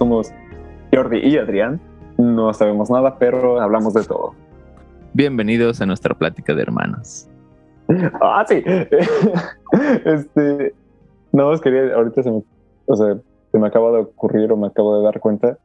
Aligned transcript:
Somos 0.00 0.32
Jordi 0.94 1.18
y 1.18 1.36
Adrián. 1.36 1.78
No 2.16 2.54
sabemos 2.54 2.88
nada, 2.88 3.18
pero 3.18 3.60
hablamos 3.60 3.92
de 3.92 4.02
todo. 4.02 4.34
Bienvenidos 5.12 5.82
a 5.82 5.84
nuestra 5.84 6.14
plática 6.14 6.54
de 6.54 6.62
hermanos. 6.62 7.28
Ah, 8.22 8.42
sí. 8.48 8.64
Este, 10.06 10.74
no, 11.32 11.48
os 11.48 11.60
quería, 11.60 11.94
ahorita 11.94 12.22
se 12.22 12.30
me, 12.30 12.42
o 12.86 12.96
sea, 12.96 13.18
se 13.52 13.58
me 13.58 13.66
acaba 13.66 13.92
de 13.92 13.98
ocurrir 13.98 14.50
o 14.50 14.56
me 14.56 14.68
acabo 14.68 14.96
de 14.96 15.04
dar 15.04 15.20
cuenta 15.20 15.58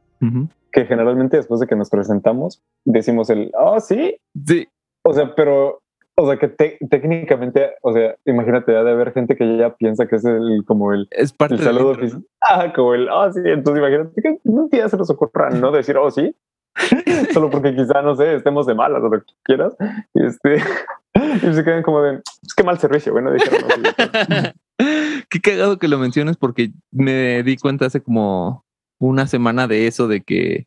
que 0.70 0.84
generalmente 0.84 1.38
después 1.38 1.58
de 1.60 1.66
que 1.66 1.74
nos 1.74 1.88
presentamos 1.88 2.62
decimos 2.84 3.30
el, 3.30 3.50
oh, 3.58 3.80
sí. 3.80 4.18
Sí, 4.44 4.68
O 5.02 5.14
sea, 5.14 5.34
pero, 5.34 5.80
o 6.18 6.26
sea, 6.26 6.38
que 6.38 6.48
te- 6.48 6.78
técnicamente, 6.90 7.72
o 7.82 7.92
sea, 7.92 8.16
imagínate, 8.24 8.76
ha 8.76 8.82
de 8.82 8.90
haber 8.92 9.12
gente 9.12 9.36
que 9.36 9.56
ya 9.58 9.74
piensa 9.76 10.06
que 10.06 10.16
es 10.16 10.24
el, 10.24 10.64
como 10.66 10.92
el, 10.92 11.06
es 11.10 11.32
parte 11.32 11.54
el 11.54 11.60
del 11.60 11.66
saludo 11.68 11.90
intro, 11.92 12.00
¿no? 12.02 12.06
oficial. 12.06 12.24
Ah, 12.40 12.72
como 12.74 12.94
el, 12.94 13.08
ah, 13.08 13.30
sí. 13.32 13.40
Entonces 13.44 13.80
imagínate 13.80 14.22
que 14.22 14.38
un 14.44 14.68
día 14.70 14.88
se 14.88 14.96
nos 14.96 15.10
ocurra 15.10 15.50
no 15.50 15.70
decir, 15.70 15.96
oh, 15.96 16.10
sí. 16.10 16.34
Solo 17.32 17.50
porque 17.50 17.74
quizá, 17.74 18.02
no 18.02 18.14
sé, 18.16 18.34
estemos 18.36 18.66
de 18.66 18.74
malas 18.74 19.02
o 19.02 19.08
lo 19.08 19.20
que 19.20 19.32
quieras. 19.44 19.74
Y, 20.14 20.26
este, 20.26 20.56
y 21.14 21.54
se 21.54 21.64
quedan 21.64 21.82
como 21.82 22.02
de, 22.02 22.16
es 22.16 22.54
que 22.56 22.64
mal 22.64 22.78
servicio. 22.78 23.12
Bueno, 23.12 23.32
dijeron, 23.32 23.60
"No, 23.68 23.88
sí". 23.88 24.52
Qué 25.30 25.40
cagado 25.40 25.78
que 25.78 25.88
lo 25.88 25.98
menciones 25.98 26.36
porque 26.36 26.70
me 26.92 27.42
di 27.42 27.56
cuenta 27.56 27.86
hace 27.86 28.00
como 28.02 28.64
una 29.00 29.26
semana 29.26 29.66
de 29.66 29.86
eso, 29.86 30.06
de 30.08 30.20
que, 30.22 30.66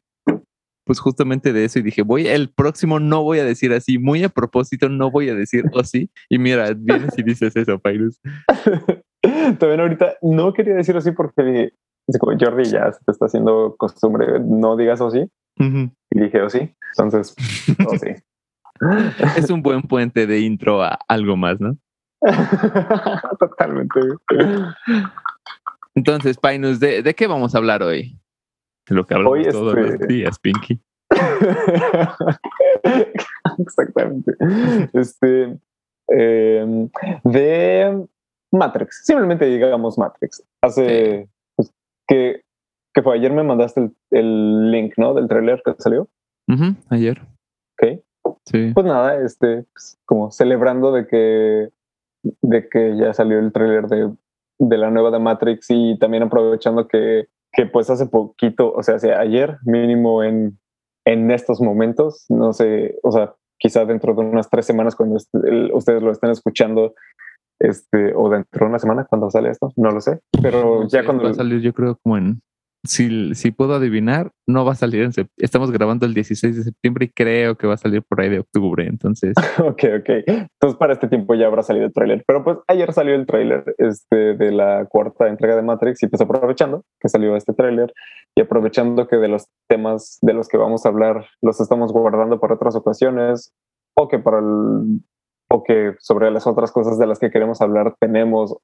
pues 0.90 1.00
justamente 1.00 1.54
de 1.54 1.66
eso, 1.66 1.78
y 1.78 1.84
dije, 1.84 2.02
voy, 2.02 2.26
el 2.26 2.50
próximo 2.50 3.00
no 3.00 3.22
voy 3.22 3.38
a 3.38 3.44
decir 3.44 3.72
así, 3.73 4.00
muy 4.00 4.23
a 4.23 4.30
propósito 4.30 4.90
no 4.90 5.12
voy 5.12 5.30
a 5.30 5.36
decir 5.36 5.66
o 5.72 5.84
sí. 5.84 6.09
Y 6.30 6.40
mira, 6.40 6.73
vienes 6.76 7.16
y 7.16 7.22
dices 7.22 7.56
eso, 7.56 7.78
Pyrus. 7.78 8.20
También 9.59 9.81
ahorita 9.81 10.16
no 10.23 10.52
quería 10.52 10.73
decir 10.73 10.98
así 10.98 11.12
porque 11.12 11.73
como 12.20 12.36
Jordi 12.40 12.64
ya 12.64 12.92
se 12.92 13.06
te 13.06 13.12
está 13.12 13.28
haciendo 13.28 13.76
costumbre, 13.78 14.40
no 14.40 14.76
digas 14.76 15.00
o 15.00 15.12
sí. 15.12 15.30
Y 15.59 16.20
dije, 16.20 16.42
o 16.42 16.50
sí. 16.50 16.76
Entonces, 16.98 17.36
o 17.88 17.96
sí. 17.96 18.16
Es 19.38 19.52
un 19.52 19.62
buen 19.62 19.84
puente 19.84 20.26
de 20.26 20.40
intro 20.40 20.81
a 20.81 20.98
algo 21.08 21.38
más, 21.38 21.62
¿no? 21.62 21.78
Totalmente. 23.40 24.00
Entonces, 25.94 26.36
Pinus, 26.40 26.80
¿de, 26.80 27.03
de 27.03 27.14
qué 27.14 27.28
vamos 27.28 27.53
a 27.53 27.59
hablar 27.59 27.84
hoy? 27.84 28.20
De 28.90 28.95
lo 28.95 29.06
que 29.06 29.14
hablamos 29.14 29.38
Hoy, 29.38 29.45
todos 29.52 29.78
este- 29.78 29.98
los 29.98 30.08
días, 30.08 30.40
Pinky. 30.40 30.80
Exactamente. 33.59 34.34
Este 34.94 35.58
eh, 36.12 36.90
de 37.23 38.08
Matrix, 38.52 39.02
simplemente 39.06 39.46
digamos 39.46 39.98
Matrix. 39.98 40.44
Hace 40.62 41.28
pues, 41.56 41.72
que, 42.08 42.42
que 42.94 43.04
fue 43.04 43.16
ayer 43.16 43.31
me 43.31 43.44
mandaste 43.44 43.81
el, 43.81 43.96
el 44.12 44.72
link, 44.72 44.94
¿no? 44.98 45.14
Del 45.14 45.28
trailer 45.28 45.62
que 45.64 45.76
salió. 45.78 46.08
Ujú, 46.48 46.76
ayer. 46.90 47.22
Ok. 47.74 48.00
Sí. 48.46 48.72
Pues 48.74 48.86
nada, 48.86 49.24
este, 49.24 49.66
pues, 49.74 49.98
como 50.06 50.31
celebrando 50.31 50.92
de 50.92 51.08
que 51.08 51.70
de 52.42 52.68
que 52.68 52.98
ya 52.98 53.14
salió 53.14 53.40
el 53.40 53.53
tráiler 53.53 53.88
de, 53.88 54.12
de 54.59 54.78
la 54.78 54.92
nueva 54.92 55.09
de 55.12 55.20
Matrix 55.20 55.68
y 55.70 55.98
también 56.00 56.24
aprovechando 56.24 56.88
que, 56.88 57.28
que 57.52 57.66
pues 57.66 57.89
hace 57.89 58.05
poquito, 58.05 58.72
o 58.74 58.84
sea, 58.84 58.96
hace 58.96 59.13
ayer 59.13 59.57
mínimo 59.63 60.24
en, 60.24 60.59
en 61.06 61.31
estos 61.31 61.62
momentos, 61.62 62.25
no 62.29 62.53
sé, 62.53 62.97
o 63.03 63.12
sea, 63.12 63.34
quizá 63.57 63.85
dentro 63.85 64.13
de 64.13 64.22
unas 64.22 64.50
tres 64.50 64.66
semanas 64.66 64.96
cuando 64.96 65.18
el- 65.44 65.72
ustedes 65.74 66.01
lo 66.01 66.12
estén 66.12 66.29
escuchando, 66.31 66.94
este, 67.59 68.13
o 68.16 68.29
dentro 68.29 68.66
de 68.66 68.69
una 68.69 68.79
semana 68.79 69.06
cuando 69.06 69.29
sale 69.29 69.50
esto, 69.50 69.72
no 69.75 69.91
lo 69.91 70.00
sé, 70.00 70.19
pero 70.41 70.88
ya 70.88 71.03
cuando... 71.03 71.24
va 71.24 71.31
a 71.31 71.34
salir, 71.34 71.59
yo 71.62 71.74
creo, 71.74 71.97
como 72.03 72.18
en. 72.18 72.41
Si, 72.85 73.35
si 73.35 73.51
puedo 73.51 73.75
adivinar, 73.75 74.31
no 74.47 74.63
va 74.63 74.72
a 74.72 74.75
salir 74.75 75.01
en 75.01 75.12
septiembre. 75.12 75.34
Estamos 75.38 75.69
grabando 75.72 76.06
el 76.06 76.13
16 76.13 76.56
de 76.56 76.63
septiembre 76.63 77.06
y 77.06 77.09
creo 77.09 77.56
que 77.56 77.67
va 77.67 77.73
a 77.73 77.78
salir 77.78 78.03
por 78.03 78.22
ahí 78.22 78.29
de 78.29 78.40
octubre. 78.40 78.88
Entonces, 78.88 79.34
Ok, 79.59 79.84
ok. 80.00 80.09
Entonces 80.28 80.78
para 80.78 80.94
este 80.94 81.07
tiempo 81.07 81.35
ya 81.35 81.47
habrá 81.47 81.63
salido 81.63 81.85
el 81.85 81.94
tráiler. 81.94 82.23
Pero 82.25 82.44
pues 82.44 82.57
ayer 82.68 82.94
salió 82.94 83.16
el 83.16 83.25
tráiler 83.25 83.63
este, 83.78 84.35
de 84.35 84.51
la 84.51 84.85
cuarta 84.85 85.28
entrega 85.28 85.56
de 85.56 85.62
Matrix 85.62 86.03
y 86.03 86.07
pues 86.07 86.22
aprovechando 86.22 86.84
que 87.00 87.09
salió 87.09 87.35
este 87.35 87.53
tráiler 87.53 87.94
y 88.35 88.41
aprovechando 88.41 89.07
que 89.07 89.18
de 89.18 89.28
los 89.28 89.47
temas 89.68 90.18
de 90.22 90.34
los 90.34 90.47
que 90.47 90.57
vamos 90.57 90.85
a 90.85 90.89
hablar 90.89 91.25
los 91.41 91.59
estamos 91.59 91.91
guardando 91.91 92.39
para 92.39 92.56
otras 92.56 92.75
ocasiones 92.75 93.51
o 93.97 94.07
que 94.07 94.19
para 94.19 94.39
el, 94.39 95.01
o 95.50 95.63
que 95.63 95.95
sobre 96.00 96.31
las 96.31 96.47
otras 96.47 96.72
cosas 96.72 96.97
de 96.97 97.07
las 97.07 97.19
que 97.19 97.31
queremos 97.31 97.62
hablar 97.62 97.95
tenemos 98.00 98.56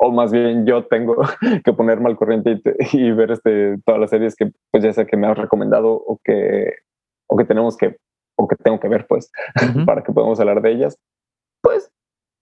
o 0.00 0.10
más 0.12 0.32
bien 0.32 0.66
yo 0.66 0.84
tengo 0.86 1.16
que 1.64 1.72
ponerme 1.72 2.06
al 2.08 2.16
corriente 2.16 2.50
y, 2.52 2.60
te- 2.62 2.76
y 2.92 3.10
ver 3.12 3.30
este, 3.32 3.76
todas 3.84 4.00
las 4.00 4.10
series 4.10 4.34
que 4.36 4.50
pues 4.70 4.82
ya 4.84 4.92
sea 4.92 5.04
que 5.06 5.16
me 5.16 5.26
has 5.26 5.38
recomendado 5.38 5.92
o 5.92 6.18
que, 6.22 6.72
o 7.28 7.36
que 7.36 7.44
tenemos 7.44 7.76
que 7.76 7.96
o 8.36 8.48
que 8.48 8.56
tengo 8.56 8.80
que 8.80 8.88
ver 8.88 9.06
pues 9.06 9.30
ujú, 9.70 9.84
para 9.84 10.02
que 10.02 10.12
podamos 10.12 10.40
hablar 10.40 10.60
de 10.62 10.72
ellas. 10.72 10.98
Pues 11.62 11.90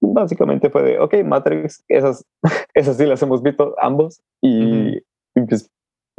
básicamente 0.00 0.70
fue 0.70 0.82
de, 0.82 0.98
ok, 0.98 1.14
Matrix, 1.24 1.84
esas, 1.88 2.24
esas 2.74 2.96
sí 2.96 3.06
las 3.06 3.22
hemos 3.22 3.42
visto 3.42 3.74
ambos 3.80 4.22
y, 4.40 4.96
y, 5.34 5.40
pues 5.48 5.70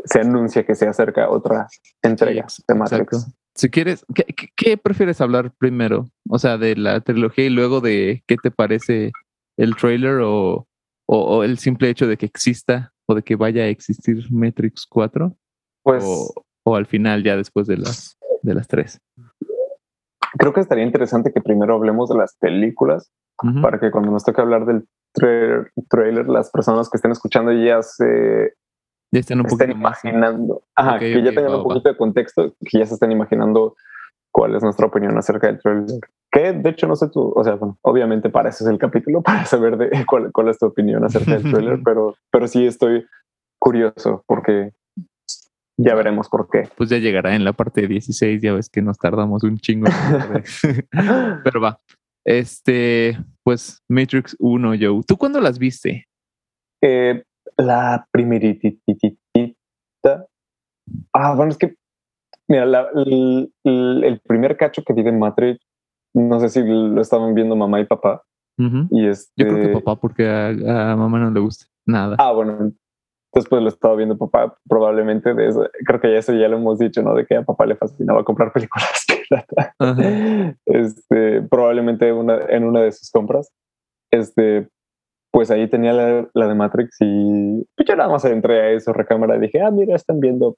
se 0.06 0.20
anuncia 0.22 0.66
que 0.66 0.76
se 0.76 0.88
acerca 0.88 1.30
otra 1.30 1.68
entrega 2.02 2.48
Sí, 2.50 2.64
de 2.68 2.76
Matrix. 2.76 3.02
exacto. 3.02 3.18
si 3.56 3.70
quieres, 3.70 4.06
¿qué, 4.14 4.24
qué, 4.24 4.48
qué 4.56 4.78
prefieres 4.78 5.22
hablar 5.22 5.52
primero? 5.58 6.06
O 6.30 6.40
sea, 6.40 6.58
de 6.58 6.76
la 6.76 7.00
trilogía 7.02 7.46
y 7.46 7.50
luego 7.50 7.80
de 7.82 8.24
qué 8.28 8.36
te 8.42 8.52
parece 8.52 9.12
el 9.58 9.76
trailer 9.76 10.20
o, 10.24 10.66
o, 11.14 11.38
o 11.38 11.44
el 11.44 11.58
simple 11.58 11.90
hecho 11.90 12.08
de 12.08 12.18
que 12.18 12.26
exista 12.26 12.92
o 13.08 13.16
de 13.16 13.22
que 13.22 13.36
vaya 13.36 13.64
a 13.64 13.68
existir 13.68 14.26
Matrix 14.32 14.86
4 14.90 15.36
Pues 15.84 16.04
o, 16.06 16.34
o 16.66 16.76
al 16.76 16.86
final 16.86 17.24
ya 17.24 17.36
después 17.38 17.68
de 17.68 17.78
las, 17.78 18.18
de 18.42 18.54
las 18.54 18.68
tres. 18.68 19.00
creo 20.38 20.54
que 20.54 20.62
estaría 20.62 20.84
interesante 20.86 21.32
que 21.32 21.42
primero 21.42 21.76
hablemos 21.76 22.10
de 22.10 22.18
las 22.18 22.36
películas 22.38 23.12
para 23.62 23.80
que 23.80 23.92
cuando 23.92 24.10
nos 24.12 24.24
toque 24.24 24.40
hablar 24.42 24.66
del 24.66 24.88
tra- 25.14 25.70
trailer, 25.90 26.28
las 26.30 26.50
personas 26.50 26.90
que 26.90 26.96
estén 26.98 27.12
escuchando 27.12 27.52
ya 27.52 27.82
se 27.82 28.54
Ya 29.12 29.20
están 29.20 29.42
un 29.42 29.48
estén 29.48 29.70
más. 29.78 30.04
imaginando, 30.04 30.64
ajá, 30.76 31.00
que 31.00 31.22
ya 31.22 31.32
tengan 31.32 31.52
va, 31.52 31.58
un 31.58 31.60
va. 31.62 31.64
poquito 31.66 31.90
de 31.90 31.98
contexto, 31.98 32.56
que 32.62 32.80
ya 32.80 32.86
se 32.86 32.94
estén 32.94 33.12
imaginando 33.12 33.76
cuál 34.32 34.56
es 34.56 34.64
nuestra 34.64 34.86
opinión 34.88 35.18
acerca 35.18 35.48
del 35.48 35.60
trailer. 35.62 36.00
Que 36.34 36.52
de 36.52 36.70
hecho 36.72 36.88
no 36.88 36.96
sé 36.96 37.10
tú, 37.10 37.32
o 37.36 37.44
sea, 37.44 37.56
bueno, 37.56 37.78
obviamente 37.84 38.30
para 38.32 38.50
eso 38.50 38.64
es 38.64 38.70
el 38.72 38.80
capítulo, 38.80 39.22
para 39.24 39.46
saber 39.46 39.78
de 39.78 40.06
cuál, 40.06 40.32
cuál 40.34 40.50
es 40.50 40.58
tu 40.58 40.66
opinión 40.66 41.04
acerca 41.06 41.38
del 41.38 41.44
trailer, 41.52 41.80
pero, 41.86 42.16
pero 42.32 42.48
sí 42.48 42.66
estoy 42.66 43.06
curioso 43.62 44.24
porque 44.28 44.72
ya 45.80 45.94
veremos 45.96 46.30
por 46.30 46.50
qué. 46.50 46.68
Pues 46.76 46.90
ya 46.90 46.98
llegará 46.98 47.36
en 47.36 47.44
la 47.44 47.54
parte 47.54 47.88
16, 47.88 48.42
ya 48.42 48.54
ves 48.54 48.70
que 48.70 48.82
nos 48.82 48.98
tardamos 48.98 49.44
un 49.44 49.58
chingo. 49.58 49.88
Pero 51.44 51.62
va. 51.62 51.80
Este, 52.26 53.18
pues 53.44 53.82
Matrix 53.90 54.36
1, 54.40 54.70
Joe. 54.80 55.02
¿Tú 55.08 55.18
cuándo 55.18 55.42
las 55.42 55.58
viste? 55.58 56.06
Eh, 56.82 57.24
la 57.58 58.06
primerititita. 58.12 59.18
Ah, 61.14 61.34
bueno, 61.36 61.52
es 61.52 61.58
que, 61.58 61.76
mira, 62.48 62.66
la- 62.66 62.90
el, 62.96 63.52
el- 63.64 64.04
el 64.04 64.20
primer 64.22 64.56
cacho 64.58 64.84
que 64.84 64.94
vi 64.94 65.02
de 65.04 65.12
Matrix, 65.12 65.60
no 66.14 66.40
sé 66.40 66.50
si 66.50 66.64
lo 66.64 67.02
estaban 67.02 67.34
viendo 67.34 67.56
mamá 67.56 67.80
y 67.80 67.86
papá. 67.86 68.24
Ujú. 68.58 68.88
Y 68.92 69.08
este, 69.08 69.32
Yo 69.44 69.48
creo 69.48 69.68
que 69.68 69.74
papá, 69.74 70.00
porque 70.00 70.28
a, 70.28 70.92
a 70.92 70.96
mamá 70.96 71.20
no 71.20 71.32
le 71.32 71.40
gusta 71.40 71.66
nada. 71.86 72.16
Ah, 72.20 72.32
bueno, 72.32 72.72
después 73.34 73.62
lo 73.62 73.70
estaba 73.70 73.96
viendo 73.96 74.18
papá, 74.18 74.56
probablemente 74.68 75.34
de 75.34 75.48
eso. 75.48 75.68
Creo 75.86 76.00
que 76.00 76.12
ya 76.12 76.20
eso 76.20 76.34
ya 76.34 76.48
lo 76.48 76.58
hemos 76.58 76.80
dicho, 76.80 77.02
¿no? 77.02 77.16
De 77.16 77.26
que 77.26 77.36
a 77.36 77.44
papá 77.44 77.66
le 77.66 77.76
fascinaba 77.76 78.24
comprar 78.24 78.52
películas 78.54 79.06
pirata. 79.08 79.76
Ajá. 79.80 80.56
Este, 80.66 81.42
probablemente 81.42 82.12
una, 82.14 82.40
en 82.50 82.64
una 82.64 82.82
de 82.82 82.92
sus 82.92 83.10
compras. 83.10 83.52
Este, 84.12 84.70
pues 85.32 85.50
ahí 85.50 85.68
tenía 85.68 85.94
la, 85.94 86.30
la 86.36 86.48
de 86.48 86.54
Matrix 86.54 86.98
y 87.00 87.66
pues 87.76 87.88
yo 87.88 87.96
nada 87.96 88.10
más 88.10 88.24
entré 88.26 88.62
a 88.62 88.70
eso, 88.72 88.94
recámara, 88.94 89.36
y 89.36 89.40
dije, 89.40 89.62
ah, 89.62 89.72
mira, 89.72 89.96
están 89.96 90.20
viendo 90.20 90.58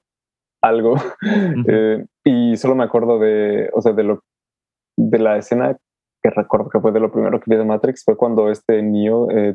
algo. 0.62 0.92
Ujú. 0.92 1.00
Eh, 1.68 2.04
y 2.24 2.56
solo 2.56 2.74
me 2.74 2.84
acuerdo 2.84 3.18
de, 3.18 3.70
o 3.72 3.80
sea, 3.80 3.92
de 3.92 4.02
lo, 4.02 4.22
de 4.96 5.18
la 5.18 5.36
escena 5.36 5.76
que 6.22 6.30
recuerdo 6.30 6.68
que 6.70 6.80
fue 6.80 6.92
de 6.92 7.00
lo 7.00 7.12
primero 7.12 7.38
que 7.40 7.50
vi 7.50 7.56
de 7.56 7.64
Matrix, 7.64 8.02
fue 8.04 8.16
cuando 8.16 8.50
este 8.50 8.82
Neo 8.82 9.30
eh, 9.30 9.54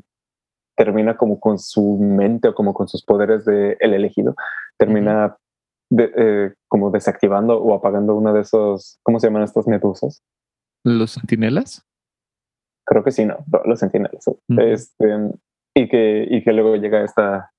termina 0.78 1.18
como 1.18 1.40
con 1.40 1.60
su 1.60 1.98
mente 2.00 2.48
o 2.50 2.56
como 2.56 2.74
con 2.74 2.88
sus 2.88 3.04
poderes 3.04 3.46
de 3.46 3.78
el 3.80 3.94
elegido, 3.94 4.36
termina 4.78 5.36
de- 5.92 6.12
eh, 6.16 6.54
como 6.70 6.90
desactivando 6.92 7.58
o 7.62 7.74
apagando 7.74 8.16
una 8.16 8.32
de 8.34 8.42
esos, 8.42 8.98
¿cómo 9.04 9.20
se 9.20 9.28
llaman 9.28 9.44
estas 9.44 9.68
medusas? 9.68 10.24
¿Los 10.86 11.12
sentinelas? 11.12 11.86
Creo 12.88 13.04
que 13.04 13.12
sí, 13.12 13.26
no, 13.26 13.38
no, 13.52 13.62
los 13.66 13.80
sentinelas. 13.80 14.26
Este, 14.58 15.06
y 15.76 15.88
que, 15.90 16.26
y 16.30 16.44
que 16.44 16.54
luego 16.54 16.76
llega 16.78 17.04
esta 17.04 17.52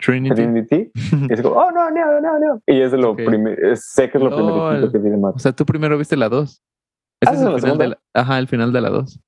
Trinity. 0.00 0.34
Trinity 0.34 0.90
y 1.28 1.32
es 1.32 1.40
como, 1.42 1.56
oh, 1.56 1.70
no, 1.72 1.90
no, 1.90 2.20
no, 2.20 2.38
no. 2.38 2.60
Y 2.66 2.80
es 2.80 2.92
de 2.92 2.98
lo 2.98 3.16
primero, 3.16 3.56
sé 3.76 4.10
que 4.10 4.18
es 4.18 4.22
lo 4.24 4.30
Lol. 4.30 4.64
primerito 4.70 4.92
que 4.92 4.98
vi 4.98 5.10
de 5.10 5.16
O 5.16 5.20
Matrix. 5.20 5.42
sea, 5.42 5.52
tú 5.52 5.64
primero 5.64 5.96
viste 5.98 6.16
la 6.16 6.28
2. 6.28 6.62
Ah, 7.26 7.32
Ese 7.32 7.34
es 7.34 7.40
¿es 7.40 7.46
el 7.46 7.52
la 7.52 7.58
final 7.58 7.78
de 7.78 7.84
segunda? 7.84 7.86
la, 7.88 8.20
ajá, 8.20 8.38
el 8.38 8.48
final 8.48 8.72
de 8.72 8.80
la 8.80 8.90
2. 8.90 9.20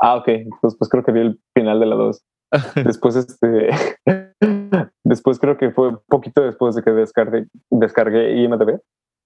Ah, 0.00 0.16
ok. 0.16 0.28
Entonces, 0.28 0.78
pues 0.78 0.88
creo 0.88 1.04
que 1.04 1.12
vi 1.12 1.20
el 1.20 1.40
final 1.54 1.80
de 1.80 1.86
la 1.86 1.96
2. 1.96 2.24
Después, 2.84 3.16
este. 3.16 3.70
después 5.04 5.38
creo 5.38 5.56
que 5.56 5.70
fue 5.70 5.98
poquito 6.06 6.42
después 6.42 6.74
de 6.74 6.82
que 6.82 6.90
descargué, 6.90 7.46
descargué 7.70 8.42
IMDB, 8.42 8.80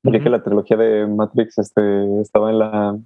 vi 0.04 0.20
que 0.20 0.31
la 0.31 0.43
trilogía 0.43 0.76
de 0.76 1.06
Matrix 1.06 1.58
este, 1.58 2.20
estaba 2.20 2.50
en 2.50 2.58
la, 2.58 2.99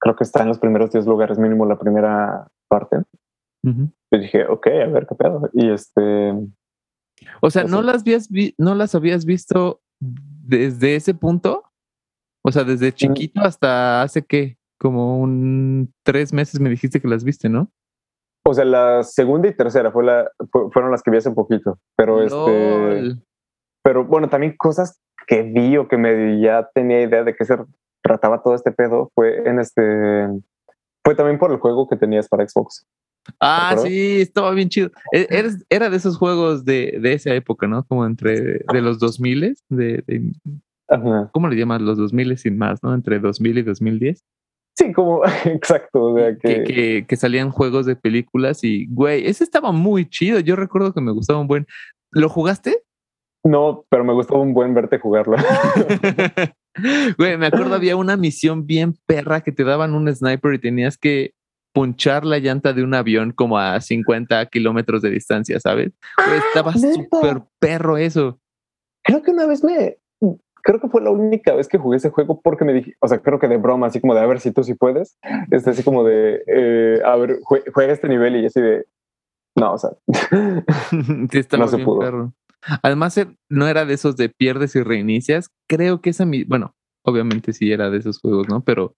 creo 0.00 0.16
que 0.16 0.24
está 0.24 0.42
en 0.42 0.48
los 0.48 0.58
primeros 0.58 0.90
10 0.90 1.06
lugares, 1.06 1.38
mínimo 1.38 1.66
la 1.66 1.78
primera 1.78 2.48
parte. 2.68 3.02
Y 3.64 4.18
dije, 4.18 4.46
ok, 4.46 4.66
a 4.66 4.86
ver 4.86 5.06
qué 5.06 5.14
pedo. 5.14 5.48
Y 5.52 5.70
este... 5.70 6.34
O 7.40 7.50
sea, 7.50 7.62
¿no 7.64 7.80
las, 7.80 8.00
habías 8.00 8.28
¿no 8.58 8.74
las 8.74 8.94
habías 8.96 9.24
visto 9.24 9.80
desde 10.00 10.96
ese 10.96 11.14
punto? 11.14 11.71
O 12.44 12.50
sea, 12.50 12.64
desde 12.64 12.92
chiquito 12.92 13.40
hasta 13.40 14.02
hace 14.02 14.22
qué? 14.22 14.58
Como 14.78 15.20
un 15.20 15.92
tres 16.02 16.32
meses 16.32 16.60
me 16.60 16.70
dijiste 16.70 17.00
que 17.00 17.08
las 17.08 17.24
viste, 17.24 17.48
¿no? 17.48 17.70
O 18.44 18.54
sea, 18.54 18.64
la 18.64 19.04
segunda 19.04 19.48
y 19.48 19.54
tercera 19.54 19.92
fue 19.92 20.04
la, 20.04 20.30
fueron 20.72 20.90
las 20.90 21.02
que 21.02 21.12
vi 21.12 21.18
hace 21.18 21.28
un 21.28 21.36
poquito. 21.36 21.78
Pero 21.96 22.22
este. 22.22 23.16
Pero 23.84 24.04
bueno, 24.04 24.28
también 24.28 24.56
cosas 24.56 25.00
que 25.26 25.42
vi 25.42 25.76
o 25.76 25.88
que 25.88 25.96
me 25.96 26.40
ya 26.40 26.68
tenía 26.74 27.02
idea 27.02 27.22
de 27.22 27.34
qué 27.34 27.44
se 27.44 27.56
trataba 28.02 28.42
todo 28.42 28.54
este 28.54 28.72
pedo 28.72 29.10
fue 29.14 29.48
en 29.48 29.60
este. 29.60 30.28
Fue 31.04 31.14
también 31.14 31.38
por 31.38 31.52
el 31.52 31.58
juego 31.58 31.88
que 31.88 31.96
tenías 31.96 32.28
para 32.28 32.46
Xbox. 32.46 32.84
Ah, 33.40 33.76
sí, 33.78 34.20
estaba 34.20 34.50
bien 34.52 34.68
chido. 34.68 34.90
E, 35.12 35.26
era 35.68 35.90
de 35.90 35.96
esos 35.96 36.16
juegos 36.16 36.64
de, 36.64 36.98
de, 37.00 37.12
esa 37.12 37.32
época, 37.34 37.68
¿no? 37.68 37.84
Como 37.84 38.04
entre 38.04 38.64
de 38.72 38.82
los 38.82 38.98
2000 38.98 39.56
de, 39.68 40.02
de 40.06 40.32
¿Cómo 41.32 41.48
le 41.48 41.56
llamas 41.56 41.82
los 41.82 41.98
2000 41.98 42.38
sin 42.38 42.58
más, 42.58 42.82
no? 42.82 42.94
Entre 42.94 43.18
2000 43.18 43.58
y 43.58 43.62
2010. 43.62 44.24
Sí, 44.76 44.92
como, 44.92 45.22
exacto. 45.44 46.14
que... 46.42 47.04
Que, 47.06 47.16
salían 47.16 47.50
juegos 47.50 47.86
de 47.86 47.96
películas 47.96 48.64
y, 48.64 48.86
güey, 48.86 49.26
ese 49.26 49.44
estaba 49.44 49.72
muy 49.72 50.08
chido. 50.08 50.40
Yo 50.40 50.56
recuerdo 50.56 50.92
que 50.92 51.00
me 51.00 51.12
gustaba 51.12 51.40
un 51.40 51.48
buen. 51.48 51.66
¿Lo 52.10 52.28
jugaste? 52.28 52.82
No, 53.44 53.84
pero 53.88 54.04
me 54.04 54.12
gustaba 54.12 54.40
un 54.40 54.54
buen 54.54 54.72
verte 54.74 54.98
jugarlo. 54.98 55.36
güey, 57.18 57.36
me 57.36 57.46
acuerdo 57.46 57.74
había 57.74 57.96
una 57.96 58.16
misión 58.16 58.66
bien 58.66 58.94
perra 59.06 59.40
que 59.40 59.52
te 59.52 59.64
daban 59.64 59.94
un 59.94 60.14
sniper 60.14 60.54
y 60.54 60.58
tenías 60.60 60.96
que 60.96 61.32
punchar 61.74 62.24
la 62.24 62.38
llanta 62.38 62.72
de 62.72 62.84
un 62.84 62.94
avión 62.94 63.32
como 63.32 63.58
a 63.58 63.80
50 63.80 64.46
kilómetros 64.46 65.02
de 65.02 65.10
distancia, 65.10 65.58
¿sabes? 65.58 65.92
Güey, 66.16 66.38
estaba 66.38 66.72
ah, 66.72 66.78
súper 66.78 67.42
perro 67.58 67.96
eso. 67.96 68.38
Creo 69.02 69.22
que 69.22 69.32
una 69.32 69.46
vez 69.46 69.64
me, 69.64 69.96
creo 70.62 70.80
que 70.80 70.88
fue 70.88 71.02
la 71.02 71.10
única 71.10 71.54
vez 71.54 71.68
que 71.68 71.78
jugué 71.78 71.96
ese 71.96 72.10
juego 72.10 72.40
porque 72.40 72.64
me 72.64 72.72
dije, 72.72 72.94
o 73.00 73.08
sea, 73.08 73.18
creo 73.18 73.38
que 73.38 73.48
de 73.48 73.56
broma, 73.56 73.88
así 73.88 74.00
como 74.00 74.14
de 74.14 74.20
a 74.20 74.26
ver 74.26 74.40
si 74.40 74.52
tú 74.52 74.62
sí 74.62 74.74
puedes, 74.74 75.18
este, 75.50 75.70
así 75.70 75.82
como 75.82 76.04
de, 76.04 76.42
eh, 76.46 77.00
a 77.04 77.16
ver, 77.16 77.40
juega 77.42 77.92
este 77.92 78.08
nivel 78.08 78.36
y 78.36 78.46
así 78.46 78.60
de, 78.60 78.86
no, 79.56 79.74
o 79.74 79.78
sea, 79.78 79.90
no 81.58 81.68
se 81.68 81.78
pudo. 81.78 82.32
Además, 82.82 83.18
eh, 83.18 83.26
no 83.50 83.66
era 83.66 83.84
de 83.84 83.94
esos 83.94 84.16
de 84.16 84.28
pierdes 84.28 84.76
y 84.76 84.82
reinicias. 84.82 85.50
Creo 85.68 86.00
que 86.00 86.10
esa, 86.10 86.24
bueno, 86.46 86.74
obviamente 87.04 87.52
sí 87.52 87.72
era 87.72 87.90
de 87.90 87.98
esos 87.98 88.20
juegos, 88.20 88.48
¿no? 88.48 88.62
Pero 88.62 88.94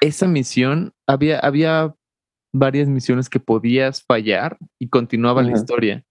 esa 0.00 0.28
misión, 0.28 0.92
había, 1.08 1.40
había 1.40 1.94
varias 2.52 2.88
misiones 2.88 3.28
que 3.28 3.40
podías 3.40 4.02
fallar 4.04 4.58
y 4.80 4.88
continuaba 4.88 5.42
la 5.42 5.52
historia. 5.52 6.04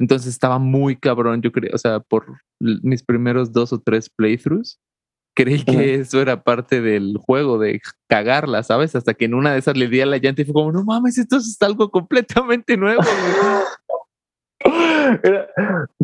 Entonces 0.00 0.28
estaba 0.28 0.58
muy 0.58 0.96
cabrón, 0.96 1.42
yo 1.42 1.52
creo, 1.52 1.70
o 1.74 1.78
sea, 1.78 2.00
por 2.00 2.24
mis 2.58 3.02
primeros 3.02 3.52
dos 3.52 3.72
o 3.72 3.80
tres 3.80 4.08
playthroughs, 4.08 4.80
creí 5.36 5.62
que 5.62 5.94
eso 5.96 6.22
era 6.22 6.42
parte 6.42 6.80
del 6.80 7.18
juego, 7.18 7.58
de 7.58 7.80
cagarla, 8.08 8.62
¿sabes? 8.62 8.96
Hasta 8.96 9.12
que 9.12 9.26
en 9.26 9.34
una 9.34 9.52
de 9.52 9.58
esas 9.58 9.76
le 9.76 9.88
di 9.88 10.00
a 10.00 10.06
la 10.06 10.16
llanta 10.16 10.40
y 10.40 10.46
fue 10.46 10.54
como, 10.54 10.72
no 10.72 10.84
mames, 10.84 11.18
esto 11.18 11.36
es 11.36 11.60
algo 11.60 11.90
completamente 11.90 12.78
nuevo. 12.78 13.02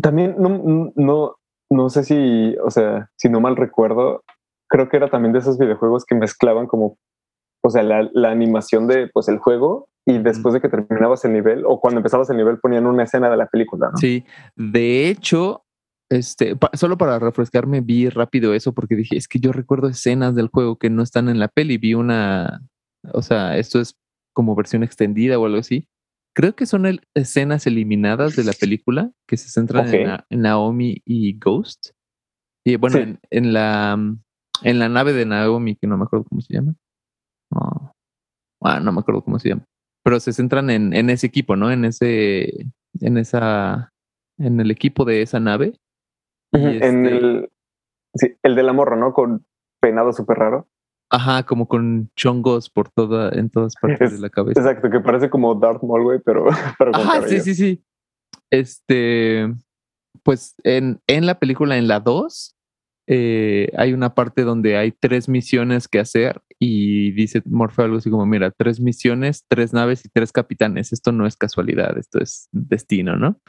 también 0.01 0.35
no, 0.37 0.91
no, 0.95 1.35
no 1.71 1.89
sé 1.89 2.03
si, 2.03 2.55
o 2.63 2.69
sea, 2.69 3.09
si 3.15 3.29
no 3.29 3.41
mal 3.41 3.55
recuerdo, 3.55 4.23
creo 4.69 4.89
que 4.89 4.97
era 4.97 5.09
también 5.09 5.33
de 5.33 5.39
esos 5.39 5.57
videojuegos 5.57 6.05
que 6.05 6.13
mezclaban 6.13 6.67
como, 6.67 6.99
o 7.63 7.69
sea, 7.69 7.83
la, 7.83 8.09
la 8.13 8.31
animación 8.31 8.87
de, 8.87 9.07
pues, 9.07 9.27
el 9.27 9.37
juego 9.39 9.89
y 10.05 10.19
después 10.19 10.53
de 10.53 10.61
que 10.61 10.69
terminabas 10.69 11.25
el 11.25 11.33
nivel 11.33 11.63
o 11.65 11.81
cuando 11.81 11.99
empezabas 11.99 12.29
el 12.29 12.37
nivel 12.37 12.59
ponían 12.59 12.85
una 12.85 13.03
escena 13.03 13.29
de 13.29 13.35
la 13.35 13.47
película, 13.47 13.89
¿no? 13.91 13.97
Sí, 13.97 14.23
de 14.55 15.09
hecho, 15.09 15.65
este, 16.09 16.55
solo 16.73 16.97
para 16.97 17.19
refrescarme 17.19 17.81
vi 17.81 18.07
rápido 18.07 18.53
eso 18.53 18.73
porque 18.73 18.95
dije, 18.95 19.17
es 19.17 19.27
que 19.27 19.39
yo 19.39 19.51
recuerdo 19.51 19.89
escenas 19.89 20.33
del 20.33 20.47
juego 20.47 20.77
que 20.77 20.89
no 20.89 21.03
están 21.03 21.27
en 21.27 21.39
la 21.39 21.49
peli, 21.49 21.77
vi 21.77 21.93
una, 21.93 22.61
o 23.11 23.21
sea, 23.21 23.57
esto 23.57 23.81
es 23.81 23.97
como 24.33 24.55
versión 24.55 24.83
extendida 24.83 25.37
o 25.37 25.45
algo 25.45 25.59
así. 25.59 25.89
Creo 26.33 26.55
que 26.55 26.67
son 26.67 27.01
escenas 27.13 27.67
eliminadas 27.67 28.35
de 28.35 28.45
la 28.45 28.53
película 28.53 29.11
que 29.27 29.35
se 29.35 29.49
centran 29.49 29.93
en, 29.93 30.41
Naomi 30.41 31.01
y 31.03 31.37
Ghost. 31.37 31.89
Y 32.63 32.75
bueno, 32.75 33.17
en, 33.31 33.53
la 33.53 33.97
en 34.61 34.79
la 34.79 34.89
nave 34.89 35.13
de 35.13 35.25
Naomi, 35.25 35.75
que 35.75 35.87
no 35.87 35.97
me 35.97 36.03
acuerdo 36.03 36.25
cómo 36.29 36.41
se 36.41 36.53
llama. 36.53 36.75
Ah, 37.51 38.79
no 38.79 38.91
me 38.91 38.99
acuerdo 38.99 39.23
cómo 39.23 39.39
se 39.39 39.49
llama 39.49 39.65
pero 40.07 40.21
se 40.21 40.31
centran 40.31 40.69
en, 40.69 40.93
en 40.93 41.09
ese 41.09 41.27
equipo, 41.27 41.57
¿no? 41.57 41.69
En 41.69 41.83
ese, 41.83 42.65
en 43.01 43.17
esa, 43.17 43.91
en 44.37 44.61
el 44.61 44.71
equipo 44.71 45.03
de 45.03 45.21
esa 45.21 45.41
nave. 45.41 45.73
En 46.53 46.65
este 46.65 47.17
el, 47.17 47.49
sí, 48.15 48.37
el 48.41 48.55
de 48.55 48.63
la 48.63 48.71
morra, 48.71 48.95
¿no? 48.95 49.11
Con 49.11 49.45
peinado 49.81 50.13
súper 50.13 50.37
raro. 50.37 50.69
Ajá, 51.09 51.43
como 51.43 51.67
con 51.67 52.09
chongos 52.15 52.69
por 52.69 52.89
toda, 52.89 53.37
en 53.37 53.49
todas 53.49 53.73
partes 53.81 54.13
de 54.13 54.19
la 54.19 54.29
cabeza. 54.29 54.61
Exacto, 54.61 54.89
que 54.89 55.01
parece 55.01 55.29
como 55.29 55.53
Darth 55.55 55.83
Maul, 55.83 56.03
güey, 56.03 56.19
pero, 56.23 56.45
pero 56.79 56.93
con 56.93 57.01
Ajá, 57.01 57.27
sí, 57.27 57.41
sí, 57.41 57.53
sí. 57.53 57.83
Este, 58.49 59.53
pues 60.23 60.55
en, 60.63 61.01
en 61.07 61.25
la 61.25 61.37
película, 61.37 61.77
en 61.77 61.89
la 61.89 61.99
2, 61.99 62.55
eh, 63.07 63.73
hay 63.75 63.91
una 63.91 64.15
parte 64.15 64.43
donde 64.43 64.77
hay 64.77 64.93
tres 64.93 65.27
misiones 65.27 65.89
que 65.89 65.99
hacer 65.99 66.41
y 66.59 67.11
dice 67.11 67.41
Morphe 67.45 67.83
algo 67.83 67.97
así 67.97 68.09
como, 68.09 68.25
mira, 68.25 68.51
tres 68.51 68.79
misiones, 68.79 69.45
tres 69.47 69.73
naves 69.73 70.05
y 70.05 70.09
tres 70.09 70.31
capitanes. 70.31 70.91
Esto 70.91 71.11
no 71.11 71.27
es 71.27 71.35
casualidad, 71.35 71.97
esto 71.97 72.19
es 72.19 72.49
destino, 72.51 73.15
¿no? 73.15 73.39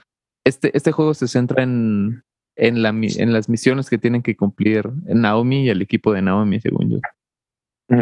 Este, 0.44 0.76
este 0.76 0.92
juego 0.92 1.14
se 1.14 1.28
centra 1.28 1.62
en, 1.62 2.22
en, 2.56 2.82
la, 2.82 2.90
en 2.90 3.32
las 3.32 3.48
misiones 3.48 3.88
que 3.88 3.98
tienen 3.98 4.22
que 4.22 4.36
cumplir 4.36 4.90
Naomi 5.06 5.64
y 5.64 5.68
el 5.70 5.82
equipo 5.82 6.12
de 6.12 6.22
Naomi, 6.22 6.60
según 6.60 6.90
yo. 6.90 6.98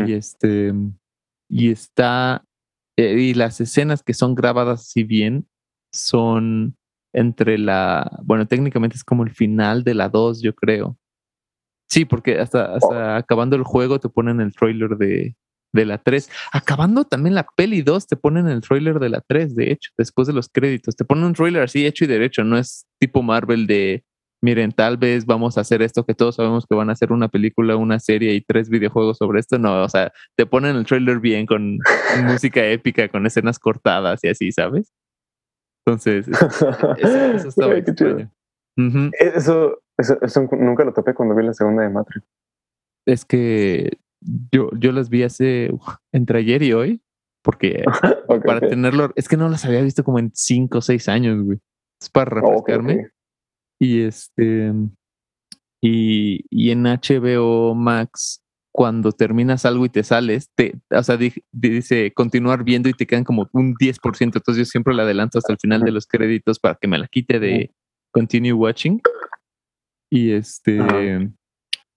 Y 0.06 0.14
este, 0.14 0.72
y 1.48 1.70
está, 1.70 2.44
eh, 2.96 3.16
y 3.20 3.34
las 3.34 3.60
escenas 3.60 4.02
que 4.02 4.14
son 4.14 4.34
grabadas 4.34 4.80
así 4.80 5.04
bien 5.04 5.46
son 5.92 6.76
entre 7.12 7.58
la, 7.58 8.18
bueno, 8.24 8.46
técnicamente 8.46 8.96
es 8.96 9.04
como 9.04 9.22
el 9.22 9.30
final 9.30 9.84
de 9.84 9.94
la 9.94 10.08
2, 10.08 10.42
yo 10.42 10.54
creo 10.54 10.98
Sí, 11.88 12.04
porque 12.04 12.38
hasta, 12.38 12.74
hasta 12.74 13.16
acabando 13.16 13.56
el 13.56 13.62
juego 13.62 14.00
te 14.00 14.08
ponen 14.08 14.40
el 14.40 14.52
trailer 14.52 14.96
de, 14.96 15.36
de 15.72 15.84
la 15.84 15.98
3. 15.98 16.28
Acabando 16.52 17.04
también 17.04 17.34
la 17.34 17.46
peli 17.56 17.82
2, 17.82 18.06
te 18.06 18.16
ponen 18.16 18.48
el 18.48 18.60
trailer 18.60 18.98
de 18.98 19.08
la 19.08 19.20
3, 19.20 19.54
de 19.54 19.72
hecho, 19.72 19.90
después 19.96 20.26
de 20.26 20.34
los 20.34 20.48
créditos. 20.48 20.96
Te 20.96 21.04
ponen 21.04 21.24
un 21.24 21.34
trailer 21.34 21.62
así 21.62 21.86
hecho 21.86 22.04
y 22.04 22.08
derecho, 22.08 22.42
no 22.42 22.58
es 22.58 22.86
tipo 22.98 23.22
Marvel 23.22 23.66
de, 23.66 24.04
miren, 24.42 24.72
tal 24.72 24.96
vez 24.96 25.26
vamos 25.26 25.56
a 25.56 25.60
hacer 25.60 25.82
esto 25.82 26.04
que 26.04 26.14
todos 26.14 26.36
sabemos 26.36 26.66
que 26.66 26.74
van 26.74 26.88
a 26.88 26.92
hacer 26.92 27.12
una 27.12 27.28
película, 27.28 27.76
una 27.76 28.00
serie 28.00 28.34
y 28.34 28.40
tres 28.40 28.68
videojuegos 28.68 29.18
sobre 29.18 29.40
esto. 29.40 29.58
No, 29.58 29.82
o 29.82 29.88
sea, 29.88 30.12
te 30.36 30.46
ponen 30.46 30.76
el 30.76 30.86
trailer 30.86 31.20
bien 31.20 31.46
con 31.46 31.78
música 32.24 32.66
épica, 32.66 33.08
con 33.08 33.26
escenas 33.26 33.58
cortadas 33.58 34.24
y 34.24 34.28
así, 34.28 34.52
¿sabes? 34.52 34.92
Entonces, 35.84 36.26
eso, 36.98 37.48
estaba 37.48 37.74
extraño. 37.74 38.30
Eso, 39.18 39.78
eso, 39.98 40.48
nunca 40.52 40.84
lo 40.84 40.92
topé 40.92 41.14
cuando 41.14 41.34
vi 41.34 41.44
la 41.44 41.54
segunda 41.54 41.82
de 41.82 41.90
Matrix. 41.90 42.26
Es 43.06 43.24
que 43.24 43.98
yo, 44.52 44.70
yo 44.78 44.92
las 44.92 45.08
vi 45.08 45.22
hace 45.22 45.70
entre 46.12 46.40
ayer 46.40 46.62
y 46.62 46.72
hoy, 46.72 47.02
porque 47.42 47.84
para 48.44 48.60
tenerlo, 48.60 49.12
es 49.16 49.28
que 49.28 49.36
no 49.36 49.48
las 49.48 49.64
había 49.64 49.82
visto 49.82 50.04
como 50.04 50.18
en 50.18 50.32
cinco 50.34 50.78
o 50.78 50.82
seis 50.82 51.08
años, 51.08 51.42
güey. 51.42 51.60
Es 52.00 52.10
para 52.10 52.40
refrescarme. 52.40 53.10
y 53.80 54.02
este, 54.02 54.72
y, 55.82 56.44
y 56.50 56.70
en 56.70 56.82
HBO 56.82 57.74
Max, 57.74 58.42
cuando 58.76 59.12
terminas 59.12 59.64
algo 59.64 59.86
y 59.86 59.88
te 59.88 60.02
sales, 60.02 60.50
te, 60.54 60.78
o 60.90 61.02
sea, 61.02 61.18
dice 61.50 62.12
continuar 62.12 62.62
viendo 62.64 62.90
y 62.90 62.92
te 62.92 63.06
quedan 63.06 63.24
como 63.24 63.48
un 63.52 63.74
10%. 63.74 64.20
Entonces 64.20 64.56
yo 64.58 64.64
siempre 64.66 64.92
la 64.92 65.04
adelanto 65.04 65.38
hasta 65.38 65.54
el 65.54 65.58
final 65.58 65.80
de 65.80 65.92
los 65.92 66.06
créditos 66.06 66.58
para 66.58 66.74
que 66.74 66.86
me 66.86 66.98
la 66.98 67.08
quite 67.08 67.40
de 67.40 67.74
continue 68.12 68.52
watching. 68.52 69.00
Y 70.10 70.32
este. 70.32 70.78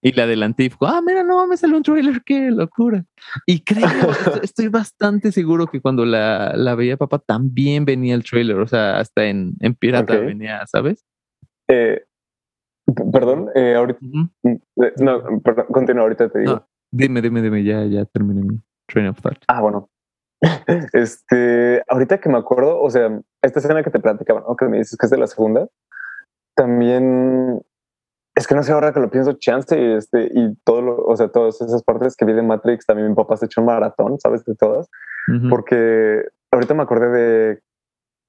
Y 0.02 0.12
la 0.12 0.22
adelanté 0.22 0.64
y 0.64 0.68
dijo, 0.70 0.86
ah, 0.86 1.02
mira, 1.04 1.22
no 1.22 1.46
me 1.46 1.58
salió 1.58 1.76
un 1.76 1.82
trailer, 1.82 2.22
qué 2.24 2.50
locura. 2.50 3.04
Y 3.44 3.60
creo, 3.60 3.84
estoy 4.42 4.68
bastante 4.68 5.30
seguro 5.30 5.66
que 5.66 5.82
cuando 5.82 6.06
la, 6.06 6.54
la, 6.56 6.74
veía 6.74 6.96
papá 6.96 7.18
también 7.18 7.84
venía 7.84 8.14
el 8.14 8.24
trailer, 8.24 8.56
o 8.56 8.66
sea, 8.66 8.98
hasta 8.98 9.26
en, 9.26 9.56
en 9.60 9.74
Pirata 9.74 10.16
venía, 10.16 10.66
¿sabes? 10.66 11.04
Eh, 11.68 12.02
perdón, 13.12 13.50
eh, 13.54 13.74
ahorita. 13.74 13.98
Mm, 14.00 14.24
eh, 14.46 14.92
no, 15.00 15.40
perdón, 15.42 15.66
continúa, 15.70 16.02
ahorita 16.04 16.30
te 16.30 16.38
digo. 16.40 16.66
dime, 16.90 17.20
dime, 17.20 17.42
dime, 17.42 17.62
ya, 17.62 17.84
ya 17.84 18.06
terminé 18.06 18.42
mi 18.42 18.58
train 18.86 19.08
of 19.08 19.20
thought. 19.20 19.38
Ah, 19.48 19.60
bueno. 19.60 19.90
este, 20.94 21.82
ahorita 21.88 22.18
que 22.18 22.30
me 22.30 22.38
acuerdo, 22.38 22.80
o 22.80 22.88
sea, 22.88 23.20
esta 23.42 23.58
escena 23.58 23.82
que 23.82 23.90
te 23.90 24.00
platicaban, 24.00 24.44
¿no? 24.48 24.56
que 24.56 24.66
me 24.66 24.78
dices 24.78 24.96
que 24.98 25.04
es 25.04 25.10
de 25.10 25.18
la 25.18 25.26
segunda, 25.26 25.68
también 26.56 27.62
es 28.40 28.46
que 28.46 28.54
no 28.54 28.62
sé 28.62 28.72
ahora 28.72 28.92
que 28.92 29.00
lo 29.00 29.10
pienso, 29.10 29.34
chance 29.34 29.96
este, 29.96 30.30
y 30.32 30.54
todo 30.64 30.80
lo, 30.80 30.96
o 30.96 31.14
sea, 31.14 31.28
todas 31.28 31.60
esas 31.60 31.82
partes 31.82 32.16
que 32.16 32.24
vi 32.24 32.32
de 32.32 32.42
Matrix, 32.42 32.86
también 32.86 33.10
mi 33.10 33.14
papá 33.14 33.36
se 33.36 33.44
echó 33.44 33.60
un 33.60 33.66
maratón, 33.66 34.18
¿sabes? 34.18 34.44
De 34.46 34.54
todas, 34.54 34.88
porque 35.50 36.24
ahorita 36.50 36.72
me 36.72 36.82
acordé 36.82 37.08
de, 37.10 37.60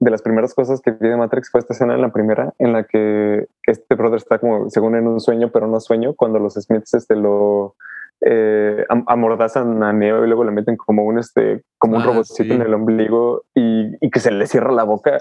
de 0.01 0.11
las 0.11 0.21
primeras 0.21 0.53
cosas 0.53 0.81
que 0.81 0.91
vi 0.91 1.07
de 1.07 1.15
Matrix 1.15 1.49
fue 1.49 1.61
esta 1.61 1.73
escena 1.73 1.95
en 1.95 2.01
la 2.01 2.11
primera, 2.11 2.53
en 2.59 2.73
la 2.73 2.83
que 2.83 3.47
este 3.63 3.95
brother 3.95 4.17
está 4.17 4.37
como, 4.37 4.69
según 4.69 4.97
en 4.97 5.07
un 5.07 5.21
sueño, 5.21 5.49
pero 5.53 5.67
no 5.67 5.79
sueño, 5.79 6.13
cuando 6.13 6.39
los 6.39 6.55
Smiths 6.55 6.93
este, 6.93 7.15
lo, 7.15 7.75
eh, 8.19 8.85
amordazan 9.07 9.81
a 9.81 9.93
Neo 9.93 10.23
y 10.23 10.27
luego 10.27 10.43
le 10.43 10.51
meten 10.51 10.75
como 10.75 11.05
un 11.05 11.17
este 11.17 11.63
como 11.79 11.95
un 11.95 12.03
ah, 12.03 12.05
robotcito 12.05 12.53
en 12.53 12.61
el 12.61 12.73
ombligo 12.73 13.45
y, 13.55 13.95
y, 13.99 14.11
que 14.11 14.19
se 14.19 14.29
le 14.29 14.45
cierra 14.45 14.71
la 14.71 14.83
boca 14.83 15.17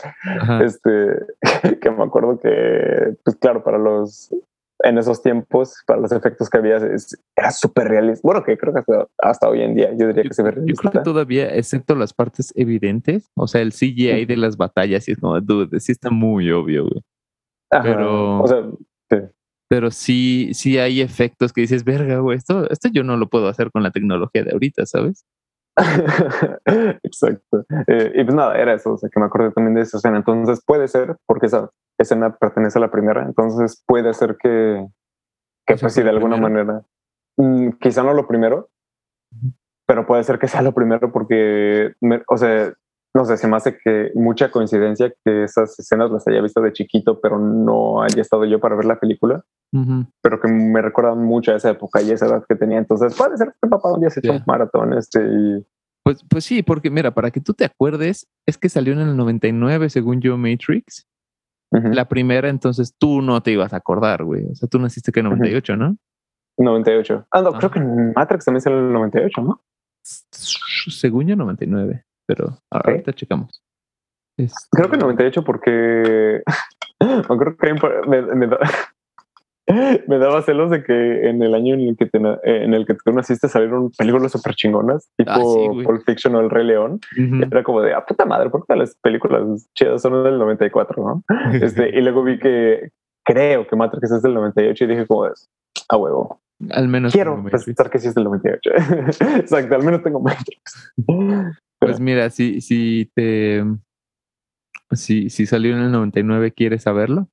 este 0.62 1.16
que 1.80 1.90
me 1.90 2.04
acuerdo 2.04 2.38
que 2.38 3.14
pues 3.24 3.36
claro 3.36 3.64
para 3.64 3.78
los 3.78 4.34
en 4.82 4.98
esos 4.98 5.22
tiempos 5.22 5.74
para 5.86 6.00
los 6.00 6.12
efectos 6.12 6.48
que 6.48 6.58
había 6.58 6.76
era 7.36 7.50
súper 7.50 7.88
realista 7.88 8.26
bueno 8.26 8.42
que 8.42 8.56
creo 8.56 8.72
que 8.72 8.82
hasta, 9.18 9.48
hoy 9.48 9.62
en 9.62 9.74
día 9.74 9.90
yo 9.96 10.06
diría 10.06 10.22
que 10.22 10.34
se 10.34 10.42
ve 10.42 10.52
realista. 10.52 10.82
yo 10.82 10.90
creo 10.90 11.02
que 11.02 11.10
todavía 11.10 11.54
excepto 11.54 11.94
las 11.94 12.12
partes 12.12 12.52
evidentes 12.56 13.30
o 13.36 13.46
sea 13.46 13.60
el 13.60 13.72
CGI 13.72 14.24
de 14.24 14.36
las 14.36 14.56
batallas 14.56 15.08
y 15.08 15.12
es 15.12 15.18
como 15.18 15.40
dude 15.40 15.80
sí 15.80 15.92
está 15.92 16.10
muy 16.10 16.50
obvio 16.50 16.84
güey. 16.84 17.02
pero 17.70 18.42
o 18.42 18.46
sea 18.46 18.64
sí 19.10 19.18
pero 19.70 19.92
sí, 19.92 20.50
sí 20.52 20.78
hay 20.78 21.00
efectos 21.00 21.52
que 21.52 21.60
dices, 21.60 21.84
verga, 21.84 22.18
güey, 22.18 22.36
esto, 22.36 22.68
esto 22.70 22.88
yo 22.92 23.04
no 23.04 23.16
lo 23.16 23.28
puedo 23.28 23.46
hacer 23.46 23.70
con 23.70 23.84
la 23.84 23.92
tecnología 23.92 24.42
de 24.42 24.50
ahorita, 24.50 24.84
¿sabes? 24.84 25.24
Exacto. 27.02 27.64
Eh, 27.86 28.12
y 28.14 28.24
pues 28.24 28.34
nada, 28.34 28.58
era 28.58 28.74
eso, 28.74 28.94
o 28.94 28.98
sea, 28.98 29.08
que 29.08 29.20
me 29.20 29.26
acordé 29.26 29.50
también 29.52 29.74
de 29.74 29.82
esa 29.82 29.98
escena. 29.98 30.18
Entonces 30.18 30.62
puede 30.64 30.88
ser, 30.88 31.16
porque 31.26 31.46
esa 31.46 31.70
escena 31.98 32.36
pertenece 32.36 32.78
a 32.78 32.82
la 32.82 32.90
primera, 32.90 33.24
entonces 33.24 33.82
puede 33.86 34.12
ser 34.14 34.36
que, 34.36 34.86
que 35.66 35.76
pues 35.76 35.92
sí, 35.92 36.02
de 36.02 36.10
alguna 36.10 36.36
manera, 36.36 36.82
mm, 37.36 37.70
quizá 37.80 38.02
no 38.02 38.14
lo 38.14 38.26
primero, 38.26 38.70
pero 39.86 40.06
puede 40.06 40.24
ser 40.24 40.38
que 40.38 40.48
sea 40.48 40.62
lo 40.62 40.72
primero 40.72 41.12
porque, 41.12 41.94
o 42.28 42.36
sea, 42.36 42.72
no 43.14 43.24
sé, 43.24 43.36
se 43.36 43.48
me 43.48 43.56
hace 43.56 43.76
que 43.76 44.12
mucha 44.14 44.50
coincidencia 44.50 45.12
que 45.24 45.44
esas 45.44 45.78
escenas 45.78 46.10
las 46.10 46.26
haya 46.28 46.40
visto 46.40 46.60
de 46.60 46.72
chiquito, 46.72 47.20
pero 47.20 47.38
no 47.38 48.02
haya 48.02 48.22
estado 48.22 48.44
yo 48.44 48.60
para 48.60 48.76
ver 48.76 48.84
la 48.84 49.00
película, 49.00 49.42
pero 50.20 50.40
que 50.40 50.48
me 50.48 50.82
recuerdan 50.82 51.22
mucho 51.24 51.52
a 51.52 51.56
esa 51.56 51.70
época 51.70 52.02
y 52.02 52.10
esa 52.10 52.26
edad 52.26 52.44
que 52.48 52.56
tenía. 52.56 52.78
Entonces 52.78 53.14
puede 53.16 53.36
ser 53.36 53.54
que 53.60 53.68
papá 53.68 53.92
un 53.92 54.00
día 54.00 54.10
se 54.10 54.20
echó 54.20 54.32
un 54.32 54.42
maratón 54.46 54.92
este 54.94 55.20
y... 55.22 55.66
Pues, 56.02 56.24
pues 56.28 56.44
sí, 56.44 56.62
porque 56.62 56.90
mira, 56.90 57.12
para 57.12 57.30
que 57.30 57.40
tú 57.40 57.52
te 57.52 57.64
acuerdes, 57.64 58.26
es 58.46 58.56
que 58.56 58.68
salió 58.68 58.94
en 58.94 59.00
el 59.00 59.16
99, 59.16 59.90
según 59.90 60.20
yo, 60.20 60.36
Matrix. 60.36 61.06
La 61.70 62.08
primera, 62.08 62.48
entonces 62.48 62.96
tú 62.98 63.22
no 63.22 63.42
te 63.42 63.52
ibas 63.52 63.72
a 63.72 63.76
acordar, 63.76 64.24
güey. 64.24 64.44
O 64.50 64.54
sea, 64.56 64.68
tú 64.68 64.80
naciste 64.80 65.12
que 65.12 65.20
en 65.20 65.26
98, 65.26 65.76
¿no? 65.76 65.96
98. 66.58 67.26
Ah, 67.30 67.42
no, 67.42 67.52
creo 67.52 67.70
que 67.70 67.80
Matrix 67.80 68.44
también 68.44 68.60
salió 68.60 68.80
en 68.80 68.86
el 68.86 68.92
98, 68.92 69.40
¿no? 69.42 69.62
Según 70.02 71.28
yo, 71.28 71.36
99 71.36 72.04
pero 72.30 72.56
ahorita 72.70 73.12
checamos. 73.12 73.60
Creo 74.70 74.88
que 74.88 74.96
98 74.96 75.42
porque 75.42 76.42
creo 76.98 77.56
que 77.56 77.74
me, 78.06 78.48
daba 80.08 80.42
celos 80.42 80.70
de 80.70 80.82
que 80.82 81.28
en 81.28 81.42
el 81.42 81.54
año 81.54 81.74
en 81.74 81.80
el 81.80 81.96
que, 81.96 82.08
en 82.12 82.74
el 82.74 82.86
que 82.86 82.94
tú 82.94 83.12
naciste 83.12 83.48
salieron 83.48 83.90
películas 83.96 84.32
súper 84.32 84.54
chingonas, 84.54 85.10
tipo 85.16 85.30
ah, 85.30 85.82
Pulp 85.84 86.02
Fiction 86.04 86.34
o 86.34 86.40
El 86.40 86.50
Rey 86.50 86.66
León. 86.66 87.00
Era 87.16 87.62
como 87.62 87.80
de, 87.80 87.94
ah, 87.94 88.04
puta 88.06 88.24
madre, 88.24 88.50
¿por 88.50 88.66
qué 88.66 88.76
las 88.76 88.94
películas 88.96 89.68
chidas 89.74 90.02
son 90.02 90.24
del 90.24 90.38
94, 90.38 91.02
no? 91.02 91.24
este, 91.62 91.90
y 91.90 92.00
luego 92.00 92.22
vi 92.22 92.38
que 92.38 92.90
creo 93.24 93.66
que 93.66 93.76
Matrix 93.76 94.10
es 94.10 94.22
del 94.22 94.34
98 94.34 94.84
y 94.84 94.86
dije 94.86 95.06
como, 95.06 95.26
a 95.26 95.96
huevo. 95.96 96.40
Al 96.70 96.88
menos 96.88 97.12
quiero 97.12 97.42
pensar 97.42 97.88
que 97.88 97.98
sí 97.98 98.08
es 98.08 98.14
del 98.14 98.24
98. 98.24 98.70
Exacto, 99.38 99.74
al 99.74 99.82
menos 99.82 100.02
tengo 100.02 100.20
Matrix. 100.20 100.92
Pues 101.78 101.98
mira, 102.00 102.28
si, 102.30 102.60
si 102.60 103.10
te. 103.14 103.64
Si, 104.92 105.30
si 105.30 105.46
salió 105.46 105.76
en 105.76 105.84
el 105.84 105.92
99, 105.92 106.52
¿quieres 106.52 106.82
saberlo? 106.82 107.28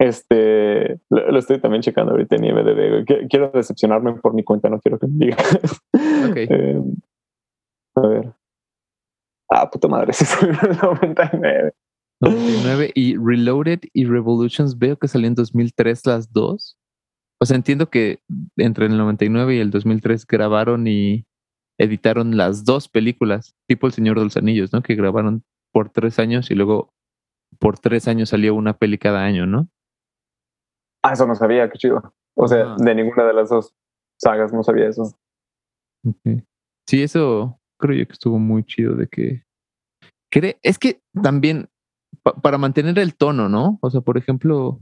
Este, 0.00 0.98
lo, 1.10 1.38
estoy 1.38 1.60
también 1.60 1.82
checando 1.82 2.12
ahorita 2.12 2.36
en 2.36 2.44
IMDb. 2.46 3.04
Quiero 3.28 3.50
decepcionarme 3.50 4.14
por 4.14 4.32
mi 4.32 4.42
cuenta, 4.42 4.70
no 4.70 4.80
quiero 4.80 4.98
que 4.98 5.06
me 5.06 5.26
digas. 5.26 5.82
Em, 6.34 6.96
a 7.94 8.06
ver. 8.08 8.32
Ah, 9.50 9.68
puta 9.68 9.88
madre, 9.88 10.12
en 10.42 10.70
el 10.70 10.78
99. 10.78 11.72
99 12.22 12.92
y 12.94 13.16
Reloaded 13.16 13.80
y 13.92 14.06
Revolutions 14.06 14.78
veo 14.78 14.96
que 14.96 15.08
salió 15.08 15.28
en 15.28 15.34
2003 15.34 16.06
las 16.06 16.32
dos. 16.32 16.78
O 17.38 17.44
sea, 17.44 17.56
entiendo 17.56 17.90
que 17.90 18.20
entre 18.56 18.86
el 18.86 18.96
99 18.96 19.56
y 19.56 19.58
el 19.58 19.70
2003 19.70 20.26
grabaron 20.26 20.86
y 20.86 21.26
editaron 21.78 22.38
las 22.38 22.64
dos 22.64 22.88
películas, 22.88 23.54
tipo 23.66 23.86
El 23.86 23.92
Señor 23.92 24.18
de 24.18 24.24
los 24.24 24.36
Anillos, 24.38 24.72
¿no? 24.72 24.82
Que 24.82 24.94
grabaron 24.94 25.44
por 25.72 25.90
tres 25.90 26.18
años 26.18 26.50
y 26.50 26.54
luego 26.54 26.94
por 27.58 27.78
tres 27.78 28.08
años 28.08 28.30
salió 28.30 28.54
una 28.54 28.78
peli 28.78 28.96
cada 28.96 29.24
año, 29.24 29.44
¿no? 29.44 29.68
Ah, 31.02 31.12
eso 31.12 31.26
no 31.26 31.34
sabía, 31.34 31.70
qué 31.70 31.78
chido. 31.78 32.14
O 32.34 32.46
sea, 32.46 32.76
de 32.76 32.94
ninguna 32.94 33.24
de 33.24 33.34
las 33.34 33.48
dos 33.48 33.74
sagas 34.18 34.52
no 34.52 34.62
sabía 34.62 34.88
eso. 34.88 35.16
Sí, 36.86 37.02
eso 37.02 37.60
creo 37.78 37.98
yo 37.98 38.06
que 38.06 38.12
estuvo 38.12 38.38
muy 38.38 38.64
chido 38.64 38.94
de 38.94 39.06
que... 39.08 39.44
Es 40.62 40.78
que 40.78 41.02
también 41.22 41.68
para 42.42 42.58
mantener 42.58 42.98
el 42.98 43.14
tono, 43.14 43.48
¿no? 43.48 43.78
O 43.82 43.90
sea, 43.90 44.00
por 44.00 44.16
ejemplo, 44.16 44.80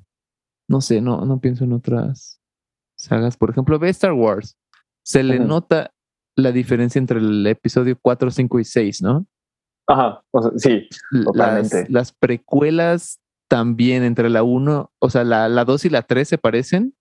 no 0.69 0.81
sé, 0.81 1.01
no, 1.01 1.25
no 1.25 1.41
pienso 1.41 1.65
en 1.65 1.73
otras 1.73 2.41
sagas. 2.97 3.37
Por 3.37 3.51
ejemplo, 3.51 3.79
ve 3.79 3.89
Star 3.91 4.13
Wars. 4.13 4.57
Se 5.05 5.23
le 5.23 5.39
nota 5.39 5.95
la 6.37 6.53
diferencia 6.53 6.99
entre 6.99 7.19
el 7.19 7.47
episodio 7.47 7.99
4, 8.01 8.31
5 8.31 8.61
y 8.61 8.65
6, 8.65 9.03
¿no? 9.03 9.27
Ajá, 9.89 10.23
sí, 10.57 10.87
totalmente. 11.25 11.87
Las, 11.89 12.13
precuelas 12.13 13.21
también 13.49 14.05
entre 14.05 14.31
la 14.31 14.43
1, 14.43 14.93
o 14.99 15.11
sea, 15.11 15.25
la, 15.25 15.49
la 15.49 15.65
2 15.65 15.87
y 15.87 15.91
la 15.91 16.03
3 16.03 16.29
se 16.29 16.39
parecen, 16.39 16.95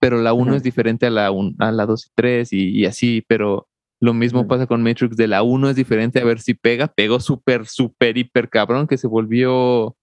pero 0.00 0.18
la 0.18 0.32
1 0.32 0.54
es 0.54 0.62
diferente 0.62 1.06
a 1.06 1.10
la, 1.10 1.30
a 1.58 1.72
la 1.72 1.86
2 1.86 2.06
y 2.06 2.10
3 2.14 2.52
y, 2.52 2.86
así, 2.86 3.24
pero 3.28 3.68
lo 4.00 4.14
mismo 4.14 4.46
pasa 4.46 4.66
con 4.66 4.82
Matrix, 4.82 5.16
de 5.16 5.26
la 5.26 5.42
1 5.42 5.70
es 5.70 5.76
diferente 5.76 6.20
a 6.20 6.24
ver 6.24 6.40
si 6.40 6.54
pega, 6.54 6.86
pegó 6.86 7.18
súper, 7.18 7.66
súper, 7.66 8.16
hiper 8.16 8.48
cabrón, 8.48 8.86
que 8.86 8.96
se 8.96 9.08
volvió 9.08 9.96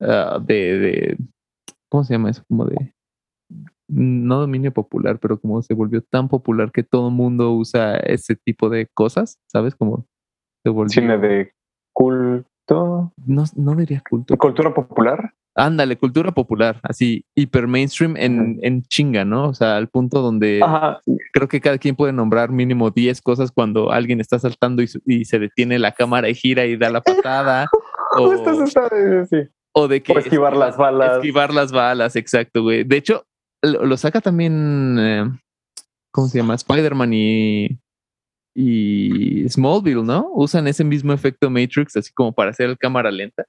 ah, 0.00 0.40
de, 0.42 0.78
de, 0.78 1.18
¿cómo 1.90 2.04
se 2.04 2.14
llama 2.14 2.30
eso? 2.30 2.42
Como 2.48 2.64
de 2.64 2.94
no 3.86 4.40
dominio 4.40 4.72
popular, 4.72 5.18
pero 5.18 5.38
como 5.38 5.60
se 5.60 5.74
volvió 5.74 6.02
tan 6.02 6.28
popular 6.28 6.72
que 6.72 6.82
todo 6.82 7.08
el 7.08 7.14
mundo 7.14 7.52
usa 7.52 7.96
ese 7.96 8.34
tipo 8.34 8.70
de 8.70 8.86
cosas, 8.86 9.38
¿sabes? 9.46 9.74
Como 9.74 10.06
se 10.62 10.70
volvió... 10.70 10.88
Cine 10.88 11.18
de 11.18 11.52
culto. 13.14 13.22
No, 13.26 13.44
no 13.56 13.74
diría 13.74 14.02
culto. 14.08 14.36
¿Cultura 14.36 14.72
popular? 14.72 15.34
Ándale, 15.56 15.96
cultura 15.96 16.32
popular, 16.32 16.80
así 16.82 17.24
hiper 17.36 17.68
mainstream 17.68 18.16
en, 18.16 18.58
en 18.62 18.82
chinga, 18.82 19.24
¿no? 19.24 19.48
O 19.48 19.54
sea, 19.54 19.76
al 19.76 19.88
punto 19.88 20.20
donde 20.20 20.60
creo 21.32 21.46
que 21.46 21.60
cada 21.60 21.78
quien 21.78 21.94
puede 21.94 22.12
nombrar 22.12 22.50
mínimo 22.50 22.90
10 22.90 23.22
cosas 23.22 23.52
cuando 23.52 23.92
alguien 23.92 24.20
está 24.20 24.40
saltando 24.40 24.82
y, 24.82 25.24
se 25.24 25.38
detiene 25.38 25.78
la 25.78 25.92
cámara 25.92 26.28
y 26.28 26.34
gira 26.34 26.66
y 26.66 26.76
da 26.76 26.90
la 26.90 27.02
patada. 27.02 27.68
o, 28.18 28.34
o 29.74 29.88
de 29.88 30.02
que... 30.02 30.12
esquivar 30.14 30.56
las 30.56 30.76
balas. 30.76 31.18
Esquivar 31.18 31.54
las 31.54 31.70
balas, 31.70 32.16
exacto, 32.16 32.64
güey. 32.64 32.82
De 32.82 32.96
hecho, 32.96 33.24
lo, 33.62 33.96
saca 33.96 34.20
también, 34.20 34.96
eh, 34.98 35.30
¿cómo 36.10 36.26
se 36.26 36.38
llama? 36.38 36.56
Spider-Man 36.56 37.12
y, 37.14 37.78
y 38.54 39.48
Smallville, 39.48 40.04
¿no? 40.04 40.30
Usan 40.32 40.68
ese 40.68 40.84
mismo 40.84 41.12
efecto 41.12 41.50
Matrix 41.50 41.96
así 41.96 42.12
como 42.12 42.32
para 42.32 42.50
hacer 42.50 42.70
el 42.70 42.78
cámara 42.78 43.10
lenta. 43.10 43.44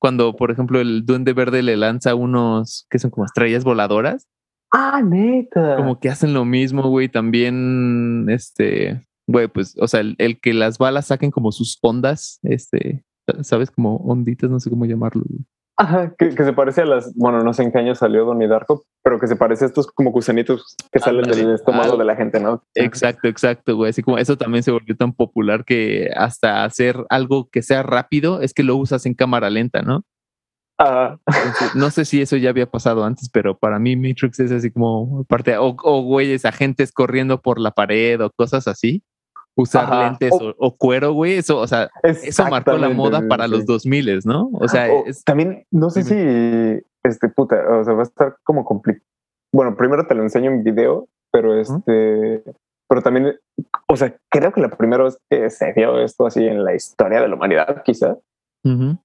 Cuando, 0.00 0.34
por 0.36 0.50
ejemplo, 0.50 0.80
el 0.80 1.04
Duende 1.04 1.32
Verde 1.32 1.62
le 1.62 1.76
lanza 1.76 2.14
unos 2.14 2.86
que 2.88 2.98
son 2.98 3.10
como 3.10 3.26
estrellas 3.26 3.64
voladoras. 3.64 4.26
Ah, 4.72 5.02
neta. 5.04 5.76
Como 5.76 5.98
que 5.98 6.08
hacen 6.08 6.34
lo 6.34 6.44
mismo, 6.44 6.88
güey. 6.88 7.08
También, 7.08 8.26
este, 8.28 9.06
güey, 9.26 9.48
pues, 9.48 9.76
o 9.78 9.88
sea, 9.88 10.00
el, 10.00 10.14
el, 10.18 10.40
que 10.40 10.54
las 10.54 10.78
balas 10.78 11.06
saquen 11.06 11.30
como 11.30 11.52
sus 11.52 11.78
ondas, 11.82 12.38
este, 12.42 13.04
¿sabes? 13.42 13.70
Como 13.70 13.96
onditas, 13.96 14.50
no 14.50 14.60
sé 14.60 14.70
cómo 14.70 14.84
llamarlo. 14.84 15.24
Güey. 15.26 15.44
Ajá, 15.80 16.12
que, 16.18 16.32
se 16.32 16.52
parece 16.52 16.82
a 16.82 16.86
las, 16.86 17.14
bueno, 17.14 17.44
no 17.44 17.54
sé 17.54 17.62
en 17.62 17.70
qué 17.70 17.78
año 17.78 17.94
salió 17.94 18.24
Donnie 18.24 18.48
Darko, 18.48 18.84
pero 19.04 19.20
que 19.20 19.28
se 19.28 19.36
parece 19.36 19.64
a 19.64 19.68
estos 19.68 19.86
como 19.86 20.10
gusanitos 20.10 20.74
que 20.90 20.98
salen 20.98 21.22
del 21.22 21.54
estómago 21.54 21.96
de 21.96 22.04
la 22.04 22.16
gente, 22.16 22.40
¿no? 22.40 22.64
Exacto, 22.74 23.28
exacto, 23.28 23.76
güey. 23.76 23.90
Así 23.90 24.02
como 24.02 24.18
eso 24.18 24.36
también 24.36 24.64
se 24.64 24.72
volvió 24.72 24.96
tan 24.96 25.12
popular 25.12 25.64
que 25.64 26.10
hasta 26.16 26.64
hacer 26.64 26.96
algo 27.10 27.48
que 27.48 27.62
sea 27.62 27.84
rápido 27.84 28.42
es 28.42 28.54
que 28.54 28.64
lo 28.64 28.74
usas 28.74 29.06
en 29.06 29.14
cámara 29.14 29.50
lenta, 29.50 29.82
¿no? 29.82 30.02
Ajá. 30.78 31.20
no 31.74 31.90
sé 31.90 32.04
si 32.04 32.22
eso 32.22 32.36
ya 32.36 32.50
había 32.50 32.68
pasado 32.68 33.04
antes, 33.04 33.30
pero 33.32 33.56
para 33.56 33.78
mí 33.78 33.94
Matrix 33.94 34.40
es 34.40 34.50
así 34.50 34.72
como 34.72 35.24
parte, 35.28 35.58
o, 35.58 35.76
o 35.80 36.02
güeyes, 36.02 36.44
agentes 36.44 36.90
corriendo 36.90 37.40
por 37.40 37.60
la 37.60 37.70
pared 37.70 38.20
o 38.20 38.30
cosas 38.30 38.66
así 38.66 39.04
usar 39.58 39.94
lentes 39.94 40.32
o, 40.32 40.76
cuero, 40.76 41.12
güey. 41.12 41.34
Eso, 41.34 41.58
o 41.58 41.66
sea, 41.66 41.90
eso 42.02 42.46
marcó 42.48 42.76
la 42.78 42.88
moda 42.88 43.22
para 43.28 43.48
los 43.48 43.66
2000, 43.66 44.20
¿no? 44.24 44.50
O 44.54 44.68
sea, 44.68 44.88
también 45.24 45.66
no 45.70 45.90
sé 45.90 46.04
si 46.04 46.84
este 47.02 47.28
puta, 47.28 47.56
o 47.78 47.84
sea, 47.84 47.94
va 47.94 48.00
a 48.00 48.04
estar 48.04 48.36
como 48.44 48.64
complicado. 48.64 49.04
Bueno, 49.52 49.76
primero 49.76 50.06
te 50.06 50.14
lo 50.14 50.22
enseño 50.22 50.50
en 50.50 50.62
video, 50.62 51.08
pero 51.32 51.58
este, 51.58 52.42
pero 52.88 53.02
también, 53.02 53.34
o 53.88 53.96
sea, 53.96 54.14
creo 54.30 54.52
que 54.52 54.60
la 54.60 54.70
primera 54.70 55.04
vez 55.04 55.18
que 55.28 55.50
se 55.50 55.72
vio 55.72 55.98
esto 56.00 56.26
así 56.26 56.46
en 56.46 56.64
la 56.64 56.74
historia 56.74 57.20
de 57.20 57.28
la 57.28 57.34
humanidad, 57.34 57.82
quizá, 57.82 58.16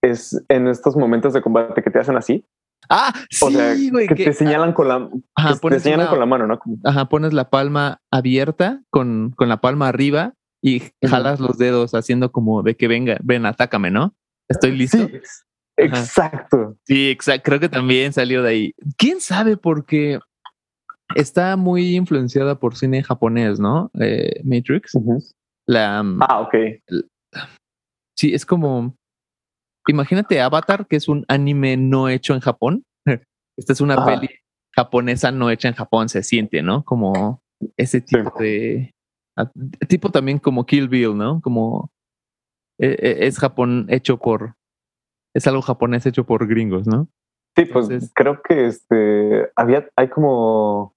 es 0.01 0.43
en 0.49 0.67
estos 0.67 0.97
momentos 0.97 1.33
de 1.33 1.41
combate 1.41 1.81
que 1.81 1.89
te 1.89 1.99
hacen 1.99 2.17
así. 2.17 2.45
Ah, 2.89 3.13
sí, 3.29 3.89
güey. 3.89 4.07
que, 4.07 4.15
te 4.15 4.33
señalan 4.33 4.73
con 4.73 4.89
la, 4.89 5.09
ajá, 5.35 5.57
te 5.57 5.79
señalan 5.79 6.07
con 6.07 6.19
la 6.19 6.25
mano, 6.25 6.47
¿no? 6.47 6.59
Ajá, 6.83 7.05
pones 7.05 7.31
la 7.31 7.49
palma 7.49 8.01
abierta 8.11 8.81
con, 8.89 9.31
con 9.37 9.47
la 9.47 9.61
palma 9.61 9.87
arriba 9.87 10.33
y 10.63 10.81
jalas 11.05 11.39
los 11.39 11.57
dedos 11.57 11.93
haciendo 11.93 12.31
como 12.31 12.63
de 12.63 12.75
que 12.75 12.87
venga, 12.87 13.17
ven, 13.21 13.45
atácame, 13.45 13.91
¿no? 13.91 14.15
Estoy 14.47 14.71
listo. 14.71 14.97
Sí, 14.97 15.19
exacto. 15.77 16.77
Sí, 16.85 17.09
exacto. 17.09 17.43
Creo 17.43 17.59
que 17.59 17.69
también 17.69 18.13
salió 18.13 18.41
de 18.41 18.49
ahí. 18.49 18.73
¿Quién 18.97 19.19
sabe? 19.19 19.57
Porque 19.57 20.19
está 21.15 21.57
muy 21.57 21.95
influenciada 21.95 22.59
por 22.59 22.77
cine 22.77 23.03
japonés, 23.03 23.59
¿no? 23.59 23.91
Eh, 23.99 24.41
Matrix. 24.43 24.93
La. 25.67 26.03
Ah, 26.21 26.39
ok. 26.39 26.55
Sí, 28.15 28.33
es 28.33 28.45
como 28.45 28.95
imagínate 29.87 30.39
Avatar, 30.41 30.87
que 30.87 30.95
es 30.95 31.07
un 31.07 31.25
anime 31.27 31.77
no 31.77 32.09
hecho 32.09 32.33
en 32.33 32.39
Japón. 32.39 32.83
Esta 33.57 33.73
es 33.73 33.81
una 33.81 34.05
peli 34.05 34.29
japonesa 34.75 35.31
no 35.31 35.49
hecha 35.51 35.67
en 35.67 35.75
Japón, 35.75 36.09
se 36.09 36.23
siente, 36.23 36.63
¿no? 36.63 36.83
Como 36.83 37.41
ese 37.77 38.01
tipo 38.01 38.33
de... 38.39 38.91
Tipo 39.87 40.09
también 40.09 40.39
como 40.39 40.65
Kill 40.65 40.87
Bill, 40.87 41.17
¿no? 41.17 41.41
Como 41.41 41.91
e, 42.79 42.87
e, 42.87 43.27
es 43.27 43.39
Japón 43.39 43.85
hecho 43.89 44.17
por... 44.17 44.55
Es 45.35 45.47
algo 45.47 45.61
japonés 45.61 46.05
hecho 46.05 46.25
por 46.25 46.47
gringos, 46.47 46.85
¿no? 46.85 47.07
Sí, 47.55 47.65
pues 47.65 48.11
creo 48.15 48.41
que 48.41 48.65
este 48.67 49.49
había, 49.55 49.87
hay 49.95 50.09
como 50.09 50.95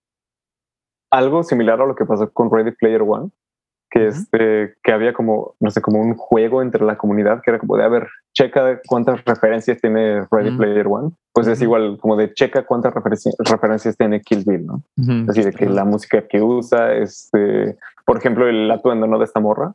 algo 1.10 1.42
similar 1.42 1.80
a 1.80 1.86
lo 1.86 1.94
que 1.94 2.04
pasó 2.04 2.30
con 2.32 2.50
Ready 2.50 2.72
Player 2.72 3.02
One, 3.02 3.30
que, 3.90 4.08
este, 4.08 4.74
que 4.82 4.92
había 4.92 5.12
como, 5.12 5.54
no 5.60 5.70
sé, 5.70 5.80
como 5.80 6.00
un 6.00 6.14
juego 6.14 6.62
entre 6.62 6.84
la 6.84 6.96
comunidad 6.96 7.42
que 7.42 7.50
era 7.50 7.58
como 7.58 7.76
de, 7.76 7.84
a 7.84 7.88
ver, 7.88 8.08
checa 8.36 8.80
cuántas 8.86 9.24
referencias 9.24 9.80
tiene 9.80 10.26
Ready 10.30 10.56
Player 10.56 10.86
One. 10.86 11.10
Pues 11.32 11.46
es 11.46 11.60
igual 11.62 11.98
como 11.98 12.16
de 12.16 12.32
checa 12.34 12.66
cuántas 12.66 12.92
referencias 12.94 13.96
tiene 13.96 14.20
Kill 14.20 14.44
Bill, 14.46 14.66
¿no? 14.66 14.82
Así 15.28 15.42
de 15.42 15.52
que 15.52 15.66
la 15.66 15.84
música 15.84 16.26
que 16.28 16.42
usa, 16.42 16.94
este, 16.94 17.76
por 18.04 18.18
ejemplo, 18.18 18.46
el 18.46 18.70
atuendo, 18.70 19.06
¿no? 19.06 19.18
De 19.18 19.24
esta 19.24 19.40
morra. 19.40 19.74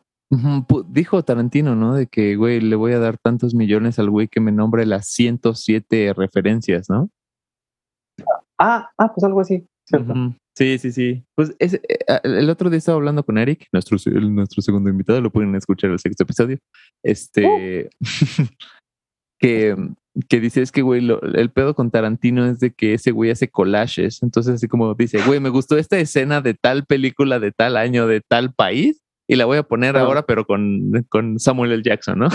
Dijo 0.87 1.23
Tarantino, 1.23 1.75
¿no? 1.75 1.95
De 1.95 2.07
que, 2.07 2.35
güey, 2.35 2.61
le 2.61 2.75
voy 2.75 2.93
a 2.93 2.99
dar 2.99 3.17
tantos 3.17 3.53
millones 3.55 3.99
al 3.99 4.09
güey 4.09 4.27
que 4.27 4.39
me 4.39 4.51
nombre 4.51 4.85
las 4.85 5.07
107 5.07 6.13
referencias, 6.13 6.89
¿no? 6.89 7.09
Ah, 8.59 8.89
ah, 8.97 9.11
pues 9.13 9.23
algo 9.23 9.41
así. 9.41 9.67
Sí, 10.55 10.77
sí, 10.77 10.91
sí. 10.91 11.23
Pues 11.35 11.55
eh, 11.59 11.79
el 12.23 12.49
otro 12.49 12.69
día 12.69 12.77
estaba 12.77 12.97
hablando 12.97 13.23
con 13.23 13.37
Eric, 13.37 13.67
nuestro, 13.71 13.97
nuestro 14.21 14.61
segundo 14.61 14.89
invitado, 14.89 15.21
lo 15.21 15.31
pueden 15.31 15.55
escuchar 15.55 15.89
en 15.89 15.93
el 15.93 15.99
sexto 15.99 16.23
episodio. 16.23 16.59
Este, 17.03 17.89
uh. 17.99 18.01
que, 19.39 19.75
que 20.27 20.39
dice 20.39 20.61
es 20.61 20.71
que, 20.71 20.81
güey, 20.81 21.07
el 21.35 21.51
pedo 21.51 21.73
con 21.73 21.89
Tarantino 21.89 22.45
es 22.45 22.59
de 22.59 22.71
que 22.71 22.95
ese 22.95 23.11
güey 23.11 23.31
hace 23.31 23.49
collages. 23.49 24.21
Entonces, 24.23 24.55
así 24.55 24.67
como 24.67 24.93
dice, 24.93 25.19
güey, 25.25 25.39
me 25.39 25.49
gustó 25.49 25.77
esta 25.77 25.97
escena 25.97 26.41
de 26.41 26.53
tal 26.53 26.85
película, 26.85 27.39
de 27.39 27.51
tal 27.51 27.77
año, 27.77 28.07
de 28.07 28.21
tal 28.21 28.53
país, 28.53 29.01
y 29.27 29.35
la 29.35 29.45
voy 29.45 29.57
a 29.57 29.63
poner 29.63 29.95
ahora, 29.95 30.25
pero 30.25 30.45
con, 30.45 31.05
con 31.07 31.39
Samuel 31.39 31.71
L. 31.71 31.83
Jackson, 31.83 32.19
¿no? 32.19 32.27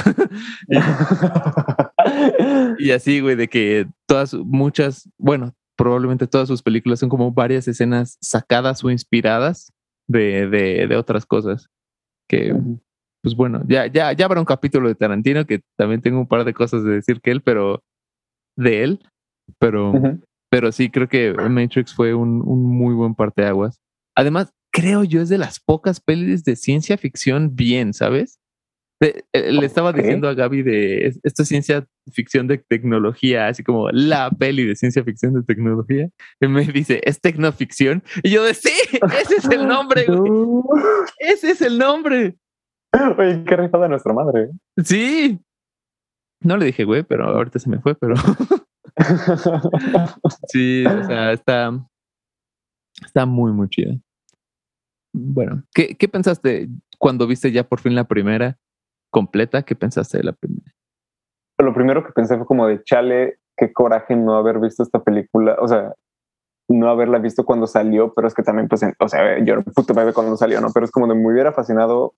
y, 0.68 0.78
y 2.86 2.90
así, 2.92 3.20
güey, 3.20 3.36
de 3.36 3.48
que 3.48 3.86
todas, 4.06 4.32
muchas, 4.32 5.10
bueno, 5.18 5.54
probablemente 5.76 6.26
todas 6.26 6.48
sus 6.48 6.62
películas 6.62 7.00
son 7.00 7.08
como 7.08 7.32
varias 7.32 7.68
escenas 7.68 8.18
sacadas 8.20 8.82
o 8.82 8.90
inspiradas 8.90 9.72
de, 10.08 10.46
de, 10.48 10.96
otras 10.96 11.26
cosas. 11.26 11.68
Que, 12.28 12.54
pues 13.22 13.36
bueno, 13.36 13.62
ya, 13.68 13.86
ya, 13.86 14.12
ya 14.12 14.24
habrá 14.24 14.40
un 14.40 14.46
capítulo 14.46 14.88
de 14.88 14.94
Tarantino 14.94 15.46
que 15.46 15.60
también 15.76 16.00
tengo 16.00 16.18
un 16.18 16.28
par 16.28 16.44
de 16.44 16.54
cosas 16.54 16.82
de 16.84 16.92
decir 16.92 17.20
que 17.20 17.30
él, 17.30 17.42
pero 17.42 17.82
de 18.56 18.82
él, 18.82 19.00
pero, 19.58 19.92
pero 20.50 20.72
sí 20.72 20.90
creo 20.90 21.08
que 21.08 21.32
Matrix 21.32 21.94
fue 21.94 22.14
un, 22.14 22.42
un 22.42 22.64
muy 22.64 22.94
buen 22.94 23.14
parteaguas. 23.14 23.78
Además, 24.16 24.52
creo 24.72 25.04
yo 25.04 25.20
es 25.20 25.28
de 25.28 25.38
las 25.38 25.60
pocas 25.60 26.00
pelis 26.00 26.44
de 26.44 26.56
ciencia 26.56 26.96
ficción 26.96 27.54
bien, 27.54 27.92
¿sabes? 27.92 28.38
Eh, 29.00 29.52
le 29.52 29.66
estaba 29.66 29.92
diciendo 29.92 30.26
a 30.26 30.32
Gaby 30.32 30.62
de 30.62 31.06
esto 31.22 31.42
es 31.42 31.48
ciencia 31.48 31.86
ficción 32.12 32.46
de 32.46 32.56
tecnología, 32.56 33.48
así 33.48 33.62
como 33.62 33.90
la 33.90 34.30
peli 34.30 34.64
de 34.64 34.74
ciencia 34.74 35.04
ficción 35.04 35.34
de 35.34 35.42
tecnología. 35.42 36.08
Y 36.40 36.48
me 36.48 36.64
dice, 36.64 37.02
¿es 37.04 37.20
tecnoficción? 37.20 38.02
Y 38.22 38.30
yo 38.30 38.42
de 38.42 38.54
sí, 38.54 38.72
ese 39.20 39.36
es 39.36 39.44
el 39.50 39.68
nombre, 39.68 40.06
Ese 41.18 41.50
es 41.50 41.60
el 41.60 41.78
nombre. 41.78 42.38
Oye, 43.18 43.44
qué 43.44 43.56
de 43.56 43.88
nuestra 43.88 44.14
madre. 44.14 44.50
Sí. 44.82 45.38
No 46.40 46.56
le 46.56 46.66
dije, 46.66 46.84
güey, 46.84 47.02
pero 47.02 47.26
ahorita 47.26 47.58
se 47.58 47.68
me 47.68 47.80
fue, 47.80 47.94
pero. 47.94 48.14
sí, 50.48 50.84
o 50.86 51.04
sea, 51.04 51.32
está. 51.32 51.86
Está 53.04 53.26
muy, 53.26 53.52
muy 53.52 53.68
chida. 53.68 53.94
Bueno, 55.12 55.62
¿qué, 55.74 55.96
¿qué 55.96 56.08
pensaste 56.08 56.68
cuando 56.98 57.26
viste 57.26 57.52
ya 57.52 57.64
por 57.64 57.80
fin 57.80 57.94
la 57.94 58.04
primera? 58.04 58.58
Completa, 59.16 59.62
¿qué 59.62 59.74
pensaste 59.74 60.18
de 60.18 60.24
la 60.24 60.32
primera? 60.34 60.70
Lo 61.58 61.72
primero 61.72 62.04
que 62.04 62.12
pensé 62.12 62.36
fue 62.36 62.44
como 62.44 62.66
de 62.66 62.84
chale, 62.84 63.38
qué 63.56 63.72
coraje 63.72 64.14
no 64.14 64.36
haber 64.36 64.60
visto 64.60 64.82
esta 64.82 65.02
película, 65.02 65.56
o 65.58 65.66
sea, 65.66 65.94
no 66.68 66.90
haberla 66.90 67.18
visto 67.18 67.46
cuando 67.46 67.66
salió, 67.66 68.12
pero 68.12 68.28
es 68.28 68.34
que 68.34 68.42
también, 68.42 68.68
pues, 68.68 68.82
o 68.98 69.08
sea, 69.08 69.42
yo 69.42 69.54
era 69.54 69.62
puto 69.62 69.94
bebé 69.94 70.12
cuando 70.12 70.36
salió, 70.36 70.60
¿no? 70.60 70.68
Pero 70.74 70.84
es 70.84 70.92
como 70.92 71.06
de 71.06 71.14
me 71.14 71.32
hubiera 71.32 71.50
fascinado, 71.52 72.12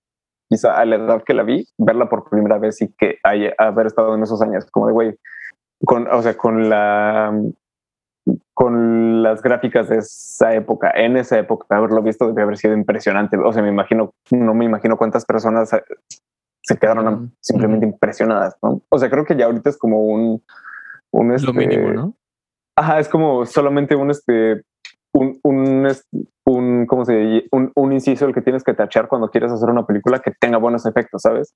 quizá 0.49 0.77
a 0.77 0.83
la 0.83 0.97
edad 0.97 1.23
que 1.23 1.33
la 1.33 1.43
vi, 1.43 1.65
verla 1.77 2.09
por 2.09 2.29
primera 2.29 2.57
vez 2.57 2.81
y 2.81 2.91
que 2.91 3.17
haya, 3.23 3.53
haber 3.57 3.87
estado 3.87 4.13
en 4.13 4.23
esos 4.23 4.41
años, 4.41 4.69
como 4.69 4.87
de, 4.87 4.91
güey, 4.91 5.15
con, 5.85 6.05
o 6.11 6.21
sea, 6.21 6.35
con 6.35 6.69
la, 6.69 7.31
con 8.53 9.23
las 9.23 9.41
gráficas 9.41 9.87
de 9.87 9.99
esa 9.99 10.53
época, 10.53 10.91
en 10.93 11.15
esa 11.15 11.39
época, 11.39 11.77
haberlo 11.77 12.01
visto 12.01 12.27
debe 12.27 12.41
haber 12.41 12.57
sido 12.57 12.73
impresionante. 12.73 13.37
O 13.37 13.53
sea, 13.53 13.63
me 13.63 13.69
imagino, 13.69 14.11
no 14.31 14.53
me 14.53 14.65
imagino 14.65 14.97
cuántas 14.97 15.23
personas 15.23 15.71
se 16.69 16.77
quedaron 16.77 17.35
simplemente 17.41 17.87
impresionadas, 17.87 18.55
¿no? 18.61 18.83
O 18.89 18.99
sea, 18.99 19.09
creo 19.09 19.25
que 19.25 19.35
ya 19.35 19.45
ahorita 19.45 19.71
es 19.71 19.77
como 19.77 20.05
un... 20.05 20.43
un 21.11 21.33
este, 21.33 21.47
Lo 21.47 21.53
mínimo, 21.53 21.89
¿no? 21.89 22.13
Ajá, 22.77 22.99
es 22.99 23.09
como 23.09 23.43
solamente 23.47 23.95
un, 23.95 24.11
este, 24.11 24.61
un, 25.11 25.39
un, 25.41 25.87
un, 26.45 26.85
¿cómo 26.85 27.05
se? 27.05 27.47
Un, 27.51 27.71
un, 27.75 27.91
inciso 27.91 28.27
el 28.27 28.35
que 28.35 28.43
tienes 28.43 28.63
que 28.63 28.75
tachar 28.75 29.07
cuando 29.07 29.31
quieres 29.31 29.51
hacer 29.51 29.67
una 29.67 29.87
película 29.87 30.19
que 30.19 30.31
tenga 30.39 30.59
buenos 30.59 30.85
efectos, 30.85 31.23
¿sabes? 31.23 31.55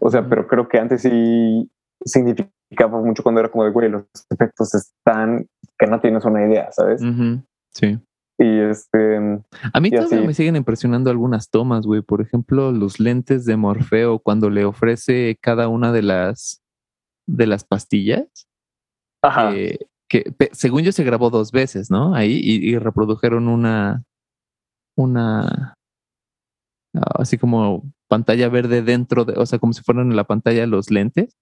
O 0.00 0.10
sea, 0.10 0.28
pero 0.28 0.48
creo 0.48 0.66
que 0.66 0.78
antes 0.78 1.02
sí 1.02 1.70
significaba 2.04 3.00
mucho 3.00 3.22
cuando 3.22 3.40
era 3.40 3.50
como 3.50 3.64
de, 3.64 3.70
güey, 3.70 3.88
los 3.88 4.06
efectos 4.28 4.74
están 4.74 5.46
que 5.78 5.86
no 5.86 6.00
tienes 6.00 6.24
una 6.24 6.44
idea, 6.44 6.72
¿sabes? 6.72 7.00
Sí. 7.70 7.96
Y 8.38 8.60
este. 8.60 9.42
A 9.72 9.80
mí 9.80 9.90
todavía 9.90 10.20
me 10.20 10.32
siguen 10.32 10.54
impresionando 10.54 11.10
algunas 11.10 11.50
tomas, 11.50 11.84
güey. 11.84 12.02
Por 12.02 12.20
ejemplo, 12.20 12.70
los 12.70 13.00
lentes 13.00 13.44
de 13.44 13.56
Morfeo 13.56 14.20
cuando 14.20 14.48
le 14.48 14.64
ofrece 14.64 15.36
cada 15.40 15.66
una 15.66 15.92
de 15.92 16.02
las 16.02 16.62
de 17.26 17.46
las 17.46 17.64
pastillas. 17.64 18.48
Ajá. 19.22 19.54
Eh, 19.56 19.78
que 20.08 20.32
según 20.52 20.82
yo 20.82 20.92
se 20.92 21.04
grabó 21.04 21.30
dos 21.30 21.50
veces, 21.50 21.90
¿no? 21.90 22.14
Ahí 22.14 22.40
y, 22.42 22.78
reprodujeron 22.78 23.48
una. 23.48 24.04
Una. 24.96 25.74
Ah, 26.94 27.12
así 27.18 27.38
como 27.38 27.92
pantalla 28.06 28.48
verde 28.48 28.82
dentro 28.82 29.24
de. 29.24 29.34
O 29.34 29.46
sea, 29.46 29.58
como 29.58 29.72
si 29.72 29.82
fueran 29.82 30.10
en 30.10 30.16
la 30.16 30.24
pantalla 30.24 30.64
los 30.66 30.92
lentes. 30.92 31.36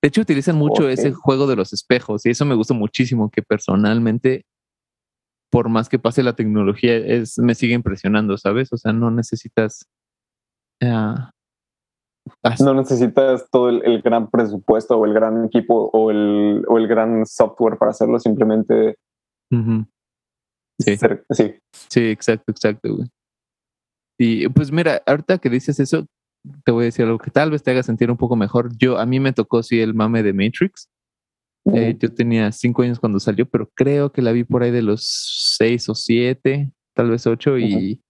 De 0.00 0.08
hecho, 0.08 0.20
utilizan 0.20 0.56
mucho 0.56 0.88
ese 0.88 1.12
juego 1.12 1.46
de 1.46 1.56
los 1.56 1.72
espejos 1.72 2.24
y 2.24 2.30
eso 2.30 2.44
me 2.44 2.54
gusta 2.54 2.72
muchísimo, 2.72 3.30
que 3.30 3.42
personalmente 3.42 4.44
por 5.52 5.68
más 5.68 5.90
que 5.90 5.98
pase 5.98 6.22
la 6.22 6.32
tecnología, 6.32 6.96
es, 6.96 7.38
me 7.38 7.54
sigue 7.54 7.74
impresionando, 7.74 8.38
¿sabes? 8.38 8.72
O 8.72 8.78
sea, 8.78 8.94
no 8.94 9.10
necesitas... 9.10 9.86
no 10.80 12.74
necesitas 12.74 13.46
todo 13.50 13.68
el, 13.68 14.00
gran 14.00 14.30
presupuesto 14.30 14.96
o 14.96 15.04
el 15.04 15.12
gran 15.12 15.44
equipo 15.44 15.90
o 15.92 16.10
el, 16.10 16.64
o 16.66 16.78
el 16.78 16.88
gran 16.88 17.26
software 17.26 17.76
para 17.76 17.90
hacerlo, 17.90 18.18
simplemente... 18.18 18.96
sí. 20.78 20.96
sí. 21.30 21.54
Sí, 21.90 22.10
exacto, 22.10 22.50
exacto, 22.50 22.96
güey. 22.96 23.08
Y 24.18 24.48
pues 24.48 24.72
mira, 24.72 25.02
ahorita 25.06 25.36
que 25.36 25.50
dices 25.50 25.78
eso, 25.80 26.06
te 26.64 26.72
voy 26.72 26.84
a 26.84 26.86
decir 26.86 27.04
algo 27.04 27.18
que 27.18 27.30
tal 27.30 27.50
vez 27.50 27.62
te 27.62 27.72
haga 27.72 27.82
sentir 27.82 28.10
un 28.10 28.16
poco 28.16 28.36
mejor. 28.36 28.70
Yo, 28.78 28.98
a 28.98 29.04
mí 29.04 29.20
me 29.20 29.34
tocó 29.34 29.62
sí 29.62 29.80
el 29.80 29.92
mame 29.92 30.22
de 30.22 30.32
Matrix. 30.32 30.88
Eh, 31.74 31.96
yo 31.98 32.12
tenía 32.12 32.50
cinco 32.50 32.82
años 32.82 32.98
cuando 32.98 33.20
salió, 33.20 33.46
pero 33.46 33.70
creo 33.74 34.10
que 34.10 34.22
la 34.22 34.32
vi 34.32 34.44
por 34.44 34.62
ahí 34.62 34.70
de 34.70 34.82
los 34.82 35.54
seis 35.56 35.88
o 35.88 35.94
siete, 35.94 36.70
tal 36.94 37.10
vez 37.10 37.26
ocho, 37.26 37.58
y, 37.58 38.00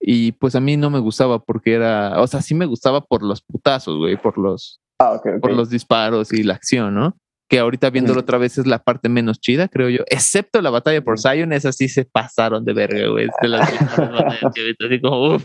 y 0.00 0.32
pues 0.32 0.54
a 0.54 0.60
mí 0.60 0.76
no 0.76 0.88
me 0.90 1.00
gustaba 1.00 1.38
porque 1.38 1.74
era, 1.74 2.20
o 2.20 2.26
sea, 2.26 2.40
sí 2.40 2.54
me 2.54 2.66
gustaba 2.66 3.02
por 3.02 3.22
los 3.22 3.42
putazos, 3.42 3.98
güey, 3.98 4.16
por 4.16 4.38
los, 4.38 4.80
ah, 4.98 5.20
por 5.40 5.52
los 5.52 5.68
disparos 5.68 6.32
y 6.32 6.42
la 6.42 6.54
acción, 6.54 6.94
¿no? 6.94 7.16
que 7.48 7.58
ahorita 7.58 7.90
viéndolo 7.90 8.20
otra 8.20 8.38
vez 8.38 8.58
es 8.58 8.66
la 8.66 8.82
parte 8.82 9.08
menos 9.08 9.40
chida, 9.40 9.68
creo 9.68 9.88
yo, 9.88 10.02
excepto 10.08 10.60
la 10.62 10.70
batalla 10.70 11.02
por 11.02 11.20
Zion, 11.20 11.52
esa 11.52 11.72
sí 11.72 11.88
se 11.88 12.04
pasaron 12.04 12.64
de 12.64 12.72
verga, 12.72 13.08
güey, 13.08 13.28
de 13.42 13.48
las 13.48 13.70
batallas 13.98 14.76
así 14.80 15.00
como, 15.00 15.36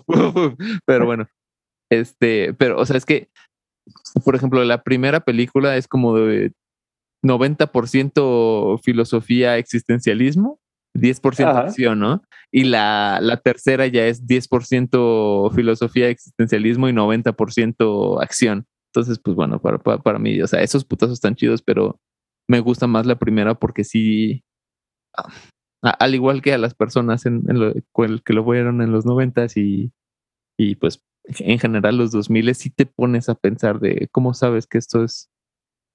pero 0.85 1.05
bueno, 1.05 1.27
este, 1.91 2.53
pero, 2.53 2.79
o 2.79 2.85
sea, 2.85 2.97
es 2.97 3.05
que, 3.05 3.29
por 4.23 4.35
ejemplo, 4.35 4.63
la 4.63 4.81
primera 4.83 5.19
película 5.19 5.75
es 5.75 5.87
como 5.87 6.15
de 6.15 6.53
90% 7.23 8.79
filosofía 8.81 9.57
existencialismo, 9.57 10.59
10% 10.95 11.55
acción, 11.55 11.99
¿no? 11.99 12.21
Y 12.51 12.63
la, 12.63 13.19
la, 13.21 13.37
tercera 13.37 13.87
ya 13.87 14.07
es 14.07 14.25
10% 14.25 15.53
filosofía 15.53 16.09
existencialismo 16.09 16.89
y 16.89 16.93
90% 16.93 18.23
acción. 18.23 18.65
Entonces, 18.91 19.19
pues 19.19 19.35
bueno, 19.35 19.61
para, 19.61 19.77
para, 19.77 20.19
mí, 20.19 20.41
o 20.41 20.47
sea, 20.47 20.61
esos 20.61 20.83
putazos 20.83 21.13
están 21.13 21.35
chidos, 21.35 21.61
pero 21.61 21.99
me 22.47 22.59
gusta 22.59 22.87
más 22.87 23.05
la 23.05 23.19
primera 23.19 23.53
porque 23.53 23.83
sí, 23.83 24.43
al 25.81 26.15
igual 26.15 26.41
que 26.41 26.53
a 26.53 26.57
las 26.57 26.73
personas 26.73 27.27
en, 27.27 27.43
lo, 27.47 27.73
que 28.25 28.33
lo 28.33 28.43
vieron 28.43 28.81
en 28.81 28.91
los 28.91 29.05
noventas 29.05 29.55
y, 29.57 29.91
y 30.57 30.75
pues 30.75 31.03
en 31.25 31.59
general 31.59 31.97
los 31.97 32.11
2000 32.11 32.55
sí 32.55 32.71
te 32.71 32.87
pones 32.87 33.29
a 33.29 33.35
pensar 33.35 33.79
de 33.79 34.07
cómo 34.11 34.33
sabes 34.33 34.65
que 34.65 34.79
esto 34.79 35.03
es 35.03 35.29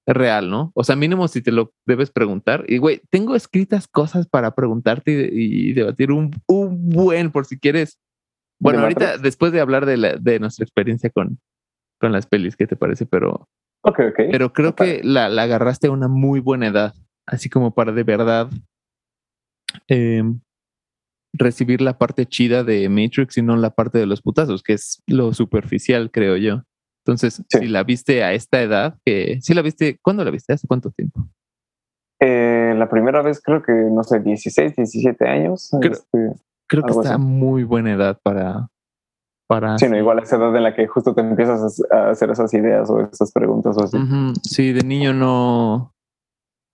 real, 0.07 0.49
¿no? 0.49 0.71
O 0.75 0.83
sea, 0.83 0.95
mínimo 0.95 1.27
si 1.27 1.41
te 1.41 1.51
lo 1.51 1.73
debes 1.85 2.11
preguntar. 2.11 2.65
Y, 2.67 2.77
güey, 2.77 3.01
tengo 3.09 3.35
escritas 3.35 3.87
cosas 3.87 4.27
para 4.27 4.53
preguntarte 4.53 5.29
y, 5.31 5.73
debatir 5.73 6.11
un, 6.11 6.31
un, 6.47 6.89
buen, 6.89 7.31
por 7.31 7.45
si 7.45 7.57
quieres. 7.59 7.99
Bueno, 8.59 8.79
ahorita, 8.81 9.17
después 9.17 9.51
de 9.51 9.61
hablar 9.61 9.85
de, 9.85 9.97
la, 9.97 10.15
de 10.15 10.39
nuestra 10.39 10.63
experiencia 10.63 11.09
con, 11.09 11.39
con 11.99 12.11
las 12.11 12.27
pelis, 12.27 12.55
¿qué 12.55 12.67
te 12.67 12.75
parece? 12.75 13.05
Pero, 13.05 13.49
okay, 13.81 14.07
okay. 14.07 14.29
pero 14.31 14.53
creo 14.53 14.75
que 14.75 15.01
la, 15.03 15.29
la, 15.29 15.43
agarraste 15.43 15.87
a 15.87 15.91
una 15.91 16.07
muy 16.07 16.39
buena 16.39 16.67
edad, 16.67 16.93
así 17.25 17.49
como 17.49 17.73
para 17.73 17.91
de 17.91 18.03
verdad 18.03 18.49
eh, 19.87 20.23
recibir 21.33 21.81
la 21.81 21.97
parte 21.97 22.25
chida 22.25 22.63
de 22.63 22.87
Matrix 22.89 23.37
y 23.37 23.41
no 23.41 23.57
la 23.57 23.71
parte 23.71 23.97
de 23.97 24.05
los 24.05 24.21
putazos, 24.21 24.63
que 24.63 24.73
es 24.73 25.03
lo 25.07 25.33
superficial, 25.33 26.11
creo 26.11 26.37
yo. 26.37 26.63
Entonces, 27.05 27.43
si 27.49 27.67
la 27.67 27.83
viste 27.83 28.23
a 28.23 28.33
esta 28.33 28.63
edad, 28.63 28.97
que 29.05 29.39
si 29.39 29.53
la 29.53 29.61
viste, 29.61 29.99
¿cuándo 30.01 30.23
la 30.23 30.31
viste? 30.31 30.53
¿Hace 30.53 30.67
cuánto 30.67 30.89
tiempo? 30.89 31.27
Eh, 32.19 32.73
la 32.75 32.89
primera 32.89 33.21
vez 33.21 33.39
creo 33.43 33.61
que, 33.61 33.73
no 33.73 34.03
sé, 34.03 34.21
16, 34.21 34.75
17 34.75 35.27
años. 35.27 35.69
Creo, 35.79 35.91
este, 35.91 36.33
creo 36.67 36.83
que 36.83 36.91
está 36.91 37.19
muy 37.19 37.63
buena 37.63 37.93
edad 37.93 38.19
para, 38.23 38.69
para... 39.47 39.77
Sí, 39.77 39.87
no, 39.87 39.97
igual 39.97 40.17
esa 40.17 40.37
edad 40.37 40.55
en 40.55 40.63
la 40.63 40.73
que 40.73 40.87
justo 40.87 41.13
te 41.13 41.21
empiezas 41.21 41.79
a 41.91 42.09
hacer 42.09 42.31
esas 42.31 42.51
ideas 42.55 42.89
o 42.89 43.01
esas 43.01 43.31
preguntas 43.31 43.77
o 43.77 43.83
así. 43.83 43.97
Sí, 44.41 44.73
de 44.73 44.81
niño 44.81 45.13
no... 45.13 45.93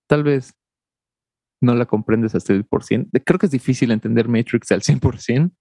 Tal 0.08 0.24
vez 0.24 0.54
no 1.62 1.76
la 1.76 1.86
comprendes 1.86 2.36
hasta 2.36 2.54
el 2.54 2.64
por 2.64 2.86
cien. 2.86 3.10
Creo 3.26 3.38
que 3.38 3.48
es 3.48 3.52
difícil 3.52 3.92
entender 3.92 4.30
Matrix 4.30 4.72
al 4.72 4.82
100%, 4.82 5.52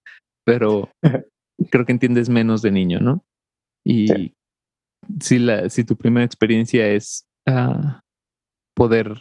pero 0.45 0.89
creo 1.71 1.85
que 1.85 1.91
entiendes 1.91 2.29
menos 2.29 2.61
de 2.61 2.71
niño, 2.71 2.99
¿no? 3.01 3.25
Y 3.85 4.33
si, 5.19 5.39
la, 5.39 5.69
si 5.69 5.83
tu 5.83 5.95
primera 5.95 6.25
experiencia 6.25 6.87
es 6.87 7.25
uh, 7.49 7.99
poder 8.75 9.15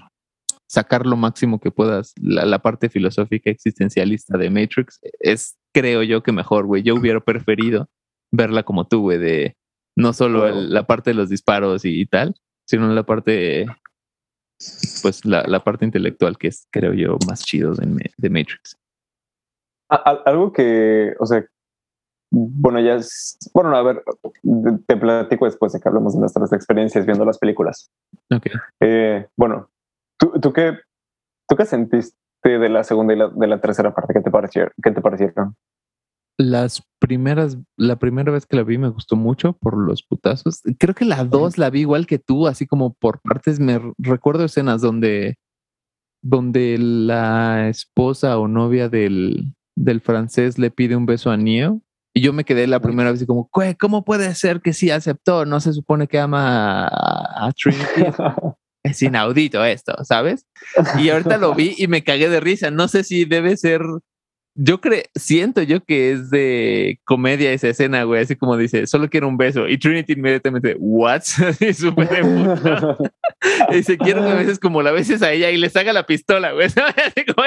sacar 0.68 1.06
lo 1.06 1.16
máximo 1.16 1.58
que 1.58 1.70
puedas, 1.70 2.12
la, 2.20 2.44
la, 2.44 2.60
parte 2.60 2.88
filosófica 2.88 3.50
existencialista 3.50 4.38
de 4.38 4.50
Matrix, 4.50 5.00
es 5.18 5.58
creo 5.74 6.02
yo 6.02 6.22
que 6.22 6.32
mejor, 6.32 6.66
güey. 6.66 6.82
Yo 6.82 6.94
hubiera 6.94 7.20
preferido 7.20 7.88
verla 8.32 8.62
como 8.62 8.86
tú, 8.86 9.00
güey, 9.00 9.18
de 9.18 9.56
no 9.96 10.12
solo 10.12 10.46
el, 10.46 10.72
la 10.72 10.86
parte 10.86 11.10
de 11.10 11.14
los 11.14 11.28
disparos 11.28 11.84
y, 11.84 12.00
y, 12.00 12.06
tal, 12.06 12.34
sino 12.66 12.88
la 12.92 13.02
parte, 13.02 13.66
pues 15.02 15.24
la, 15.24 15.42
la, 15.42 15.64
parte 15.64 15.84
intelectual 15.84 16.38
que 16.38 16.48
es, 16.48 16.68
creo 16.70 16.94
yo, 16.94 17.18
más 17.26 17.44
chido 17.44 17.74
de, 17.74 18.10
de 18.16 18.30
Matrix. 18.30 18.76
Algo 19.88 20.52
que, 20.52 21.14
o 21.18 21.26
sea, 21.26 21.44
bueno, 22.30 22.80
ya 22.80 22.94
es, 22.94 23.38
bueno, 23.52 23.74
a 23.76 23.82
ver, 23.82 24.04
te 24.86 24.96
platico 24.96 25.46
después 25.46 25.72
de 25.72 25.80
que 25.80 25.88
hablemos 25.88 26.14
de 26.14 26.20
nuestras 26.20 26.52
experiencias 26.52 27.04
viendo 27.04 27.24
las 27.24 27.38
películas. 27.38 27.90
Ok. 28.32 28.46
Eh, 28.80 29.26
bueno, 29.36 29.68
¿tú, 30.16 30.32
tú, 30.40 30.52
qué, 30.52 30.78
¿tú 31.48 31.56
qué 31.56 31.66
sentiste 31.66 32.14
de 32.44 32.68
la 32.68 32.84
segunda 32.84 33.14
y 33.14 33.16
la, 33.16 33.28
de 33.28 33.46
la 33.46 33.60
tercera 33.60 33.92
parte? 33.92 34.14
¿Qué 34.14 34.20
te, 34.20 34.30
parecieron? 34.30 34.72
¿Qué 34.80 34.92
te 34.92 35.00
parecieron? 35.00 35.56
Las 36.38 36.82
primeras, 37.00 37.58
la 37.76 37.96
primera 37.96 38.30
vez 38.30 38.46
que 38.46 38.56
la 38.56 38.62
vi 38.62 38.78
me 38.78 38.88
gustó 38.88 39.16
mucho 39.16 39.52
por 39.54 39.76
los 39.76 40.02
putazos. 40.02 40.62
Creo 40.78 40.94
que 40.94 41.04
la 41.04 41.24
dos 41.24 41.58
la 41.58 41.68
vi 41.68 41.80
igual 41.80 42.06
que 42.06 42.18
tú, 42.18 42.46
así 42.46 42.66
como 42.66 42.94
por 42.94 43.20
partes. 43.20 43.58
Me 43.58 43.80
recuerdo 43.98 44.44
escenas 44.44 44.80
donde, 44.80 45.36
donde 46.22 46.78
la 46.78 47.68
esposa 47.68 48.38
o 48.38 48.46
novia 48.46 48.88
del, 48.88 49.52
del 49.76 50.00
francés 50.00 50.58
le 50.58 50.70
pide 50.70 50.94
un 50.96 51.06
beso 51.06 51.30
a 51.30 51.36
Neo 51.36 51.82
y 52.12 52.22
yo 52.22 52.32
me 52.32 52.44
quedé 52.44 52.66
la 52.66 52.80
primera 52.80 53.12
vez 53.12 53.24
como, 53.24 53.48
¿cómo 53.78 54.04
puede 54.04 54.34
ser 54.34 54.60
que 54.60 54.72
sí 54.72 54.90
aceptó? 54.90 55.44
No 55.44 55.60
se 55.60 55.72
supone 55.72 56.08
que 56.08 56.18
ama 56.18 56.88
a, 56.88 57.52
Trinity. 57.56 57.84
es 58.82 59.02
inaudito 59.02 59.64
esto, 59.64 59.94
¿sabes? 60.04 60.46
Y 60.98 61.10
ahorita 61.10 61.36
lo 61.38 61.54
vi 61.54 61.74
y 61.78 61.86
me 61.86 62.02
cagué 62.02 62.28
de 62.28 62.40
risa. 62.40 62.70
No 62.70 62.88
sé 62.88 63.04
si 63.04 63.24
debe 63.24 63.56
ser. 63.56 63.82
Yo 64.56 64.80
creo, 64.80 65.04
siento 65.14 65.62
yo 65.62 65.84
que 65.84 66.10
es 66.10 66.30
de 66.30 66.98
comedia 67.04 67.52
esa 67.52 67.68
escena, 67.68 68.02
güey. 68.02 68.22
Así 68.22 68.34
como 68.34 68.56
dice, 68.56 68.88
solo 68.88 69.08
quiero 69.08 69.28
un 69.28 69.36
beso. 69.36 69.68
Y 69.68 69.78
Trinity 69.78 70.14
inmediatamente, 70.14 70.74
¿what? 70.80 71.22
y 71.60 71.72
súper 71.72 72.24
Y 73.70 73.76
dice, 73.76 73.96
quiero 73.96 74.24
que 74.24 74.30
a 74.30 74.34
veces 74.34 74.58
como 74.58 74.82
la 74.82 74.90
veces 74.90 75.22
a 75.22 75.32
ella 75.32 75.50
y 75.50 75.58
le 75.58 75.70
saca 75.70 75.92
la 75.92 76.04
pistola, 76.06 76.52
güey. 76.52 76.66
Así 77.06 77.24
como 77.24 77.46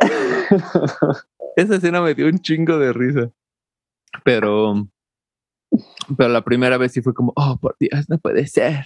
esa 1.56 1.76
escena 1.76 2.00
me 2.00 2.14
dio 2.14 2.26
un 2.26 2.38
chingo 2.38 2.78
de 2.78 2.92
risa. 2.92 3.30
Pero, 4.24 4.86
pero 6.16 6.28
la 6.30 6.44
primera 6.44 6.78
vez 6.78 6.92
sí 6.92 7.02
fue 7.02 7.14
como, 7.14 7.32
oh, 7.36 7.58
por 7.60 7.76
Dios, 7.78 8.08
no 8.08 8.18
puede 8.18 8.46
ser. 8.46 8.84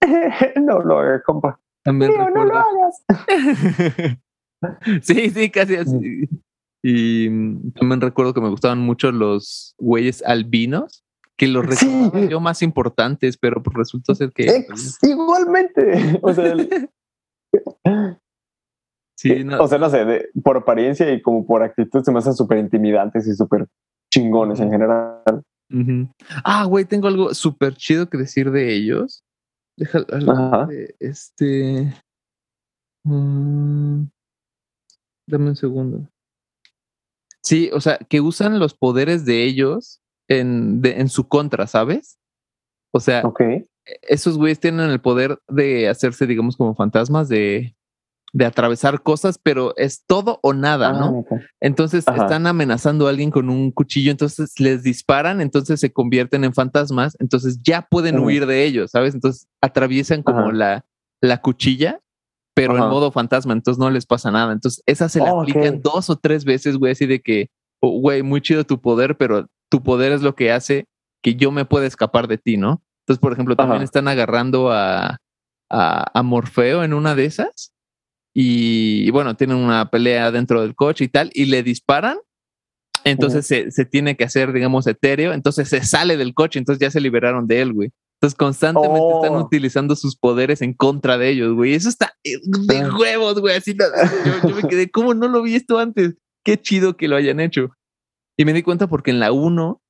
no 0.60 0.80
lo 0.80 0.98
hagas, 0.98 1.22
compa. 1.24 1.60
También 1.84 2.12
no 2.16 2.44
lo 2.44 2.56
hagas. 2.56 3.04
sí, 5.02 5.30
sí, 5.30 5.50
casi 5.50 5.76
así. 5.76 6.28
Y 6.82 7.28
también 7.72 8.00
recuerdo 8.00 8.34
que 8.34 8.40
me 8.40 8.48
gustaban 8.48 8.78
mucho 8.78 9.12
los 9.12 9.74
güeyes 9.78 10.22
albinos, 10.24 11.04
que 11.36 11.46
los 11.46 11.66
recordaba 11.66 12.24
yo 12.26 12.40
más 12.40 12.62
importantes, 12.62 13.36
pero 13.36 13.62
pues 13.62 13.76
resultó 13.76 14.14
ser 14.14 14.32
que. 14.32 14.66
igualmente. 15.02 16.18
O 16.22 16.32
sea, 16.32 16.54
Sí, 19.16 19.44
no. 19.44 19.62
O 19.62 19.68
sea, 19.68 19.78
no 19.78 19.88
sé, 19.88 20.28
por 20.44 20.58
apariencia 20.58 21.10
y 21.10 21.22
como 21.22 21.46
por 21.46 21.62
actitud 21.62 22.02
se 22.02 22.12
me 22.12 22.18
hacen 22.18 22.34
súper 22.34 22.58
intimidantes 22.58 23.26
y 23.26 23.34
súper 23.34 23.66
chingones 24.12 24.60
en 24.60 24.70
general. 24.70 25.42
Ah, 26.44 26.64
güey, 26.64 26.84
tengo 26.84 27.08
algo 27.08 27.34
súper 27.34 27.74
chido 27.74 28.08
que 28.08 28.18
decir 28.18 28.50
de 28.50 28.74
ellos. 28.74 29.24
Déjalo. 29.76 30.68
Este. 31.00 31.92
Mm, 33.04 34.04
dame 35.28 35.48
un 35.48 35.56
segundo. 35.56 36.08
Sí, 37.42 37.70
o 37.72 37.80
sea, 37.80 37.98
que 37.98 38.20
usan 38.20 38.58
los 38.58 38.74
poderes 38.74 39.24
de 39.24 39.44
ellos 39.44 40.00
en, 40.28 40.80
en 40.84 41.08
su 41.08 41.28
contra, 41.28 41.66
¿sabes? 41.66 42.18
O 42.92 43.00
sea, 43.00 43.22
esos 44.02 44.36
güeyes 44.36 44.58
tienen 44.58 44.90
el 44.90 45.00
poder 45.00 45.38
de 45.48 45.88
hacerse, 45.88 46.26
digamos, 46.26 46.56
como 46.56 46.74
fantasmas, 46.74 47.28
de 47.28 47.75
de 48.36 48.44
atravesar 48.44 49.02
cosas, 49.02 49.40
pero 49.42 49.74
es 49.78 50.04
todo 50.04 50.40
o 50.42 50.52
nada, 50.52 50.92
¿no? 50.92 51.24
Ah, 51.30 51.36
entonces 51.58 52.04
están 52.06 52.46
amenazando 52.46 53.06
a 53.06 53.10
alguien 53.10 53.30
con 53.30 53.48
un 53.48 53.70
cuchillo, 53.70 54.10
entonces 54.10 54.60
les 54.60 54.82
disparan, 54.82 55.40
entonces 55.40 55.80
se 55.80 55.90
convierten 55.90 56.44
en 56.44 56.52
fantasmas, 56.52 57.16
entonces 57.18 57.62
ya 57.62 57.88
pueden 57.90 58.18
huir 58.18 58.44
de 58.44 58.64
ellos, 58.64 58.90
¿sabes? 58.90 59.14
Entonces 59.14 59.48
atraviesan 59.62 60.22
como 60.22 60.52
la, 60.52 60.84
la 61.22 61.40
cuchilla, 61.40 62.00
pero 62.52 62.76
en 62.76 62.90
modo 62.90 63.10
fantasma, 63.10 63.54
entonces 63.54 63.78
no 63.78 63.88
les 63.88 64.04
pasa 64.04 64.30
nada. 64.30 64.52
Entonces 64.52 64.82
esa 64.84 65.08
se 65.08 65.20
la 65.20 65.32
oh, 65.32 65.40
aplican 65.40 65.80
dos 65.80 66.10
o 66.10 66.16
tres 66.16 66.44
veces, 66.44 66.76
güey, 66.76 66.92
así 66.92 67.06
de 67.06 67.22
que, 67.22 67.48
oh, 67.80 68.00
güey, 68.00 68.22
muy 68.22 68.42
chido 68.42 68.64
tu 68.64 68.82
poder, 68.82 69.16
pero 69.16 69.46
tu 69.70 69.82
poder 69.82 70.12
es 70.12 70.20
lo 70.20 70.34
que 70.34 70.52
hace 70.52 70.84
que 71.22 71.36
yo 71.36 71.50
me 71.52 71.64
pueda 71.64 71.86
escapar 71.86 72.28
de 72.28 72.36
ti, 72.36 72.58
¿no? 72.58 72.82
Entonces, 73.06 73.18
por 73.18 73.32
ejemplo, 73.32 73.56
también 73.56 73.80
están 73.80 74.08
agarrando 74.08 74.70
a, 74.72 75.20
a, 75.70 76.10
a 76.12 76.22
Morfeo 76.22 76.84
en 76.84 76.92
una 76.92 77.14
de 77.14 77.24
esas 77.24 77.72
y, 78.38 79.10
bueno, 79.12 79.34
tienen 79.34 79.56
una 79.56 79.88
pelea 79.88 80.30
dentro 80.30 80.60
del 80.60 80.74
coche 80.74 81.04
y 81.04 81.08
tal, 81.08 81.30
y 81.32 81.46
le 81.46 81.62
disparan. 81.62 82.18
Entonces 83.02 83.46
se, 83.46 83.70
se, 83.70 83.86
tiene 83.86 84.14
que 84.14 84.24
hacer, 84.24 84.52
digamos, 84.52 84.86
etéreo. 84.86 85.32
Entonces 85.32 85.70
se 85.70 85.82
sale 85.82 86.18
del 86.18 86.34
coche, 86.34 86.58
entonces 86.58 86.80
ya 86.80 86.90
se 86.90 87.00
liberaron 87.00 87.46
de 87.46 87.62
él, 87.62 87.72
güey. 87.72 87.92
Entonces 88.16 88.36
constantemente 88.36 89.08
están 89.14 89.36
oh. 89.36 89.42
utilizando 89.42 89.96
sus 89.96 90.16
poderes 90.16 90.60
en 90.60 90.74
contra 90.74 91.16
de 91.16 91.30
ellos, 91.30 91.54
güey. 91.54 91.72
Eso 91.72 91.88
está 91.88 92.12
eh, 92.24 92.32
de 92.44 92.90
huevos, 92.90 93.40
güey. 93.40 93.56
Así 93.56 93.74
yo, 93.74 93.86
yo, 94.46 94.54
me 94.54 94.68
quedé, 94.68 94.90
¿cómo 94.90 95.14
no 95.14 95.28
lo 95.28 95.40
vi 95.40 95.54
esto 95.54 95.78
antes? 95.78 96.12
Qué 96.44 96.60
chido 96.60 96.94
que 96.98 97.08
lo 97.08 97.16
hayan 97.16 97.40
hecho. 97.40 97.70
Y 98.36 98.44
me 98.44 98.52
di 98.52 98.62
cuenta 98.62 98.86
porque 98.86 99.12
en 99.12 99.20
la 99.20 99.32
1 99.32 99.80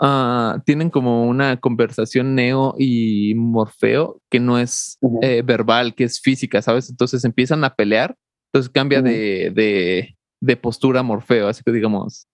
ah, 0.00 0.62
tienen 0.64 0.90
como 0.90 1.26
una 1.26 1.58
conversación 1.58 2.34
Neo 2.34 2.74
y 2.78 3.34
Morfeo 3.34 4.20
que 4.30 4.40
no 4.40 4.58
es 4.58 4.98
eh, 5.22 5.42
verbal, 5.44 5.94
que 5.94 6.04
es 6.04 6.20
física, 6.20 6.62
¿sabes? 6.62 6.90
Entonces 6.90 7.24
empiezan 7.24 7.64
a 7.64 7.74
pelear, 7.74 8.16
entonces 8.52 8.70
cambia 8.70 9.02
de, 9.02 9.50
de, 9.54 10.16
de 10.40 10.56
postura 10.56 11.02
Morfeo, 11.02 11.48
así 11.48 11.62
que 11.64 11.72
digamos, 11.72 12.26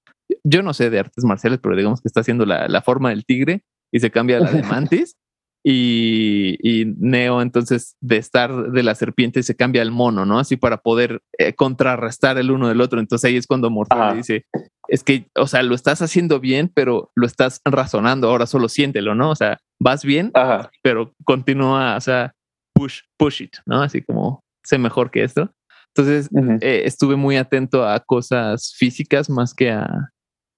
yo 0.45 0.63
no 0.63 0.75
sé 0.75 0.91
de 0.91 1.01
artes 1.01 1.25
marciales, 1.25 1.61
pero 1.63 1.77
digamos 1.77 2.01
que 2.01 2.09
está 2.09 2.21
haciendo 2.21 2.47
la, 2.47 2.69
la 2.69 2.83
forma 2.83 3.11
del 3.11 3.25
tigre 3.25 3.63
y 3.93 4.01
se 4.01 4.11
cambia 4.11 4.39
a 4.39 4.41
la 4.41 4.53
de 4.53 4.63
mantis. 4.63 5.17
Y, 5.65 6.59
y 6.61 6.87
Neo 6.99 7.41
entonces 7.41 7.97
de 8.01 8.17
estar 8.17 8.73
de 8.73 8.83
la 8.83 8.97
serpiente 8.97 9.45
se 9.45 9.55
cambia 9.55 9.83
al 9.83 9.93
mono, 9.93 10.27
¿no? 10.27 10.41
Así 10.41 10.57
para 10.57 10.79
poder 10.79 11.21
eh, 11.39 11.55
contrarrestar 11.55 12.37
el 12.39 12.51
uno 12.51 12.69
del 12.69 12.81
otro. 12.81 12.99
Entonces 12.99 13.29
ahí 13.29 13.37
es 13.37 13.47
cuando 13.47 13.71
Morfeo 13.71 14.13
dice, 14.13 14.45
es 14.93 15.03
que, 15.03 15.27
o 15.37 15.47
sea, 15.47 15.63
lo 15.63 15.75
estás 15.75 16.03
haciendo 16.03 16.39
bien, 16.39 16.71
pero 16.73 17.11
lo 17.17 17.27
estás 17.27 17.63
razonando, 17.65 18.29
ahora 18.29 18.45
solo 18.45 18.69
siéntelo, 18.69 19.15
¿no? 19.15 19.31
O 19.31 19.35
sea, 19.35 19.59
vas 19.81 20.05
bien, 20.05 20.31
Ajá. 20.35 20.71
pero 20.83 21.15
continúa, 21.25 21.97
o 21.97 22.01
sea, 22.03 22.35
push, 22.75 23.01
push 23.17 23.41
it, 23.41 23.57
¿no? 23.65 23.81
Así 23.81 24.03
como, 24.03 24.45
sé 24.63 24.77
mejor 24.77 25.11
que 25.11 25.25
esto. 25.25 25.51
Entonces, 25.97 26.29
Ujú. 26.31 26.59
eh, 26.61 26.83
estuve 26.85 27.17
muy 27.17 27.39
atento 27.39 27.89
a 27.89 28.01
cosas 28.01 28.75
físicas 28.77 29.31
más 29.31 29.55
que 29.55 29.71
a, 29.71 30.11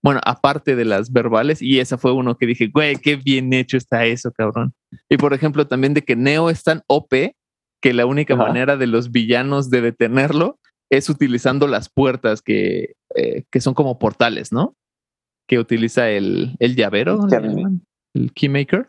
bueno, 0.03 0.21
aparte 0.25 0.75
de 0.75 0.85
las 0.85 1.13
verbales, 1.13 1.63
y 1.63 1.79
esa 1.79 1.97
fue 1.97 2.11
uno 2.11 2.37
que 2.37 2.47
dije, 2.47 2.67
güey, 2.75 2.97
qué 2.97 3.15
bien 3.15 3.53
hecho 3.53 3.77
está 3.77 4.05
eso, 4.05 4.33
cabrón. 4.33 4.75
Y 5.09 5.17
por 5.17 5.33
ejemplo, 5.33 5.69
también 5.69 5.95
de 5.95 6.03
que 6.03 6.17
Neo 6.17 6.51
es 6.51 6.65
tan 6.65 6.83
OP 6.89 7.37
que 7.81 7.93
la 7.93 8.05
única 8.05 8.35
Ajá. 8.35 8.47
manera 8.47 8.77
de 8.77 8.89
los 8.89 9.13
villanos 9.13 9.71
de 9.71 9.81
detenerlo 9.81 10.59
es 10.97 11.09
utilizando 11.09 11.67
las 11.67 11.89
puertas 11.89 12.43
que, 12.43 12.95
eh, 13.15 13.45
que 13.51 13.61
son 13.61 13.75
como 13.75 13.99
portales, 13.99 14.53
¿no? 14.53 14.77
Que 15.49 15.59
utiliza 15.59 16.09
el, 16.11 16.57
el 16.59 16.77
llavero, 16.77 17.27
Ya 17.29 17.41
¿le 17.41 17.49
vi. 17.49 17.55
llaman? 17.57 17.87
el 18.15 18.33
Keymaker. 18.33 18.89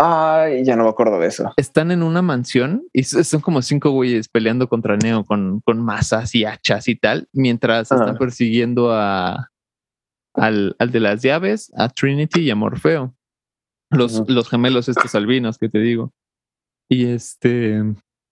Ay, 0.00 0.64
ya 0.64 0.76
no 0.76 0.84
me 0.84 0.90
acuerdo 0.90 1.18
de 1.18 1.26
eso. 1.26 1.52
están 1.56 1.90
en 1.90 2.04
una 2.04 2.22
mansión 2.22 2.84
y 2.92 3.02
son 3.02 3.40
como 3.40 3.62
cinco 3.62 3.90
güeyes 3.90 4.28
peleando 4.28 4.68
contra 4.68 4.96
Neo 4.96 5.24
con, 5.24 5.60
con 5.62 5.84
masas 5.84 6.36
y 6.36 6.44
hachas 6.44 6.86
y 6.86 6.94
tal, 6.94 7.28
mientras 7.32 7.90
están 7.90 8.16
persiguiendo 8.16 8.92
a 8.92 9.50
al, 10.34 10.76
al 10.78 10.92
de 10.92 11.00
las 11.00 11.22
llaves, 11.22 11.72
a 11.76 11.88
Trinity 11.88 12.42
y 12.42 12.50
a 12.50 12.54
Morfeo. 12.54 13.16
Los, 13.90 14.28
los 14.28 14.48
gemelos 14.48 14.88
estos 14.88 15.14
albinos 15.16 15.58
que 15.58 15.68
te 15.68 15.80
digo. 15.80 16.12
Y 16.88 17.06
este, 17.06 17.82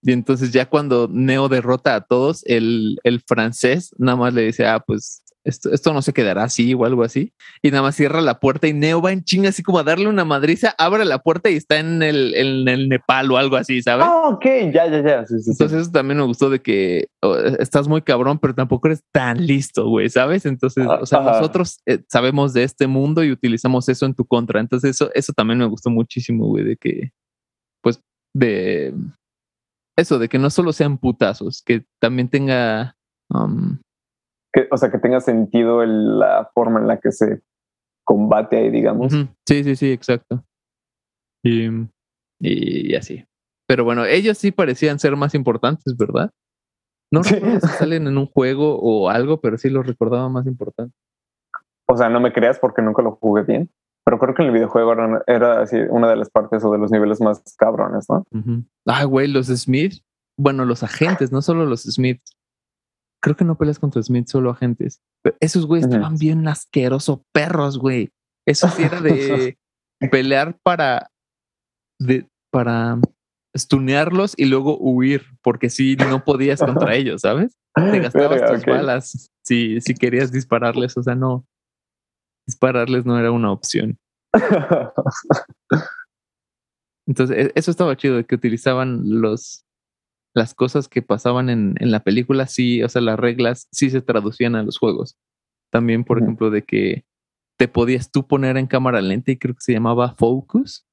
y 0.01 0.11
entonces 0.11 0.51
ya 0.51 0.67
cuando 0.67 1.07
Neo 1.11 1.49
derrota 1.49 1.95
a 1.95 2.01
todos, 2.01 2.43
el, 2.45 2.99
el 3.03 3.21
francés 3.21 3.91
nada 3.97 4.15
más 4.15 4.33
le 4.33 4.43
dice, 4.43 4.65
ah, 4.65 4.79
pues 4.79 5.23
esto, 5.47 5.71
esto 5.71 5.93
no 5.93 6.01
se 6.01 6.11
quedará 6.11 6.43
así 6.43 6.73
o 6.73 6.83
algo 6.83 7.03
así. 7.03 7.33
Y 7.61 7.71
nada 7.71 7.83
más 7.83 7.95
cierra 7.95 8.19
la 8.19 8.39
puerta 8.39 8.67
y 8.67 8.73
Neo 8.73 9.01
va 9.01 9.13
en 9.13 9.23
chinga 9.23 9.49
así 9.49 9.63
como 9.63 9.79
a 9.79 9.83
darle 9.83 10.07
una 10.07 10.25
madriza, 10.25 10.75
abre 10.77 11.05
la 11.05 11.19
puerta 11.19 11.49
y 11.49 11.55
está 11.55 11.79
en 11.79 12.03
el, 12.03 12.35
en 12.35 12.67
el 12.67 12.89
Nepal 12.89 13.31
o 13.31 13.37
algo 13.37 13.55
así, 13.55 13.81
¿sabes? 13.81 14.05
Ah, 14.07 14.27
ok, 14.27 14.45
ya, 14.73 14.87
ya, 14.87 15.01
ya. 15.01 15.25
Sí, 15.25 15.35
sí, 15.37 15.43
sí. 15.43 15.51
Entonces 15.51 15.83
eso 15.83 15.91
también 15.91 16.17
me 16.17 16.25
gustó 16.25 16.49
de 16.49 16.61
que 16.61 17.07
oh, 17.21 17.37
estás 17.37 17.87
muy 17.87 18.01
cabrón, 18.01 18.39
pero 18.39 18.53
tampoco 18.53 18.89
eres 18.89 19.03
tan 19.13 19.45
listo, 19.45 19.87
güey, 19.87 20.09
¿sabes? 20.09 20.45
Entonces, 20.45 20.85
o 20.85 21.05
sea, 21.05 21.19
Ajá. 21.19 21.31
nosotros 21.31 21.79
eh, 21.85 21.99
sabemos 22.09 22.51
de 22.53 22.63
este 22.63 22.87
mundo 22.87 23.23
y 23.23 23.31
utilizamos 23.31 23.87
eso 23.87 24.05
en 24.05 24.13
tu 24.13 24.25
contra. 24.25 24.59
Entonces 24.59 24.91
eso, 24.91 25.09
eso 25.13 25.31
también 25.31 25.59
me 25.59 25.65
gustó 25.65 25.89
muchísimo, 25.89 26.47
güey, 26.47 26.65
de 26.65 26.75
que, 26.75 27.11
pues, 27.81 28.01
de 28.33 28.93
eso, 29.97 30.19
de 30.19 30.29
que 30.29 30.37
no 30.39 30.49
solo 30.49 30.71
sean 30.73 30.97
putazos, 30.97 31.61
que 31.65 31.85
también 31.99 32.29
tenga... 32.29 32.95
um, 33.29 33.79
Que- 34.53 34.67
o 34.71 34.77
sea, 34.77 34.91
que 34.91 34.99
tenga 34.99 35.19
sentido 35.19 35.83
el- 35.83 36.19
la 36.19 36.49
forma 36.53 36.79
en 36.79 36.87
la 36.87 36.99
que 36.99 37.11
se 37.11 37.41
combate 38.05 38.57
ahí, 38.57 38.69
digamos. 38.69 39.11
Sí, 39.47 39.63
sí, 39.63 39.75
sí, 39.75 39.91
exacto. 39.91 40.43
Y, 41.43 41.65
y, 42.39 42.91
y 42.91 42.95
así. 42.95 43.25
Pero 43.67 43.83
bueno, 43.83 44.05
ellos 44.05 44.37
sí 44.37 44.51
parecían 44.51 44.97
ser 44.99 45.15
más 45.17 45.35
importantes, 45.35 45.95
¿verdad? 45.97 46.31
No 47.11 47.23
Sí. 47.23 47.35
recuerdo 47.35 47.59
si 47.67 47.73
salen 47.73 48.07
en 48.07 48.17
un 48.17 48.27
juego 48.27 48.79
o 48.79 49.09
algo, 49.09 49.41
pero 49.41 49.57
sí 49.57 49.69
los 49.69 49.85
recordaba 49.85 50.29
más 50.29 50.45
importantes. 50.47 50.95
O 51.89 51.95
sea, 51.97 52.09
no 52.09 52.19
me 52.19 52.33
creas 52.33 52.59
porque 52.59 52.81
nunca 52.81 53.01
lo 53.01 53.15
jugué 53.15 53.43
bien. 53.43 53.69
Pero 54.07 54.19
creo 54.19 54.33
que 54.33 54.41
en 54.41 54.47
el 54.47 54.53
videojuego 54.53 54.93
era, 54.93 55.21
era 55.27 55.61
así 55.61 55.75
una 55.89 56.07
de 56.07 56.15
las 56.15 56.29
partes 56.29 56.63
o 56.63 56.71
de 56.71 56.77
los 56.77 56.91
niveles 56.91 57.19
más 57.19 57.43
cabrones, 57.57 58.05
¿no? 58.07 58.25
Ujú. 58.31 58.63
Ah, 58.85 59.03
güey, 59.03 59.27
los 59.27 59.47
Smith. 59.47 59.95
Bueno, 60.39 60.63
los 60.63 60.81
agentes, 60.81 61.33
no 61.33 61.41
solo 61.41 61.65
los 61.65 61.81
Smith. 61.81 62.21
Creo 63.21 63.35
que 63.35 63.43
no 63.43 63.57
peleas 63.57 63.79
contra 63.79 64.01
Smith, 64.01 64.27
solo 64.27 64.49
agentes. 64.49 65.01
Pero 65.23 65.35
esos 65.41 65.65
güeyes 65.65 65.87
Ujú. 65.87 65.95
estaban 65.95 66.17
bien 66.17 66.47
asquerosos 66.47 67.19
perros, 67.33 67.77
güey. 67.79 68.13
Eso 68.47 68.69
sí 68.69 68.83
era 68.83 69.01
de 69.01 69.57
pelear 70.09 70.57
para. 70.63 71.11
De, 71.99 72.29
para 72.49 73.01
stunearlos 73.57 74.35
y 74.37 74.45
luego 74.45 74.77
huir, 74.79 75.25
porque 75.41 75.69
si 75.69 75.97
no 75.97 76.23
podías 76.23 76.61
contra 76.61 76.95
ellos, 76.95 77.23
¿sabes? 77.23 77.57
Te 77.75 77.99
gastabas 77.99 78.45
tus 78.45 78.63
balas 78.63 79.31
si, 79.43 79.81
si 79.81 79.95
querías 79.95 80.31
dispararles, 80.31 80.95
o 80.95 81.03
sea, 81.03 81.15
no. 81.15 81.45
Dispararles 82.47 83.05
no 83.05 83.19
era 83.19 83.31
una 83.31 83.51
opción. 83.51 83.97
Entonces, 87.07 87.37
e- 87.47 87.51
eso 87.55 87.71
estaba 87.71 87.95
chido, 87.95 88.15
de 88.17 88.25
que 88.25 88.35
utilizaban 88.35 89.01
los 89.21 89.63
las 90.35 90.53
cosas 90.53 90.87
que 90.87 91.01
pasaban 91.01 91.49
en, 91.49 91.73
en 91.79 91.89
la 91.89 92.01
película, 92.01 92.45
sí, 92.45 92.83
o 92.83 92.89
sea, 92.89 93.01
las 93.01 93.17
reglas 93.17 93.67
sí 93.71 93.89
se 93.89 94.01
traducían 94.01 94.55
a 94.55 94.61
los 94.61 94.77
juegos. 94.77 95.17
También, 95.71 96.03
por 96.03 96.19
ejemplo, 96.21 96.51
de 96.51 96.61
que 96.63 97.05
te 97.57 97.67
podías 97.67 98.11
tú 98.11 98.27
poner 98.27 98.55
en 98.57 98.67
cámara 98.67 99.01
lenta 99.01 99.31
y 99.31 99.37
creo 99.37 99.55
que 99.55 99.61
se 99.61 99.73
llamaba 99.73 100.13
focus. 100.13 100.85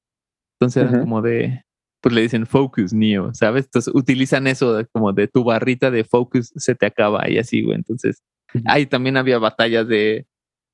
Entonces 0.59 0.89
era 0.89 0.99
como 0.99 1.21
de, 1.21 1.63
pues 2.01 2.15
le 2.15 2.21
dicen 2.21 2.47
focus, 2.47 2.91
Neo, 2.91 3.35
¿sabes? 3.35 3.65
Entonces 3.65 3.93
utilizan 3.93 4.47
eso 4.47 4.73
de- 4.73 4.87
como 4.87 5.13
de 5.13 5.27
tu 5.27 5.43
barrita 5.43 5.91
de 5.91 6.03
focus 6.03 6.51
se 6.55 6.73
te 6.73 6.87
acaba 6.87 7.29
y 7.29 7.37
así, 7.37 7.61
güey. 7.61 7.75
Entonces, 7.77 8.23
ahí 8.65 8.87
también 8.87 9.15
había 9.15 9.37
batallas 9.37 9.87
de 9.87 10.25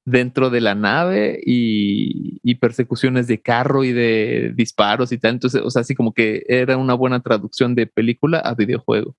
dentro 0.05 0.49
de 0.49 0.61
la 0.61 0.75
nave 0.75 1.39
y, 1.45 2.39
y 2.43 2.55
persecuciones 2.55 3.27
de 3.27 3.41
carro 3.41 3.83
y 3.83 3.91
de 3.93 4.51
disparos 4.55 5.11
y 5.11 5.17
tal. 5.17 5.33
Entonces, 5.33 5.61
o 5.63 5.69
sea, 5.69 5.81
así 5.81 5.95
como 5.95 6.13
que 6.13 6.43
era 6.47 6.77
una 6.77 6.93
buena 6.93 7.21
traducción 7.21 7.75
de 7.75 7.87
película 7.87 8.39
a 8.39 8.55
videojuego. 8.55 9.15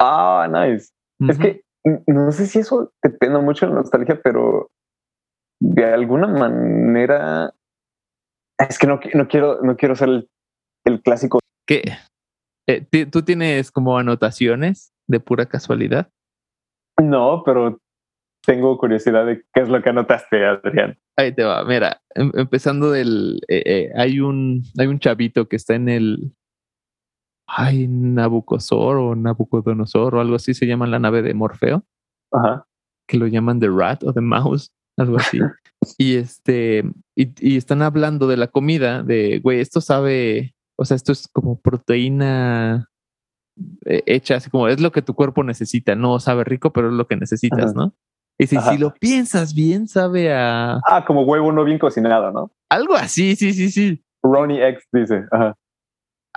ah, 0.00 0.48
nice. 0.50 0.92
Es 1.20 1.38
que 1.38 1.62
no 2.06 2.30
sé 2.32 2.46
si 2.46 2.60
eso 2.60 2.92
depende 3.02 3.40
mucho 3.40 3.66
de 3.66 3.72
la 3.72 3.80
nostalgia, 3.80 4.20
pero 4.22 4.70
de 5.60 5.84
alguna 5.84 6.28
manera 6.28 7.52
es 8.58 8.78
que 8.78 8.86
no, 8.86 9.00
no 9.14 9.28
quiero, 9.28 9.60
no 9.62 9.76
quiero 9.76 9.96
ser 9.96 10.08
el, 10.08 10.30
el 10.84 11.02
clásico. 11.02 11.40
¿Qué? 11.66 11.82
Eh, 12.68 12.84
¿Tú 13.06 13.22
tienes 13.22 13.70
como 13.70 13.98
anotaciones 13.98 14.92
de 15.08 15.20
pura 15.20 15.46
casualidad? 15.46 16.10
No, 17.00 17.42
pero 17.44 17.78
tengo 18.48 18.78
curiosidad 18.78 19.26
de 19.26 19.44
qué 19.52 19.60
es 19.60 19.68
lo 19.68 19.82
que 19.82 19.90
anotaste, 19.90 20.42
Adrián. 20.46 20.98
Ahí 21.18 21.32
te 21.32 21.44
va, 21.44 21.62
mira, 21.66 22.00
em- 22.14 22.32
empezando 22.34 22.90
del, 22.90 23.42
eh, 23.46 23.62
eh, 23.66 23.92
hay 23.94 24.20
un, 24.20 24.62
hay 24.78 24.86
un 24.86 24.98
chavito 24.98 25.48
que 25.50 25.56
está 25.56 25.74
en 25.74 25.90
el, 25.90 26.34
ay, 27.46 27.86
Nabucosor 27.88 28.96
o 28.96 29.14
Nabucodonosor 29.14 30.14
o 30.14 30.20
algo 30.22 30.36
así 30.36 30.54
se 30.54 30.66
llama 30.66 30.86
la 30.86 30.98
nave 30.98 31.20
de 31.20 31.34
Morfeo, 31.34 31.84
Ajá. 32.32 32.66
que 33.06 33.18
lo 33.18 33.26
llaman 33.26 33.60
The 33.60 33.68
Rat 33.68 34.02
o 34.04 34.14
The 34.14 34.22
Mouse, 34.22 34.72
algo 34.96 35.18
así. 35.18 35.40
y 35.98 36.16
este, 36.16 36.84
y, 37.14 37.28
y 37.46 37.58
están 37.58 37.82
hablando 37.82 38.28
de 38.28 38.38
la 38.38 38.46
comida, 38.46 39.02
de, 39.02 39.40
güey, 39.40 39.60
esto 39.60 39.82
sabe, 39.82 40.54
o 40.78 40.86
sea, 40.86 40.94
esto 40.94 41.12
es 41.12 41.28
como 41.28 41.60
proteína 41.60 42.88
eh, 43.84 44.02
hecha 44.06 44.36
así 44.36 44.48
como 44.48 44.68
es 44.68 44.80
lo 44.80 44.90
que 44.90 45.02
tu 45.02 45.12
cuerpo 45.12 45.44
necesita, 45.44 45.94
no 45.94 46.18
sabe 46.18 46.44
rico, 46.44 46.72
pero 46.72 46.88
es 46.88 46.94
lo 46.94 47.06
que 47.06 47.16
necesitas, 47.16 47.72
Ajá. 47.72 47.72
¿no? 47.74 47.94
Si, 48.46 48.56
Ajá. 48.56 48.72
si 48.72 48.78
lo 48.78 48.94
piensas 48.94 49.52
bien, 49.54 49.88
sabe 49.88 50.32
a 50.32 50.80
Ah, 50.86 51.04
como 51.06 51.22
huevo 51.22 51.50
no 51.52 51.64
bien 51.64 51.78
cocinado, 51.78 52.30
¿no? 52.30 52.50
algo 52.70 52.94
así, 52.94 53.34
sí, 53.34 53.52
sí, 53.52 53.70
sí. 53.70 54.02
Ronnie 54.22 54.62
X 54.68 54.84
dice. 54.92 55.24
Ajá. 55.32 55.54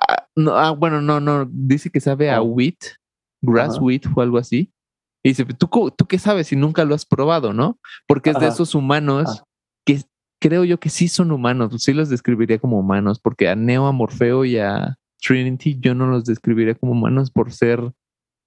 Ah, 0.08 0.26
no, 0.36 0.56
ah, 0.56 0.72
bueno, 0.72 1.02
no, 1.02 1.20
no, 1.20 1.46
dice 1.52 1.90
que 1.90 2.00
sabe 2.00 2.32
a 2.32 2.42
Oh. 2.42 2.46
wheat, 2.46 2.78
grass 3.42 3.76
Ajá. 3.76 3.82
wheat 3.84 4.04
o 4.16 4.22
algo 4.22 4.38
así. 4.38 4.72
Y 5.24 5.30
dice, 5.30 5.46
¿tú, 5.46 5.68
¿tú 5.96 6.06
qué 6.08 6.18
sabes 6.18 6.48
si 6.48 6.56
nunca 6.56 6.84
lo 6.86 6.96
has 6.96 7.06
probado, 7.06 7.54
no? 7.54 7.78
Porque 8.08 8.32
es 8.32 8.40
de 8.40 8.48
esos 8.48 8.74
humanos 8.74 9.42
Ah. 9.42 9.44
que 9.86 10.02
creo 10.42 10.64
yo 10.64 10.80
que 10.80 10.90
sí 10.90 11.08
son 11.08 11.32
humanos, 11.32 11.84
sí 11.84 11.94
los 11.94 12.10
describiría 12.10 12.58
como 12.58 12.80
humanos, 12.80 13.20
porque 13.20 13.48
a 13.50 13.56
Neo, 13.56 13.86
a 13.86 13.92
Morfeo 13.92 14.44
y 14.46 14.58
a 14.58 14.96
Trinity 15.22 15.78
yo 15.80 15.94
no 15.94 16.08
los 16.08 16.26
describiría 16.26 16.74
como 16.74 16.94
humanos 16.94 17.30
por 17.30 17.52
ser 17.52 17.92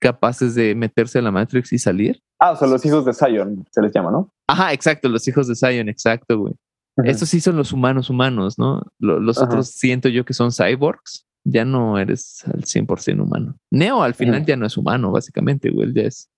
capaces 0.01 0.55
de 0.55 0.75
meterse 0.75 1.19
a 1.19 1.23
la 1.23 1.31
Matrix 1.31 1.73
y 1.73 1.79
salir. 1.79 2.21
Ah, 2.41 2.53
o 2.53 2.57
sea, 2.57 2.69
los 2.69 2.85
hijos 2.85 3.05
de 3.05 3.13
Zion 3.15 3.65
se 3.71 3.81
les 3.81 3.93
llama, 3.93 4.11
¿no? 4.11 4.33
Ajá, 4.49 4.73
exacto, 4.73 5.09
los 5.09 5.27
hijos 5.29 5.49
de 5.49 5.55
Zion, 5.55 5.89
exacto, 5.89 6.39
güey. 6.39 6.55
Estos 7.05 7.29
sí 7.29 7.41
son 7.41 7.57
los 7.57 7.73
humanos 7.73 8.09
humanos, 8.09 8.57
¿no? 8.59 8.83
Lo- 9.01 9.19
Los 9.19 9.39
otros 9.39 9.69
siento 9.71 10.09
yo 10.09 10.25
que 10.25 10.33
son 10.35 10.51
cyborgs. 10.53 11.27
Ya 11.47 11.65
no 11.65 11.99
eres 11.99 12.43
al 12.47 12.63
100% 12.65 13.21
humano. 13.21 13.57
Neo 13.71 14.03
al 14.03 14.15
final 14.15 14.47
ya 14.47 14.57
no 14.57 14.65
es 14.65 14.77
humano, 14.77 15.11
básicamente, 15.11 15.71
güey. 15.71 15.89
Él 15.89 15.95
ya 15.95 16.03
es 16.03 16.31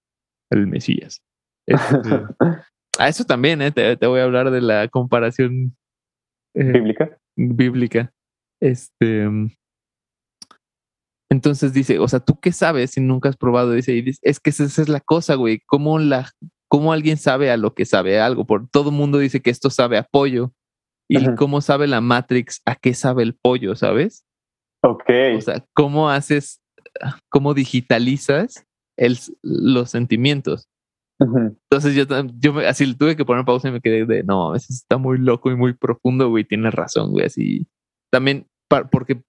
el 0.51 0.67
Mesías. 0.67 1.23
Este, 1.67 1.77
A 2.99 3.09
eso 3.09 3.25
también, 3.25 3.61
¿eh? 3.61 3.71
te, 3.71 3.95
voy 4.07 4.21
a 4.21 4.25
hablar 4.25 4.51
de 4.51 4.63
la 4.63 4.89
comparación 4.89 5.77
eh, 6.55 6.65
bíblica. 6.73 7.19
Bíblica. 7.37 8.13
Este. 8.61 9.29
Entonces 11.31 11.73
dice, 11.73 11.99
o 11.99 12.07
sea, 12.09 12.21
¿tú 12.21 12.39
qué 12.41 12.53
sabes 12.53 12.93
si 12.93 13.01
nunca 13.01 13.29
has 13.29 13.37
probado? 13.37 13.73
Dice, 13.73 14.03
es 14.23 14.41
que 14.41 14.51
esa 14.51 14.65
es 14.65 14.89
la 14.89 15.01
cosa, 15.01 15.35
güey. 15.35 15.61
¿Cómo, 15.67 15.99
la, 15.99 16.31
¿Cómo 16.69 16.93
alguien 16.93 17.17
sabe 17.17 17.51
a 17.51 17.57
lo 17.57 17.75
que 17.75 17.85
sabe 17.85 18.21
algo? 18.21 18.47
Por 18.47 18.69
todo 18.69 18.91
mundo 18.91 19.19
dice 19.19 19.43
que 19.43 19.51
esto 19.51 19.71
sabe 19.71 19.99
a 19.99 20.05
pollo. 20.05 20.53
¿Y 21.09 21.35
cómo 21.37 21.61
sabe 21.61 21.87
la 21.87 22.01
Matrix 22.01 22.61
a 22.65 22.75
qué 22.75 22.93
sabe 22.93 23.23
el 23.23 23.35
pollo, 23.35 23.77
sabes? 23.77 24.25
Ok. 24.83 25.09
O 25.37 25.41
sea, 25.41 25.65
¿cómo 25.73 26.11
haces, 26.11 26.61
cómo 27.29 27.55
digitalizas 27.55 28.65
el, 28.97 29.17
los 29.43 29.91
sentimientos? 29.91 30.69
Entonces 31.19 31.95
yo, 31.95 32.05
yo 32.35 32.59
así 32.69 32.95
tuve 32.95 33.17
que 33.17 33.25
poner 33.25 33.45
pausa 33.45 33.69
y 33.69 33.73
me 33.73 33.81
quedé 33.81 34.05
de, 34.05 34.23
no, 34.23 34.55
eso 34.55 34.67
está 34.69 34.99
muy 34.99 35.19
loco 35.19 35.51
y 35.51 35.57
muy 35.57 35.73
profundo, 35.73 36.29
güey, 36.29 36.45
tienes 36.45 36.75
razón, 36.75 37.13
güey, 37.13 37.27
así. 37.27 37.67
También, 38.11 38.47
porque, 38.91 39.23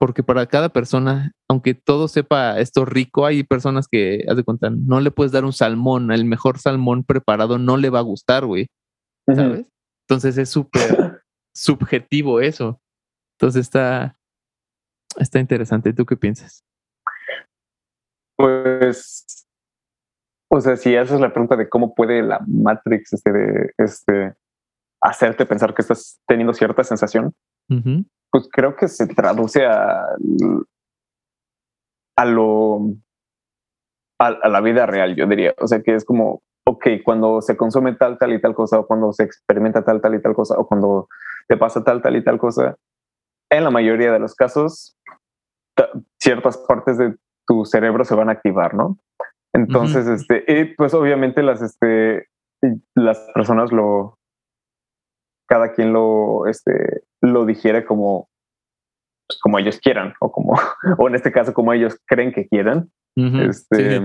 porque 0.00 0.22
para 0.22 0.46
cada 0.46 0.70
persona, 0.70 1.32
aunque 1.46 1.74
todo 1.74 2.08
sepa 2.08 2.58
esto 2.58 2.86
rico, 2.86 3.26
hay 3.26 3.44
personas 3.44 3.86
que, 3.86 4.24
haz 4.26 4.34
de 4.34 4.44
cuenta, 4.44 4.70
no 4.70 4.98
le 4.98 5.10
puedes 5.10 5.30
dar 5.30 5.44
un 5.44 5.52
salmón, 5.52 6.10
el 6.10 6.24
mejor 6.24 6.58
salmón 6.58 7.04
preparado 7.04 7.58
no 7.58 7.76
le 7.76 7.90
va 7.90 7.98
a 7.98 8.02
gustar, 8.02 8.46
güey, 8.46 8.68
¿sabes? 9.26 9.66
Entonces 10.08 10.38
es 10.38 10.48
súper 10.48 11.22
subjetivo 11.54 12.40
eso. 12.40 12.80
Entonces 13.38 13.60
está, 13.60 14.16
está 15.18 15.38
interesante. 15.38 15.92
¿Tú 15.92 16.06
qué 16.06 16.16
piensas? 16.16 16.64
Pues, 18.36 19.46
o 20.50 20.62
sea, 20.62 20.78
si 20.78 20.96
haces 20.96 21.20
la 21.20 21.30
pregunta 21.30 21.56
de 21.56 21.68
cómo 21.68 21.94
puede 21.94 22.22
la 22.22 22.40
Matrix 22.46 23.12
este, 23.12 23.74
este, 23.76 24.34
hacerte 25.02 25.44
pensar 25.44 25.74
que 25.74 25.82
estás 25.82 26.18
teniendo 26.26 26.54
cierta 26.54 26.84
sensación, 26.84 27.34
pues 28.30 28.48
creo 28.50 28.76
que 28.76 28.88
se 28.88 29.06
traduce 29.06 29.66
a, 29.66 30.06
a 32.16 32.24
lo 32.24 32.80
a, 34.18 34.48
la 34.48 34.60
vida 34.60 34.86
real, 34.86 35.16
yo 35.16 35.26
diría. 35.26 35.54
O 35.58 35.66
sea, 35.66 35.82
que 35.82 35.94
es 35.94 36.04
como 36.04 36.42
ok, 36.66 36.86
cuando 37.04 37.40
se 37.40 37.56
consume 37.56 37.94
tal, 37.94 38.18
tal 38.18 38.32
y 38.32 38.40
tal 38.40 38.54
cosa, 38.54 38.78
o 38.78 38.86
cuando 38.86 39.12
se 39.12 39.24
experimenta 39.24 39.84
tal, 39.84 40.00
tal 40.00 40.14
y 40.14 40.22
tal 40.22 40.34
cosa, 40.34 40.54
o 40.58 40.66
cuando 40.66 41.08
te 41.48 41.56
pasa 41.56 41.82
tal, 41.82 42.00
tal 42.02 42.16
y 42.16 42.24
tal 42.24 42.38
cosa, 42.38 42.76
en 43.50 43.64
la 43.64 43.70
mayoría 43.70 44.12
de 44.12 44.20
los 44.20 44.34
casos, 44.34 44.96
ciertas 46.20 46.58
partes 46.58 46.98
de 46.98 47.16
tu 47.46 47.64
cerebro 47.64 48.04
se 48.04 48.14
van 48.14 48.28
a 48.28 48.32
activar, 48.32 48.74
¿no? 48.74 48.98
Entonces, 49.52 50.06
este, 50.06 50.44
y 50.46 50.76
pues 50.76 50.94
obviamente 50.94 51.42
las, 51.42 51.60
este, 51.60 52.28
las 52.94 53.18
personas 53.34 53.72
lo, 53.72 54.18
cada 55.48 55.72
quien 55.72 55.92
lo, 55.92 56.46
este, 56.46 57.02
lo 57.20 57.44
digiere 57.46 57.84
como, 57.84 58.28
pues, 59.26 59.38
como 59.40 59.58
ellos 59.58 59.78
quieran, 59.78 60.14
o 60.20 60.32
como, 60.32 60.54
o 60.98 61.08
en 61.08 61.14
este 61.14 61.32
caso, 61.32 61.54
como 61.54 61.72
ellos 61.72 61.96
creen 62.06 62.32
que 62.32 62.48
quieran. 62.48 62.90
este, 63.16 64.00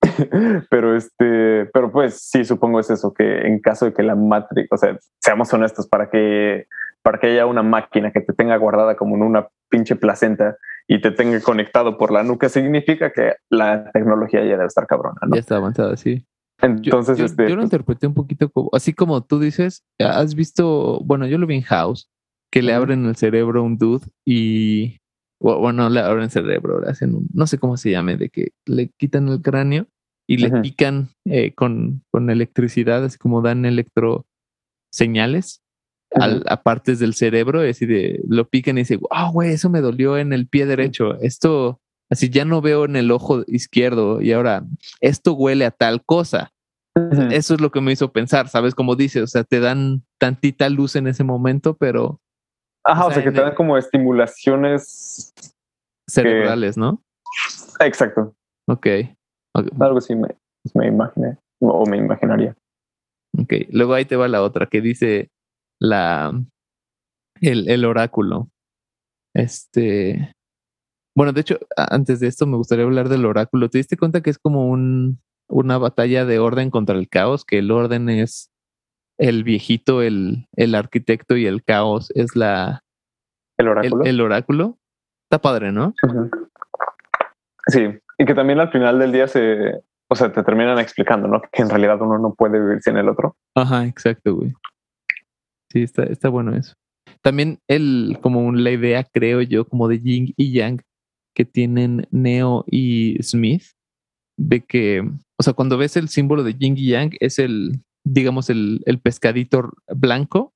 pero 0.70 0.96
este, 0.96 1.66
pero 1.72 1.90
pues 1.90 2.20
sí, 2.20 2.44
supongo 2.44 2.80
es 2.80 2.90
eso, 2.90 3.12
que 3.12 3.46
en 3.46 3.60
caso 3.60 3.86
de 3.86 3.92
que 3.92 4.02
la 4.02 4.14
Matrix, 4.14 4.68
o 4.70 4.76
sea, 4.76 4.96
seamos 5.20 5.52
honestos, 5.52 5.88
para 5.88 6.10
que, 6.10 6.66
para 7.02 7.18
que 7.18 7.28
haya 7.28 7.46
una 7.46 7.62
máquina 7.62 8.10
que 8.10 8.20
te 8.20 8.32
tenga 8.32 8.56
guardada 8.56 8.96
como 8.96 9.16
en 9.16 9.22
una 9.22 9.48
pinche 9.68 9.96
placenta 9.96 10.56
y 10.86 11.00
te 11.00 11.10
tenga 11.10 11.40
conectado 11.40 11.98
por 11.98 12.12
la 12.12 12.22
nuca, 12.22 12.48
significa 12.48 13.12
que 13.12 13.34
la 13.50 13.90
tecnología 13.92 14.40
ya 14.40 14.52
debe 14.52 14.66
estar 14.66 14.86
cabrona, 14.86 15.18
¿no? 15.26 15.34
Ya 15.34 15.40
está 15.40 15.56
avanzada, 15.56 15.96
sí. 15.96 16.24
Entonces, 16.60 17.18
yo, 17.18 17.24
este, 17.24 17.48
yo 17.48 17.56
lo 17.56 17.62
interpreté 17.62 18.06
un 18.06 18.14
poquito 18.14 18.50
como, 18.50 18.70
así 18.72 18.92
como 18.92 19.22
tú 19.22 19.38
dices, 19.38 19.84
has 19.98 20.34
visto, 20.34 21.00
bueno, 21.04 21.26
yo 21.26 21.38
lo 21.38 21.46
vi 21.46 21.56
en 21.56 21.62
House, 21.62 22.10
que 22.50 22.62
le 22.62 22.72
abren 22.72 23.06
el 23.06 23.16
cerebro 23.16 23.60
a 23.60 23.62
un 23.62 23.78
dude 23.78 24.06
y, 24.26 24.98
bueno, 25.40 25.88
le 25.88 26.00
abren 26.00 26.24
el 26.24 26.30
cerebro, 26.30 26.80
le 26.80 26.90
hacen 26.90 27.14
un, 27.14 27.28
no 27.32 27.46
sé 27.46 27.58
cómo 27.58 27.76
se 27.76 27.90
llame, 27.90 28.16
de 28.16 28.30
que 28.30 28.52
le 28.66 28.90
quitan 28.98 29.28
el 29.28 29.40
cráneo 29.40 29.86
y 30.26 30.38
le 30.38 30.50
pican 30.60 31.10
eh, 31.24 31.54
con, 31.54 32.02
con, 32.10 32.28
electricidad, 32.28 33.04
así 33.04 33.18
como 33.18 33.40
dan 33.40 33.64
electro 33.64 34.26
señales 34.92 35.62
a 36.14 36.62
partes 36.62 36.98
del 36.98 37.14
cerebro, 37.14 37.60
así 37.60 37.86
de 37.86 38.20
lo 38.28 38.48
pican 38.48 38.78
y 38.78 38.82
dice, 38.82 38.96
wow, 38.96 39.30
güey, 39.32 39.52
eso 39.52 39.70
me 39.70 39.80
dolió 39.80 40.16
en 40.16 40.32
el 40.32 40.48
pie 40.48 40.66
derecho. 40.66 41.18
Esto, 41.20 41.80
así 42.10 42.30
ya 42.30 42.44
no 42.44 42.60
veo 42.60 42.84
en 42.84 42.96
el 42.96 43.10
ojo 43.10 43.44
izquierdo 43.46 44.20
y 44.20 44.32
ahora 44.32 44.64
esto 45.00 45.34
huele 45.34 45.64
a 45.64 45.70
tal 45.70 46.04
cosa. 46.04 46.52
Eso 47.30 47.54
es 47.54 47.60
lo 47.60 47.70
que 47.70 47.80
me 47.80 47.92
hizo 47.92 48.10
pensar, 48.10 48.48
¿sabes? 48.48 48.74
Como 48.74 48.96
dice, 48.96 49.22
o 49.22 49.26
sea, 49.28 49.44
te 49.44 49.60
dan 49.60 50.02
tantita 50.18 50.68
luz 50.68 50.96
en 50.96 51.06
ese 51.06 51.22
momento, 51.22 51.76
pero. 51.76 52.20
Ajá, 52.84 53.06
o 53.06 53.12
sea, 53.12 53.22
que 53.22 53.30
te 53.30 53.40
dan 53.40 53.54
como 53.54 53.78
estimulaciones 53.78 55.32
cerebrales, 56.08 56.76
¿no? 56.76 57.00
Exacto. 57.78 58.34
Ok. 58.66 58.86
Algo 59.54 59.98
así 59.98 60.16
me, 60.16 60.28
me 60.74 60.88
imaginé 60.88 61.38
o 61.60 61.86
me 61.86 61.98
imaginaría. 61.98 62.56
Ok, 63.38 63.52
luego 63.70 63.94
ahí 63.94 64.04
te 64.04 64.16
va 64.16 64.26
la 64.26 64.42
otra 64.42 64.66
que 64.66 64.80
dice 64.80 65.30
la 65.80 66.32
el, 67.40 67.68
el 67.68 67.84
oráculo. 67.84 68.48
Este, 69.34 70.32
bueno, 71.18 71.32
de 71.32 71.40
hecho, 71.40 71.58
antes 71.76 72.20
de 72.20 72.28
esto 72.28 72.46
me 72.46 72.56
gustaría 72.56 72.84
hablar 72.84 73.08
del 73.08 73.26
oráculo. 73.26 73.68
¿Te 73.68 73.78
diste 73.78 73.96
cuenta 73.96 74.20
que 74.20 74.30
es 74.30 74.38
como 74.38 74.68
un, 74.68 75.18
una 75.48 75.76
batalla 75.76 76.24
de 76.24 76.38
orden 76.38 76.70
contra 76.70 76.96
el 76.96 77.08
caos? 77.08 77.44
Que 77.44 77.58
el 77.58 77.72
orden 77.72 78.08
es 78.08 78.52
el 79.18 79.42
viejito, 79.42 80.00
el, 80.00 80.46
el 80.54 80.76
arquitecto 80.76 81.36
y 81.36 81.46
el 81.46 81.64
caos 81.64 82.12
es 82.14 82.36
la... 82.36 82.84
El 83.56 83.66
oráculo. 83.66 84.04
El, 84.04 84.20
oráculo. 84.20 84.78
Está 85.24 85.42
padre, 85.42 85.72
¿no? 85.72 85.92
Sí, 87.66 87.98
y 88.16 88.24
que 88.24 88.34
también 88.34 88.60
al 88.60 88.70
final 88.70 89.00
del 89.00 89.10
día 89.10 89.26
se, 89.26 89.72
o 90.08 90.14
sea, 90.14 90.32
te 90.32 90.44
terminan 90.44 90.78
explicando, 90.78 91.26
¿no? 91.26 91.42
Que 91.50 91.62
en 91.62 91.70
realidad 91.70 92.00
uno 92.00 92.20
no 92.20 92.32
puede 92.32 92.60
vivir 92.60 92.80
sin 92.80 92.96
el 92.96 93.08
otro. 93.08 93.34
Ajá, 93.56 93.86
exacto, 93.86 94.36
güey. 94.36 94.54
Sí, 95.72 95.82
está, 95.82 96.04
está 96.04 96.28
bueno 96.28 96.54
eso. 96.54 96.74
También 97.22 97.58
el, 97.66 98.20
como 98.22 98.52
la 98.52 98.70
idea, 98.70 99.02
creo 99.02 99.42
yo, 99.42 99.64
como 99.64 99.88
de 99.88 99.98
Ying 99.98 100.34
y 100.36 100.52
Yang 100.52 100.82
que 101.34 101.44
tienen 101.44 102.06
Neo 102.10 102.64
y 102.66 103.22
Smith, 103.22 103.62
de 104.38 104.64
que, 104.64 105.00
o 105.38 105.42
sea, 105.42 105.52
cuando 105.52 105.78
ves 105.78 105.96
el 105.96 106.08
símbolo 106.08 106.42
de 106.42 106.54
Ying 106.54 106.76
y 106.76 106.88
Yang, 106.88 107.16
es 107.20 107.38
el, 107.38 107.82
digamos, 108.04 108.50
el, 108.50 108.82
el 108.86 109.00
pescadito 109.00 109.70
blanco 109.94 110.54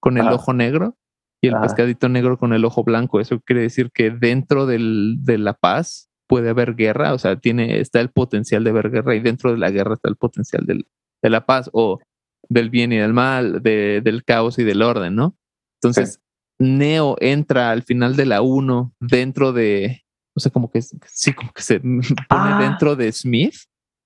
con 0.00 0.18
el 0.18 0.28
ojo 0.28 0.52
negro 0.52 0.96
y 1.42 1.48
el 1.48 1.60
pescadito 1.60 2.08
negro 2.08 2.38
con 2.38 2.52
el 2.52 2.64
ojo 2.64 2.84
blanco. 2.84 3.20
Eso 3.20 3.40
quiere 3.40 3.62
decir 3.62 3.90
que 3.92 4.10
dentro 4.10 4.66
del, 4.66 5.16
de 5.20 5.38
la 5.38 5.54
paz 5.54 6.08
puede 6.26 6.50
haber 6.50 6.74
guerra, 6.74 7.12
o 7.12 7.18
sea, 7.18 7.36
tiene, 7.36 7.80
está 7.80 8.00
el 8.00 8.10
potencial 8.10 8.64
de 8.64 8.70
haber 8.70 8.90
guerra 8.90 9.14
y 9.14 9.20
dentro 9.20 9.52
de 9.52 9.58
la 9.58 9.70
guerra 9.70 9.94
está 9.94 10.08
el 10.08 10.16
potencial 10.16 10.64
del, 10.66 10.86
de 11.22 11.30
la 11.30 11.44
paz 11.46 11.70
o 11.72 12.00
del 12.48 12.70
bien 12.70 12.92
y 12.92 12.96
del 12.96 13.12
mal, 13.12 13.62
de, 13.62 14.00
del 14.02 14.24
caos 14.24 14.58
y 14.58 14.64
del 14.64 14.82
orden, 14.82 15.14
¿no? 15.16 15.36
Entonces, 15.82 16.20
Neo 16.58 17.16
entra 17.20 17.70
al 17.70 17.82
final 17.82 18.16
de 18.16 18.26
la 18.26 18.42
1 18.42 18.94
dentro 19.00 19.52
de, 19.52 20.03
o 20.36 20.40
sea, 20.40 20.52
como 20.52 20.70
que 20.70 20.82
sí, 20.82 21.32
como 21.32 21.52
que 21.52 21.62
se 21.62 21.80
pone 21.80 22.14
ah. 22.28 22.58
dentro 22.60 22.96
de 22.96 23.10
Smith 23.12 23.56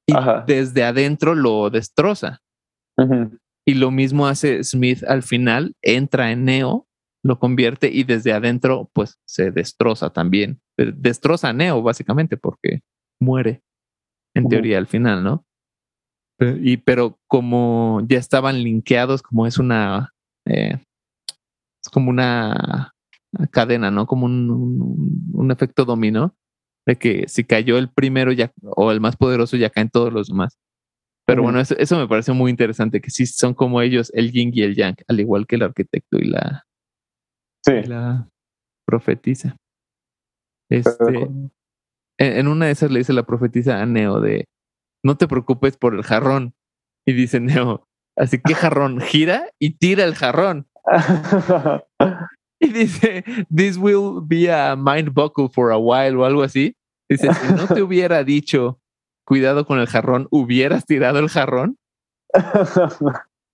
y 0.07 0.15
desde 0.47 0.85
adentro 0.85 1.35
lo 1.35 1.71
destroza. 1.71 2.41
Y 3.67 3.75
lo 3.75 3.91
mismo 3.91 4.27
hace 4.27 4.65
Smith 4.65 5.05
al 5.05 5.23
final, 5.23 5.75
entra 5.83 6.33
en 6.33 6.45
Neo, 6.45 6.87
lo 7.23 7.39
convierte 7.39 7.91
y 7.93 8.05
desde 8.05 8.33
adentro 8.33 8.91
pues 8.93 9.19
se 9.27 9.51
destroza 9.51 10.11
también 10.11 10.61
destroza 10.79 11.49
a 11.49 11.53
Neo, 11.53 11.83
básicamente, 11.83 12.37
porque 12.37 12.81
muere, 13.21 13.63
en 14.35 14.49
teoría, 14.49 14.79
al 14.79 14.87
final, 14.87 15.25
¿no? 15.25 15.45
Y, 16.41 16.77
pero 16.79 17.19
como 17.27 18.01
ya 18.09 18.19
estaban 18.19 18.63
linkeados, 18.63 19.23
como 19.23 19.47
es 19.47 19.59
una. 19.59 20.15
Eh, 20.47 20.79
es 21.83 21.91
como 21.91 22.11
una 22.11 22.95
cadena, 23.51 23.91
¿no? 23.91 24.07
Como 24.07 24.27
un, 24.27 25.29
un, 25.33 25.51
efecto 25.51 25.85
dominó, 25.85 26.35
de 26.87 26.97
que 26.97 27.29
si 27.29 27.45
cayó 27.45 27.79
el 27.79 27.91
primero 27.91 28.33
ya, 28.33 28.53
o 28.63 28.91
el 28.91 29.01
más 29.01 29.17
poderoso, 29.17 29.57
ya 29.57 29.71
caen 29.71 29.91
todos 29.91 30.13
los 30.13 30.29
demás. 30.29 30.59
Pero 31.27 31.43
bueno, 31.43 31.61
eso, 31.61 31.77
eso, 31.77 31.99
me 31.99 32.09
parece 32.09 32.33
muy 32.33 32.51
interesante, 32.51 33.03
que 33.03 33.11
sí 33.11 33.27
son 33.27 33.53
como 33.53 33.83
ellos, 33.83 34.11
el 34.15 34.33
yin 34.33 34.51
y 34.55 34.63
el 34.63 34.75
yang, 34.75 34.97
al 35.09 35.21
igual 35.21 35.47
que 35.47 35.57
el 35.57 35.63
arquitecto 35.63 36.17
y 36.17 36.25
la, 36.25 36.65
sí. 37.67 37.73
y 37.73 37.83
la 37.83 38.27
profetisa. 38.87 39.57
Este, 40.71 41.29
en, 42.19 42.49
una 42.49 42.67
de 42.67 42.73
esas 42.73 42.91
le 42.91 43.01
dice 43.01 43.13
la 43.13 43.25
profetisa 43.25 43.83
a 43.83 43.87
Neo 43.87 44.21
de, 44.21 44.47
no 45.05 45.19
te 45.19 45.29
preocupes 45.29 45.77
por 45.77 45.95
el 45.95 46.03
jarrón. 46.03 46.55
Y 47.07 47.13
dice 47.13 47.41
Neo, 47.41 47.87
así 48.17 48.39
que 48.39 48.55
jarrón, 48.55 49.01
gira 49.01 49.51
y 49.59 49.77
tira 49.77 50.05
el 50.05 50.15
jarrón. 50.15 50.67
y 52.61 52.69
dice, 52.69 53.25
this 53.55 53.77
will 53.77 54.21
be 54.21 54.51
a 54.51 54.77
mind 54.77 55.13
buckle 55.15 55.49
for 55.49 55.71
a 55.71 55.79
while 55.79 56.17
o 56.17 56.25
algo 56.25 56.43
así. 56.43 56.75
Dice, 57.09 57.33
si 57.33 57.55
no 57.55 57.67
te 57.67 57.83
hubiera 57.83 58.25
dicho 58.25 58.81
cuidado 59.25 59.67
con 59.67 59.79
el 59.79 59.87
jarrón, 59.87 60.27
hubieras 60.31 60.85
tirado 60.87 61.19
el 61.19 61.29
jarrón. 61.29 61.79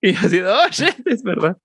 y 0.00 0.14
así, 0.14 0.40
oh 0.40 0.68
shit, 0.70 1.07
es 1.07 1.22
verdad. 1.22 1.59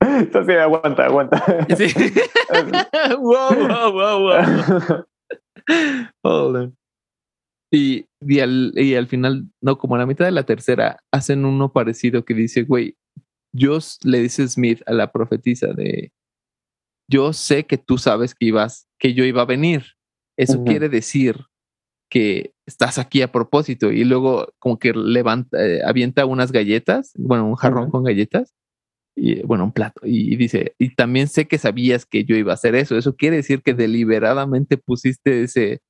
Entonces, 0.00 0.58
aguanta, 0.58 1.06
aguanta. 1.06 1.42
Sí. 1.76 1.86
wow, 3.18 3.54
wow, 3.54 3.92
wow, 3.92 5.06
wow. 6.22 6.72
Y, 7.72 8.06
y, 8.20 8.40
al, 8.40 8.72
y 8.76 8.94
al 8.94 9.06
final, 9.06 9.48
no, 9.60 9.78
como 9.78 9.96
a 9.96 9.98
la 9.98 10.06
mitad 10.06 10.24
de 10.24 10.30
la 10.30 10.44
tercera, 10.44 11.00
hacen 11.12 11.44
uno 11.44 11.72
parecido 11.72 12.24
que 12.24 12.34
dice, 12.34 12.62
güey, 12.62 12.96
yo 13.56 13.78
le 14.04 14.20
dice 14.20 14.46
Smith 14.48 14.82
a 14.86 14.92
la 14.92 15.12
profetisa 15.12 15.68
de, 15.68 16.12
yo 17.08 17.32
sé 17.32 17.66
que 17.66 17.78
tú 17.78 17.98
sabes 17.98 18.34
que 18.34 18.46
ibas, 18.46 18.88
que 18.98 19.14
yo 19.14 19.24
iba 19.24 19.42
a 19.42 19.46
venir. 19.46 19.96
Eso 20.36 20.64
quiere 20.64 20.90
decir 20.90 21.46
que 22.10 22.52
estás 22.66 22.98
aquí 22.98 23.22
a 23.22 23.32
propósito 23.32 23.90
y 23.90 24.04
luego 24.04 24.52
como 24.58 24.78
que 24.78 24.92
levanta, 24.92 25.64
eh, 25.64 25.80
avienta 25.84 26.26
unas 26.26 26.52
galletas, 26.52 27.12
bueno, 27.16 27.46
un 27.46 27.56
jarrón 27.56 27.90
con 27.90 28.04
galletas 28.04 28.54
y 29.16 29.42
bueno, 29.42 29.64
un 29.64 29.72
plato 29.72 30.02
y 30.04 30.36
dice, 30.36 30.74
y 30.78 30.94
también 30.94 31.28
sé 31.28 31.48
que 31.48 31.56
sabías 31.56 32.04
que 32.04 32.24
yo 32.24 32.36
iba 32.36 32.52
a 32.52 32.54
hacer 32.54 32.74
eso. 32.74 32.98
Eso 32.98 33.16
quiere 33.16 33.36
decir 33.36 33.62
que 33.62 33.72
deliberadamente 33.72 34.76
pusiste 34.76 35.42
ese 35.42 35.80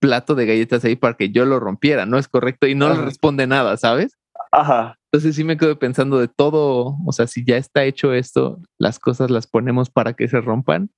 plato 0.00 0.34
de 0.34 0.46
galletas 0.46 0.84
ahí 0.84 0.96
para 0.96 1.16
que 1.16 1.30
yo 1.30 1.46
lo 1.46 1.58
rompiera, 1.60 2.04
¿no 2.04 2.18
es 2.18 2.28
correcto? 2.28 2.66
Y 2.66 2.74
no 2.74 2.88
le 2.90 3.00
responde 3.00 3.46
nada, 3.46 3.76
¿sabes? 3.78 4.18
Ajá. 4.52 4.97
Entonces 5.10 5.36
sí 5.36 5.44
me 5.44 5.56
quedo 5.56 5.78
pensando 5.78 6.18
de 6.18 6.28
todo, 6.28 6.96
o 7.06 7.12
sea, 7.12 7.26
si 7.26 7.44
ya 7.44 7.56
está 7.56 7.84
hecho 7.84 8.12
esto, 8.12 8.60
las 8.78 8.98
cosas 8.98 9.30
las 9.30 9.46
ponemos 9.46 9.88
para 9.88 10.12
que 10.12 10.28
se 10.28 10.40
rompan. 10.40 10.90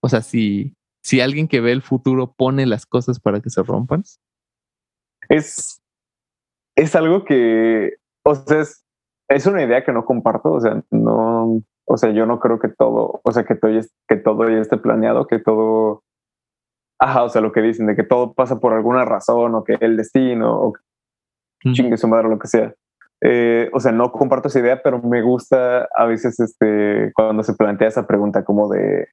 O 0.00 0.08
sea, 0.08 0.22
si, 0.22 0.76
si 1.02 1.20
alguien 1.20 1.48
que 1.48 1.60
ve 1.60 1.72
el 1.72 1.82
futuro 1.82 2.32
pone 2.32 2.64
las 2.64 2.86
cosas 2.86 3.18
para 3.18 3.40
que 3.40 3.50
se 3.50 3.64
rompan. 3.64 4.04
Es, 5.28 5.82
es 6.76 6.94
algo 6.94 7.24
que, 7.24 7.96
o 8.24 8.34
sea, 8.36 8.60
es, 8.60 8.84
es 9.28 9.46
una 9.46 9.64
idea 9.64 9.84
que 9.84 9.92
no 9.92 10.04
comparto, 10.04 10.52
o 10.52 10.60
sea, 10.60 10.80
no, 10.92 11.60
o 11.86 11.96
sea, 11.96 12.12
yo 12.12 12.24
no 12.24 12.38
creo 12.38 12.60
que 12.60 12.68
todo, 12.68 13.20
o 13.24 13.32
sea, 13.32 13.44
que 13.44 13.56
todo, 13.56 13.72
que 14.06 14.16
todo 14.16 14.48
ya 14.48 14.58
esté 14.58 14.76
planeado, 14.76 15.26
que 15.26 15.40
todo, 15.40 16.04
ajá, 17.00 17.24
o 17.24 17.28
sea, 17.30 17.40
lo 17.40 17.50
que 17.50 17.62
dicen 17.62 17.86
de 17.86 17.96
que 17.96 18.04
todo 18.04 18.32
pasa 18.34 18.60
por 18.60 18.74
alguna 18.74 19.04
razón 19.04 19.56
o 19.56 19.64
que 19.64 19.76
el 19.80 19.96
destino 19.96 20.56
o 20.60 20.72
chingue 21.72 21.96
su 21.96 22.06
madre 22.06 22.28
o 22.28 22.30
lo 22.30 22.38
que 22.38 22.46
sea. 22.46 22.72
Eh, 23.22 23.70
o 23.72 23.80
sea, 23.80 23.92
no 23.92 24.12
comparto 24.12 24.48
esa 24.48 24.60
idea, 24.60 24.82
pero 24.82 25.00
me 25.02 25.22
gusta 25.22 25.88
a 25.96 26.04
veces 26.04 26.38
este, 26.38 27.12
cuando 27.14 27.42
se 27.42 27.54
plantea 27.54 27.88
esa 27.88 28.06
pregunta 28.06 28.44
como 28.44 28.68
de 28.68 29.08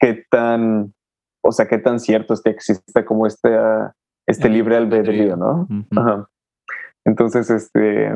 qué 0.00 0.24
tan, 0.30 0.92
o 1.44 1.52
sea, 1.52 1.68
qué 1.68 1.78
tan 1.78 2.00
cierto 2.00 2.34
es 2.34 2.42
que 2.42 2.50
existe 2.50 3.04
como 3.04 3.26
este, 3.26 3.56
este 4.26 4.48
libre 4.48 4.76
albedrío, 4.76 5.36
¿no? 5.36 5.68
Entonces, 7.04 7.48
este, 7.50 8.12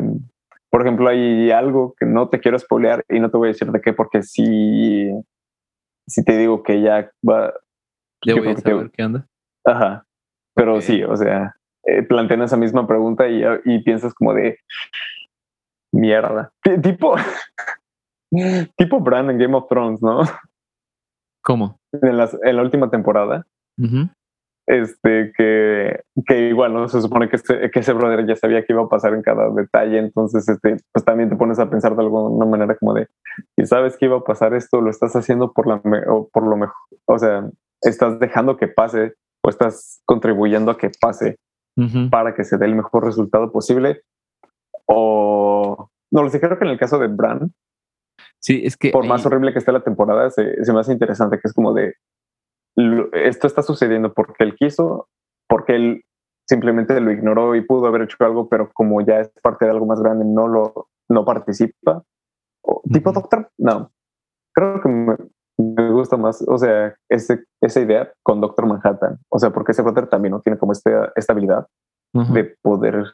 por 0.70 0.82
ejemplo, 0.82 1.08
hay 1.08 1.50
algo 1.50 1.94
que 1.98 2.06
no 2.06 2.28
te 2.28 2.40
quiero 2.40 2.58
spoilear 2.58 3.04
y 3.08 3.20
no 3.20 3.30
te 3.30 3.36
voy 3.36 3.48
a 3.48 3.52
decir 3.52 3.70
de 3.70 3.80
qué, 3.80 3.92
porque 3.92 4.22
si, 4.22 5.10
si 6.06 6.24
te 6.24 6.36
digo 6.36 6.62
que 6.62 6.82
ya 6.82 7.10
va... 7.26 7.54
Ya 8.24 8.34
voy 8.34 8.48
a 8.48 8.56
saber 8.56 8.90
qué 8.90 9.02
anda. 9.02 9.26
Ajá. 9.64 10.04
Pero 10.54 10.80
sí, 10.80 11.02
o 11.04 11.16
sea, 11.16 11.56
eh, 11.84 12.02
plantean 12.02 12.42
esa 12.42 12.56
misma 12.56 12.86
pregunta 12.86 13.28
y, 13.28 13.42
y 13.64 13.82
piensas 13.82 14.14
como 14.14 14.34
de 14.34 14.58
mierda. 15.92 16.50
tipo, 16.82 17.16
tipo 18.76 19.00
Bran 19.00 19.30
en 19.30 19.38
Game 19.38 19.56
of 19.56 19.68
Thrones, 19.68 20.02
¿no? 20.02 20.22
¿Cómo? 21.42 21.78
En, 21.92 22.08
en 22.10 22.56
la 22.56 22.62
última 22.62 22.90
temporada. 22.90 23.46
Este, 24.66 25.32
que, 25.36 26.02
que 26.24 26.48
igual, 26.48 26.72
¿no? 26.72 26.88
Se 26.88 27.00
supone 27.00 27.28
que, 27.28 27.36
este, 27.36 27.68
que 27.70 27.80
ese 27.80 27.92
brother 27.92 28.24
ya 28.26 28.36
sabía 28.36 28.64
que 28.64 28.72
iba 28.72 28.82
a 28.82 28.88
pasar 28.88 29.12
en 29.12 29.22
cada 29.22 29.50
detalle, 29.50 29.98
entonces, 29.98 30.48
este, 30.48 30.76
pues 30.92 31.04
también 31.04 31.28
te 31.28 31.36
pones 31.36 31.58
a 31.58 31.68
pensar 31.68 31.96
de 31.96 32.02
alguna 32.02 32.46
manera 32.46 32.76
como 32.76 32.94
de, 32.94 33.08
si 33.56 33.66
sabes 33.66 33.96
que 33.96 34.06
iba 34.06 34.18
a 34.18 34.24
pasar 34.24 34.54
esto, 34.54 34.80
lo 34.80 34.90
estás 34.90 35.16
haciendo 35.16 35.52
por, 35.52 35.66
la 35.66 35.82
o 36.08 36.28
por 36.28 36.46
lo 36.46 36.56
mejor, 36.56 36.76
o 37.06 37.18
sea, 37.18 37.50
estás 37.80 38.20
dejando 38.20 38.56
que 38.56 38.68
pase 38.68 39.14
o 39.44 39.50
estás 39.50 40.00
contribuyendo 40.04 40.70
a 40.70 40.78
que 40.78 40.92
pase 41.00 41.38
para 42.10 42.34
que 42.34 42.44
se 42.44 42.58
dé 42.58 42.66
el 42.66 42.74
mejor 42.74 43.04
resultado 43.04 43.50
posible. 43.50 44.02
O 44.86 45.90
no 46.10 46.22
lo 46.22 46.28
sé, 46.28 46.40
creo 46.40 46.58
que 46.58 46.64
en 46.64 46.70
el 46.70 46.78
caso 46.78 46.98
de 46.98 47.08
Bran, 47.08 47.52
sí, 48.40 48.62
es 48.64 48.76
que 48.76 48.90
por 48.90 49.06
más 49.06 49.24
horrible 49.24 49.52
que 49.52 49.58
esté 49.58 49.72
la 49.72 49.84
temporada, 49.84 50.30
se, 50.30 50.64
se 50.64 50.72
me 50.72 50.80
hace 50.80 50.92
interesante 50.92 51.38
que 51.38 51.48
es 51.48 51.54
como 51.54 51.72
de 51.72 51.94
esto 53.12 53.46
está 53.46 53.62
sucediendo 53.62 54.12
porque 54.14 54.44
él 54.44 54.54
quiso, 54.54 55.08
porque 55.48 55.76
él 55.76 56.04
simplemente 56.48 56.98
lo 57.00 57.12
ignoró 57.12 57.54
y 57.54 57.62
pudo 57.62 57.86
haber 57.86 58.02
hecho 58.02 58.16
algo, 58.20 58.48
pero 58.48 58.70
como 58.72 59.00
ya 59.00 59.20
es 59.20 59.30
parte 59.42 59.64
de 59.64 59.70
algo 59.70 59.86
más 59.86 60.00
grande, 60.00 60.24
no 60.24 60.48
lo 60.48 60.88
no 61.08 61.24
participa. 61.24 62.02
tipo 62.90 63.12
Doctor, 63.12 63.50
no. 63.58 63.92
Creo 64.54 64.80
que 64.80 64.88
me 64.88 65.16
gusta 65.92 66.16
más, 66.16 66.44
o 66.46 66.58
sea, 66.58 66.94
ese, 67.08 67.44
esa 67.60 67.80
idea 67.80 68.12
con 68.22 68.40
Doctor 68.40 68.66
Manhattan. 68.66 69.18
O 69.30 69.38
sea, 69.38 69.50
porque 69.50 69.72
ese 69.72 69.82
brother 69.82 70.08
también 70.08 70.32
no 70.32 70.40
tiene 70.40 70.58
como 70.58 70.72
esta, 70.72 71.12
esta 71.16 71.32
habilidad 71.32 71.66
de 72.12 72.44
poder 72.60 73.06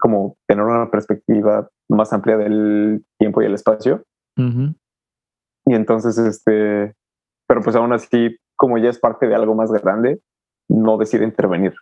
como 0.00 0.36
tener 0.48 0.64
una 0.64 0.90
perspectiva 0.90 1.68
más 1.88 2.12
amplia 2.12 2.36
del 2.36 3.04
tiempo 3.16 3.40
y 3.40 3.46
el 3.46 3.54
espacio. 3.54 4.02
Y 4.36 5.74
entonces, 5.74 6.18
este, 6.18 6.94
pero 7.46 7.62
pues 7.62 7.76
aún 7.76 7.92
así, 7.92 8.36
como 8.56 8.78
ya 8.78 8.90
es 8.90 8.98
parte 8.98 9.28
de 9.28 9.36
algo 9.36 9.54
más 9.54 9.70
grande, 9.70 10.20
no 10.68 10.96
decide 10.96 11.24
intervenir. 11.24 11.74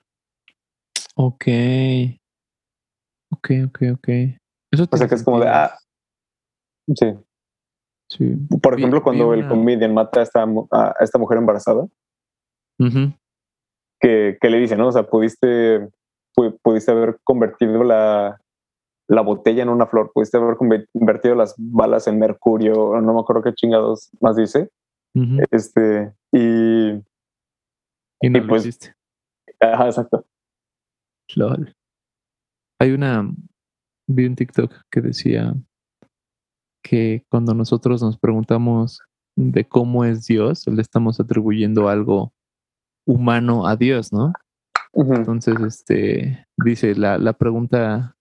Ok. 1.17 1.47
Ok, 3.33 3.51
ok, 3.67 3.83
ok. 3.95 4.09
Eso 4.73 4.87
o 4.91 4.97
sea 4.97 5.09
que 5.09 5.15
es 5.15 5.25
como 5.25 5.41
de, 5.41 5.49
ah, 5.49 5.77
sí. 6.95 7.15
Por 8.61 8.79
ejemplo, 8.79 9.03
cuando 9.03 9.35
el 9.35 9.47
comedian 9.47 9.95
mata 9.95 10.21
a 10.21 10.23
esta, 10.23 10.45
a 10.71 10.95
esta 11.01 11.19
mujer 11.19 11.39
embarazada, 11.39 11.87
que, 14.01 14.39
que, 14.41 14.51
le 14.51 14.59
dice, 14.59 14.77
¿no? 14.77 14.89
O 14.89 14.93
sea, 14.93 15.05
pudiste, 15.05 15.89
pudiste 16.63 16.91
haber 16.91 17.19
convertido 17.25 17.85
la, 17.85 18.41
la 19.11 19.21
botella 19.23 19.63
en 19.63 19.69
una 19.69 19.87
flor, 19.87 20.13
pudiste 20.13 20.39
haber 20.39 20.57
convertido 20.57 21.35
las 21.35 21.55
balas 21.59 22.07
en 22.07 22.19
mercurio, 22.19 23.01
no 23.01 23.13
me 23.15 23.21
acuerdo 23.21 23.43
qué 23.43 23.53
chingados 23.53 24.11
más 24.21 24.37
dice. 24.37 24.71
Este, 25.51 26.13
y. 26.33 26.91
Y 28.23 28.31
no 28.31 28.47
pues, 28.47 28.95
Ajá, 29.59 29.87
exacto. 29.87 30.25
Hay 32.79 32.93
una. 32.93 33.29
Vi 34.07 34.27
un 34.27 34.37
TikTok 34.37 34.73
que 34.91 35.01
decía 35.01 35.55
que 36.83 37.25
cuando 37.29 37.55
nosotros 37.55 38.03
nos 38.03 38.19
preguntamos 38.19 39.01
de 39.37 39.67
cómo 39.67 40.05
es 40.05 40.27
Dios, 40.27 40.67
le 40.67 40.83
estamos 40.83 41.21
atribuyendo 41.21 41.89
algo 41.89 42.33
humano 43.07 43.67
a 43.67 43.77
Dios, 43.77 44.13
¿no? 44.13 44.33
Entonces, 44.93 45.55
este, 45.61 46.47
dice 46.57 46.95
la, 46.95 47.19
la 47.19 47.33
pregunta 47.33 48.17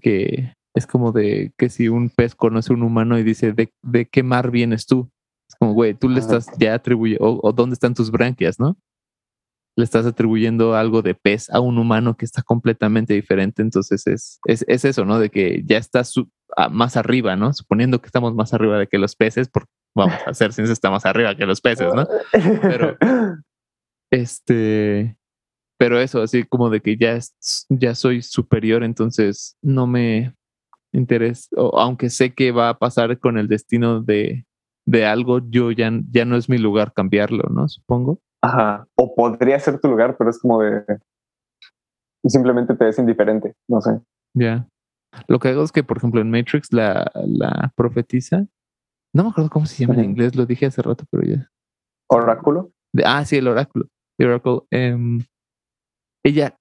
que 0.00 0.54
es 0.74 0.86
como 0.86 1.12
de 1.12 1.52
que 1.56 1.68
si 1.68 1.88
un 1.88 2.10
pez 2.10 2.34
conoce 2.34 2.72
a 2.72 2.76
un 2.76 2.82
humano 2.82 3.18
y 3.18 3.22
dice, 3.22 3.52
¿de, 3.52 3.72
de 3.82 4.06
qué 4.06 4.22
mar 4.22 4.50
vienes 4.50 4.86
tú? 4.86 5.10
Es 5.48 5.56
como, 5.56 5.74
güey, 5.74 5.94
tú 5.94 6.08
le 6.08 6.20
estás 6.20 6.46
ya 6.58 6.74
atribuyendo, 6.74 7.40
o, 7.42 7.52
dónde 7.52 7.74
están 7.74 7.94
tus 7.94 8.10
branquias, 8.10 8.58
¿no? 8.58 8.78
Le 9.76 9.84
estás 9.84 10.06
atribuyendo 10.06 10.74
algo 10.74 11.02
de 11.02 11.14
pez 11.14 11.50
a 11.50 11.60
un 11.60 11.78
humano 11.78 12.16
que 12.16 12.24
está 12.24 12.42
completamente 12.42 13.14
diferente. 13.14 13.62
Entonces 13.62 14.06
es, 14.06 14.38
es, 14.46 14.64
es 14.68 14.84
eso, 14.84 15.04
¿no? 15.04 15.18
De 15.18 15.30
que 15.30 15.62
ya 15.66 15.78
estás 15.78 16.14
más 16.70 16.96
arriba, 16.96 17.36
¿no? 17.36 17.52
Suponiendo 17.52 18.00
que 18.00 18.06
estamos 18.06 18.34
más 18.34 18.54
arriba 18.54 18.78
de 18.78 18.86
que 18.86 18.98
los 18.98 19.16
peces, 19.16 19.48
porque 19.48 19.70
vamos 19.94 20.14
a 20.26 20.30
hacer 20.30 20.52
si 20.52 20.62
está 20.62 20.90
más 20.90 21.06
arriba 21.06 21.34
que 21.34 21.46
los 21.46 21.60
peces, 21.60 21.92
¿no? 21.94 22.06
Pero, 22.62 22.96
este, 24.10 25.16
pero 25.78 26.00
eso, 26.00 26.22
así 26.22 26.44
como 26.44 26.70
de 26.70 26.80
que 26.80 26.96
ya, 26.96 27.18
ya 27.68 27.94
soy 27.94 28.22
superior, 28.22 28.84
entonces 28.84 29.56
no 29.62 29.86
me 29.86 30.34
interesa, 30.92 31.48
o, 31.56 31.78
aunque 31.80 32.10
sé 32.10 32.34
que 32.34 32.52
va 32.52 32.68
a 32.68 32.78
pasar 32.78 33.18
con 33.18 33.38
el 33.38 33.48
destino 33.48 34.02
de, 34.02 34.44
de 34.86 35.06
algo, 35.06 35.40
yo 35.48 35.70
ya, 35.70 35.90
ya 36.10 36.24
no 36.24 36.36
es 36.36 36.48
mi 36.48 36.58
lugar 36.58 36.92
cambiarlo, 36.92 37.44
¿no? 37.50 37.68
Supongo. 37.68 38.20
Ajá, 38.42 38.86
o 38.96 39.14
podría 39.14 39.58
ser 39.58 39.80
tu 39.80 39.88
lugar, 39.88 40.16
pero 40.18 40.30
es 40.30 40.38
como 40.38 40.60
de 40.62 40.84
simplemente 42.28 42.74
te 42.74 42.88
es 42.88 42.98
indiferente, 42.98 43.54
no 43.68 43.80
sé. 43.80 44.00
Ya. 44.34 44.66
Lo 45.28 45.38
que 45.38 45.48
hago 45.48 45.62
es 45.62 45.72
que, 45.72 45.84
por 45.84 45.98
ejemplo, 45.98 46.20
en 46.20 46.30
Matrix, 46.30 46.72
la, 46.72 47.10
la 47.26 47.72
profetiza, 47.76 48.46
no 49.14 49.24
me 49.24 49.30
acuerdo 49.30 49.50
cómo 49.50 49.66
se 49.66 49.84
llama 49.84 50.00
en 50.00 50.10
inglés, 50.10 50.34
lo 50.36 50.46
dije 50.46 50.66
hace 50.66 50.82
rato, 50.82 51.04
pero 51.10 51.22
ya. 51.24 51.50
¿Oráculo? 52.08 52.72
ah, 53.04 53.24
sí, 53.24 53.36
el 53.36 53.48
oráculo. 53.48 53.86
El 54.18 54.28
oráculo. 54.28 54.66
Em, 54.70 55.20
ella 56.24 56.56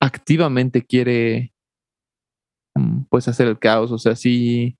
activamente 0.00 0.82
quiere 0.82 1.52
mm, 2.76 3.02
pues 3.10 3.26
hacer 3.28 3.48
el 3.48 3.58
caos, 3.58 3.90
o 3.90 3.98
sea, 3.98 4.14
sí, 4.14 4.76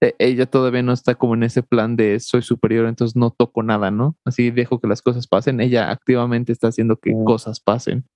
e, 0.00 0.14
ella 0.18 0.46
todavía 0.46 0.82
no 0.82 0.92
está 0.92 1.16
como 1.16 1.34
en 1.34 1.42
ese 1.42 1.62
plan 1.62 1.96
de 1.96 2.20
soy 2.20 2.42
superior, 2.42 2.86
entonces 2.86 3.16
no 3.16 3.30
toco 3.30 3.62
nada, 3.62 3.90
¿no? 3.90 4.16
Así 4.24 4.50
dejo 4.50 4.80
que 4.80 4.88
las 4.88 5.02
cosas 5.02 5.26
pasen, 5.26 5.60
ella 5.60 5.90
activamente 5.90 6.52
está 6.52 6.68
haciendo 6.68 6.96
que 6.96 7.12
cosas 7.24 7.60
pasen. 7.60 8.06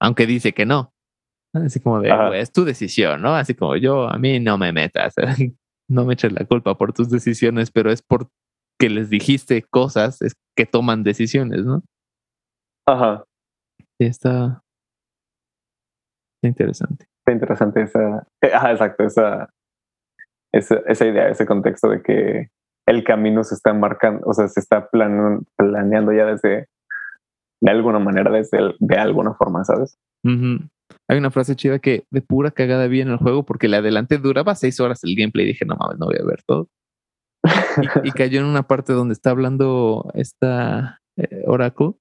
aunque 0.00 0.26
dice 0.26 0.52
que 0.52 0.66
no. 0.66 0.93
Así 1.54 1.80
como 1.80 2.00
de, 2.00 2.10
Ajá. 2.10 2.28
"Güey, 2.28 2.40
es 2.40 2.52
tu 2.52 2.64
decisión, 2.64 3.22
¿no? 3.22 3.34
Así 3.34 3.54
como 3.54 3.76
yo, 3.76 4.08
a 4.10 4.18
mí 4.18 4.40
no 4.40 4.58
me 4.58 4.72
metas, 4.72 5.14
no 5.88 6.04
me 6.04 6.14
eches 6.14 6.32
la 6.32 6.44
culpa 6.44 6.76
por 6.76 6.92
tus 6.92 7.08
decisiones, 7.10 7.70
pero 7.70 7.90
es 7.92 8.02
porque 8.02 8.28
les 8.90 9.08
dijiste 9.08 9.62
cosas, 9.62 10.20
es 10.22 10.34
que 10.56 10.66
toman 10.66 11.02
decisiones, 11.04 11.64
¿no? 11.64 11.82
Ajá. 12.86 13.24
Y 13.98 14.06
está, 14.06 14.62
está 16.36 16.48
interesante. 16.48 17.06
Está 17.20 17.32
interesante 17.32 17.82
esa. 17.82 18.26
eh, 18.42 18.50
Ajá, 18.52 18.72
exacto, 18.72 19.04
esa, 19.04 19.48
esa, 20.52 20.76
esa 20.86 21.06
idea, 21.06 21.28
ese 21.28 21.46
contexto 21.46 21.88
de 21.88 22.02
que 22.02 22.48
el 22.86 23.04
camino 23.04 23.44
se 23.44 23.54
está 23.54 23.72
marcando, 23.72 24.26
o 24.26 24.34
sea, 24.34 24.48
se 24.48 24.60
está 24.60 24.88
planeando 24.90 26.12
ya 26.12 26.26
desde, 26.26 26.68
de 27.62 27.70
alguna 27.70 27.98
manera, 27.98 28.30
desde 28.30 28.58
el- 28.58 28.76
de 28.78 28.96
alguna 28.96 29.32
forma, 29.34 29.64
¿sabes? 29.64 29.96
Ujú. 30.24 30.68
Hay 31.08 31.18
una 31.18 31.30
frase 31.30 31.56
chida 31.56 31.78
que 31.78 32.04
de 32.10 32.22
pura 32.22 32.50
cagada 32.50 32.86
vi 32.86 33.00
en 33.00 33.08
el 33.08 33.16
juego 33.18 33.44
porque 33.44 33.68
le 33.68 33.76
adelanté, 33.76 34.18
duraba 34.18 34.54
seis 34.54 34.80
horas 34.80 35.04
el 35.04 35.16
gameplay 35.16 35.44
y 35.44 35.48
dije, 35.48 35.64
no 35.64 35.76
mames, 35.76 35.98
no 35.98 36.06
voy 36.06 36.16
a 36.20 36.24
ver 36.24 36.42
todo. 36.46 36.68
Y, 38.04 38.08
y 38.08 38.12
cayó 38.12 38.40
en 38.40 38.46
una 38.46 38.66
parte 38.66 38.92
donde 38.92 39.12
está 39.12 39.30
hablando 39.30 40.10
esta 40.14 41.00
eh, 41.16 41.44
Oracle 41.46 41.92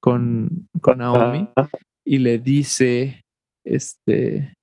con, 0.00 0.68
con 0.80 0.98
Naomi 0.98 1.48
y 2.04 2.18
le 2.18 2.38
dice, 2.38 3.24
este, 3.64 4.54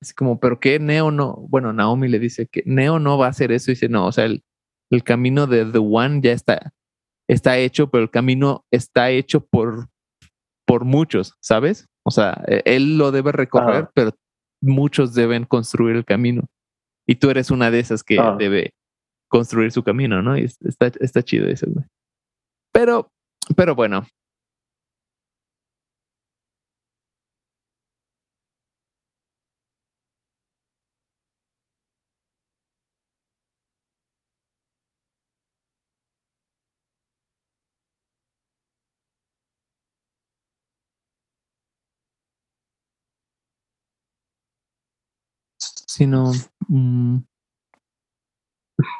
así 0.00 0.14
como, 0.14 0.38
pero 0.38 0.60
que 0.60 0.78
Neo 0.78 1.10
no, 1.10 1.44
bueno, 1.48 1.72
Naomi 1.72 2.08
le 2.08 2.18
dice 2.18 2.46
que 2.46 2.62
Neo 2.66 2.98
no 2.98 3.18
va 3.18 3.26
a 3.26 3.30
hacer 3.30 3.50
eso 3.52 3.70
y 3.70 3.74
dice, 3.74 3.88
no, 3.88 4.06
o 4.06 4.12
sea, 4.12 4.26
el, 4.26 4.44
el 4.92 5.02
camino 5.02 5.46
de 5.46 5.64
The 5.64 5.78
One 5.78 6.20
ya 6.22 6.32
está, 6.32 6.72
está 7.28 7.58
hecho, 7.58 7.90
pero 7.90 8.04
el 8.04 8.10
camino 8.10 8.64
está 8.70 9.10
hecho 9.10 9.44
por, 9.44 9.88
por 10.66 10.84
muchos, 10.84 11.34
¿sabes? 11.40 11.88
O 12.06 12.10
sea, 12.10 12.42
e- 12.46 12.62
él 12.66 12.98
lo 12.98 13.10
debe 13.12 13.32
recorrer, 13.32 13.84
Ajá. 13.84 13.90
pero 13.94 14.12
muchos 14.62 15.14
deben 15.14 15.44
construir 15.44 15.96
el 15.96 16.04
camino. 16.04 16.44
Y 17.06 17.16
tú 17.16 17.30
eres 17.30 17.50
una 17.50 17.70
de 17.70 17.80
esas 17.80 18.02
que 18.02 18.18
Ah. 18.18 18.36
debe 18.38 18.72
construir 19.28 19.72
su 19.72 19.82
camino, 19.82 20.22
¿no? 20.22 20.36
Y 20.38 20.44
es- 20.44 20.60
está, 20.62 20.90
está 21.00 21.22
chido 21.22 21.46
eso, 21.48 21.66
güey. 21.68 21.84
Pero, 22.72 23.08
pero 23.56 23.74
bueno, 23.74 24.06
sino... 45.94 46.32
mm, 46.68 47.16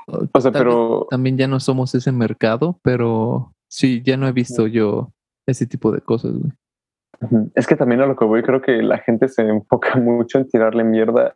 O 0.07 0.40
sea, 0.40 0.51
vez 0.51 0.59
pero 0.61 1.07
también 1.11 1.36
ya 1.36 1.49
no 1.49 1.59
somos 1.61 1.95
ese 1.95 2.12
mercado, 2.12 2.78
pero 2.82 3.53
sí, 3.68 4.03
ya 4.05 4.16
no 4.16 4.28
he 4.28 4.32
visto 4.32 4.66
yo 4.66 5.11
ese 5.47 5.66
tipo 5.66 5.90
de 5.92 6.01
cosas, 6.01 6.32
güey. 6.32 6.53
Es 7.55 7.66
que 7.66 7.76
también 7.76 8.01
a 8.01 8.07
lo 8.07 8.16
que 8.16 8.24
voy, 8.24 8.42
creo 8.42 8.61
que 8.61 8.82
la 8.82 8.99
gente 8.99 9.28
se 9.28 9.42
enfoca 9.42 9.97
mucho 10.01 10.38
en 10.38 10.49
tirarle 10.49 10.84
mierda 10.84 11.34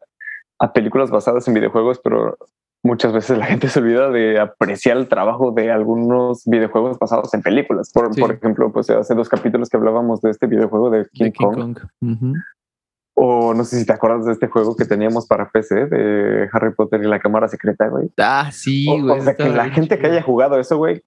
a 0.61 0.72
películas 0.72 1.11
basadas 1.11 1.46
en 1.48 1.54
videojuegos, 1.54 2.00
pero 2.02 2.36
muchas 2.84 3.12
veces 3.12 3.38
la 3.38 3.46
gente 3.46 3.68
se 3.68 3.80
olvida 3.80 4.11
de 4.11 4.38
apreciar 4.38 4.96
el 4.96 5.09
trabajo 5.09 5.50
de 5.52 5.70
algunos 5.72 6.44
videojuegos 6.46 6.98
basados 6.98 7.32
en 7.34 7.42
películas. 7.42 7.90
Por, 7.92 8.14
Sí. 8.14 8.20
por 8.20 8.32
ejemplo, 8.32 8.72
pues 8.72 8.88
hace 8.90 9.14
dos 9.14 9.28
capítulos 9.28 9.68
que 9.68 9.76
hablábamos 9.76 10.20
de 10.20 10.30
este 10.30 10.46
videojuego 10.46 10.90
de 10.90 11.06
King, 11.12 11.24
De 11.24 11.32
King 11.32 11.46
Kong. 11.46 11.78
O 13.21 13.53
no 13.53 13.64
sé 13.64 13.81
si 13.81 13.87
te 13.87 13.93
acuerdas 13.93 14.27
de 14.27 14.33
este 14.33 14.47
juego 14.47 14.77
que 14.77 14.85
teníamos 14.85 15.27
para 15.27 15.51
PC 15.51 15.87
de 15.87 16.49
Harry 16.53 16.73
Potter 16.73 17.03
y 17.03 17.07
la 17.07 17.19
cámara 17.19 17.49
secreta, 17.49 17.89
güey. 17.89 18.11
Ah, 18.16 18.51
sí, 18.53 18.87
O, 18.89 19.03
güey. 19.03 19.19
o 19.19 19.23
sea, 19.23 19.35
que 19.35 19.49
la 19.49 19.71
gente 19.71 19.99
que 19.99 20.07
haya 20.07 20.23
jugado 20.23 20.59
eso, 20.59 20.77
güey, 20.77 21.03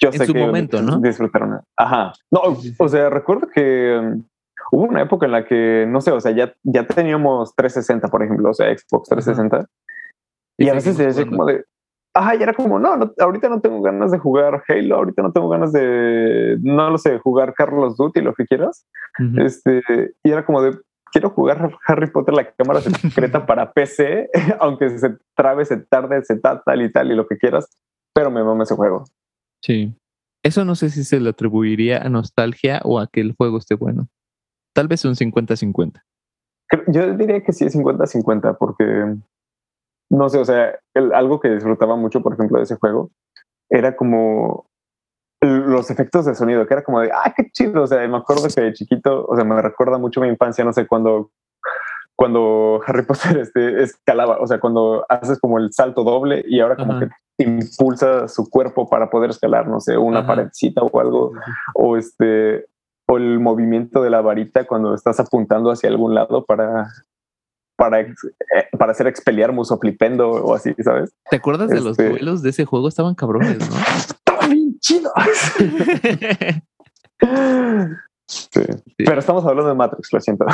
yo 0.00 0.10
En 0.10 0.18
sé 0.18 0.26
su 0.26 0.32
que 0.32 0.38
momento, 0.38 0.80
¿no? 0.82 0.98
disfrutaron. 1.00 1.60
Ajá. 1.76 2.12
No, 2.30 2.40
o 2.78 2.88
sea, 2.88 3.10
recuerdo 3.10 3.48
que 3.48 3.98
um, 3.98 4.22
hubo 4.70 4.84
una 4.84 5.02
época 5.02 5.26
en 5.26 5.32
la 5.32 5.44
que, 5.44 5.86
no 5.88 6.00
sé, 6.00 6.12
o 6.12 6.20
sea, 6.20 6.32
ya, 6.32 6.54
ya 6.62 6.86
teníamos 6.86 7.54
360, 7.56 8.08
por 8.08 8.22
ejemplo, 8.22 8.50
o 8.50 8.54
sea, 8.54 8.66
Xbox 8.66 9.08
360. 9.08 9.66
Y, 10.58 10.68
a 10.68 10.74
veces 10.74 10.96
se 10.96 11.06
decía 11.06 11.26
como 11.26 11.46
de, 11.46 11.64
ajá, 12.14 12.36
y 12.36 12.42
era 12.42 12.52
como, 12.52 12.78
no, 12.78 12.96
no, 12.96 13.12
ahorita 13.18 13.48
no 13.48 13.60
tengo 13.60 13.80
ganas 13.80 14.10
de 14.10 14.18
jugar 14.18 14.62
Halo, 14.68 14.96
ahorita 14.96 15.22
no 15.22 15.32
tengo 15.32 15.48
ganas 15.48 15.72
de, 15.72 16.58
no 16.60 16.90
lo 16.90 16.98
sé, 16.98 17.18
jugar 17.18 17.54
Carlos 17.54 17.96
Duty, 17.96 18.20
lo 18.20 18.34
que 18.34 18.46
quieras. 18.46 18.86
Este, 19.36 19.82
y 20.22 20.30
era 20.30 20.44
como 20.44 20.62
de, 20.62 20.78
quiero 21.12 21.30
jugar 21.30 21.70
Harry 21.86 22.10
Potter, 22.10 22.34
la 22.34 22.50
cámara 22.52 22.80
secreta 22.80 23.44
para 23.46 23.72
PC, 23.72 24.30
aunque 24.60 24.98
se 24.98 25.16
trabe, 25.36 25.64
se 25.64 25.76
tarde, 25.78 26.22
se 26.24 26.38
ta- 26.38 26.62
tal 26.64 26.82
y 26.82 26.92
tal 26.92 27.10
y 27.10 27.14
lo 27.14 27.26
que 27.26 27.36
quieras, 27.38 27.68
pero 28.14 28.30
me 28.30 28.42
mama 28.44 28.64
ese 28.64 28.74
juego. 28.74 29.04
Sí. 29.62 29.94
Eso 30.44 30.64
no 30.64 30.74
sé 30.76 30.90
si 30.90 31.02
se 31.04 31.18
le 31.20 31.30
atribuiría 31.30 31.98
a 32.02 32.08
nostalgia 32.08 32.80
o 32.84 33.00
a 33.00 33.08
que 33.08 33.20
el 33.20 33.34
juego 33.36 33.58
esté 33.58 33.74
bueno. 33.74 34.08
Tal 34.74 34.86
vez 34.88 35.04
un 35.04 35.14
50-50. 35.16 36.00
Creo- 36.68 36.84
Yo 36.88 37.14
diría 37.16 37.42
que 37.42 37.52
sí 37.52 37.64
es 37.64 37.74
50-50 37.74 38.56
porque 38.58 39.16
no 40.10 40.28
sé, 40.28 40.38
o 40.38 40.44
sea, 40.44 40.78
el- 40.94 41.12
algo 41.12 41.40
que 41.40 41.50
disfrutaba 41.50 41.96
mucho, 41.96 42.22
por 42.22 42.34
ejemplo, 42.34 42.58
de 42.58 42.64
ese 42.64 42.76
juego 42.76 43.10
era 43.70 43.96
como 43.96 44.67
los 45.40 45.90
efectos 45.90 46.24
de 46.26 46.34
sonido, 46.34 46.66
que 46.66 46.74
era 46.74 46.82
como 46.82 47.00
de, 47.00 47.10
ah, 47.12 47.32
qué 47.36 47.48
chido. 47.52 47.82
O 47.82 47.86
sea, 47.86 48.06
me 48.08 48.16
acuerdo 48.16 48.48
que 48.54 48.60
de 48.60 48.72
chiquito, 48.72 49.24
o 49.26 49.36
sea, 49.36 49.44
me 49.44 49.60
recuerda 49.62 49.98
mucho 49.98 50.20
mi 50.20 50.28
infancia, 50.28 50.64
no 50.64 50.72
sé, 50.72 50.86
cuando, 50.86 51.30
cuando 52.16 52.80
Harry 52.86 53.04
Potter 53.04 53.38
este, 53.38 53.82
escalaba, 53.82 54.38
o 54.40 54.46
sea, 54.46 54.58
cuando 54.58 55.04
haces 55.08 55.38
como 55.38 55.58
el 55.58 55.72
salto 55.72 56.02
doble 56.02 56.44
y 56.46 56.60
ahora 56.60 56.76
como 56.76 56.92
Ajá. 56.94 57.08
que 57.36 57.44
impulsa 57.44 58.26
su 58.26 58.50
cuerpo 58.50 58.88
para 58.88 59.10
poder 59.10 59.30
escalar, 59.30 59.68
no 59.68 59.78
sé, 59.80 59.96
una 59.96 60.20
Ajá. 60.20 60.28
paredcita 60.28 60.82
o 60.82 61.00
algo 61.00 61.32
o 61.74 61.96
este 61.96 62.66
o 63.10 63.16
el 63.16 63.38
movimiento 63.40 64.02
de 64.02 64.10
la 64.10 64.20
varita 64.20 64.66
cuando 64.66 64.92
estás 64.94 65.18
apuntando 65.20 65.70
hacia 65.70 65.88
algún 65.88 66.14
lado 66.14 66.44
para 66.44 66.88
para 67.76 68.00
eh, 68.00 68.14
para 68.76 68.90
hacer 68.92 69.06
expeliarmus 69.06 69.70
o 69.70 69.78
flipendo 69.78 70.28
o 70.30 70.52
así, 70.54 70.74
¿sabes? 70.82 71.14
¿Te 71.30 71.36
acuerdas 71.36 71.68
de 71.70 71.76
los 71.76 71.92
Este- 71.92 72.08
duelos 72.10 72.42
de 72.42 72.50
ese 72.50 72.64
juego? 72.64 72.88
Estaban 72.88 73.14
cabrones, 73.14 73.58
¿no? 73.60 73.76
Chido. 74.80 75.10
Sí. 78.30 78.60
Pero 78.98 79.18
estamos 79.18 79.44
hablando 79.46 79.70
de 79.70 79.74
Matrix, 79.74 80.12
lo 80.12 80.20
siento. 80.20 80.44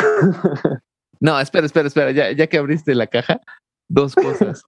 No, 1.21 1.41
espera, 1.41 1.67
espera, 1.67 1.89
espera. 1.89 2.11
Ya, 2.13 2.31
ya 2.33 2.47
que 2.47 2.59
abriste 2.59 2.95
la 2.95 3.07
caja, 3.09 3.41
dos 3.89 4.15
cosas. 4.15 4.63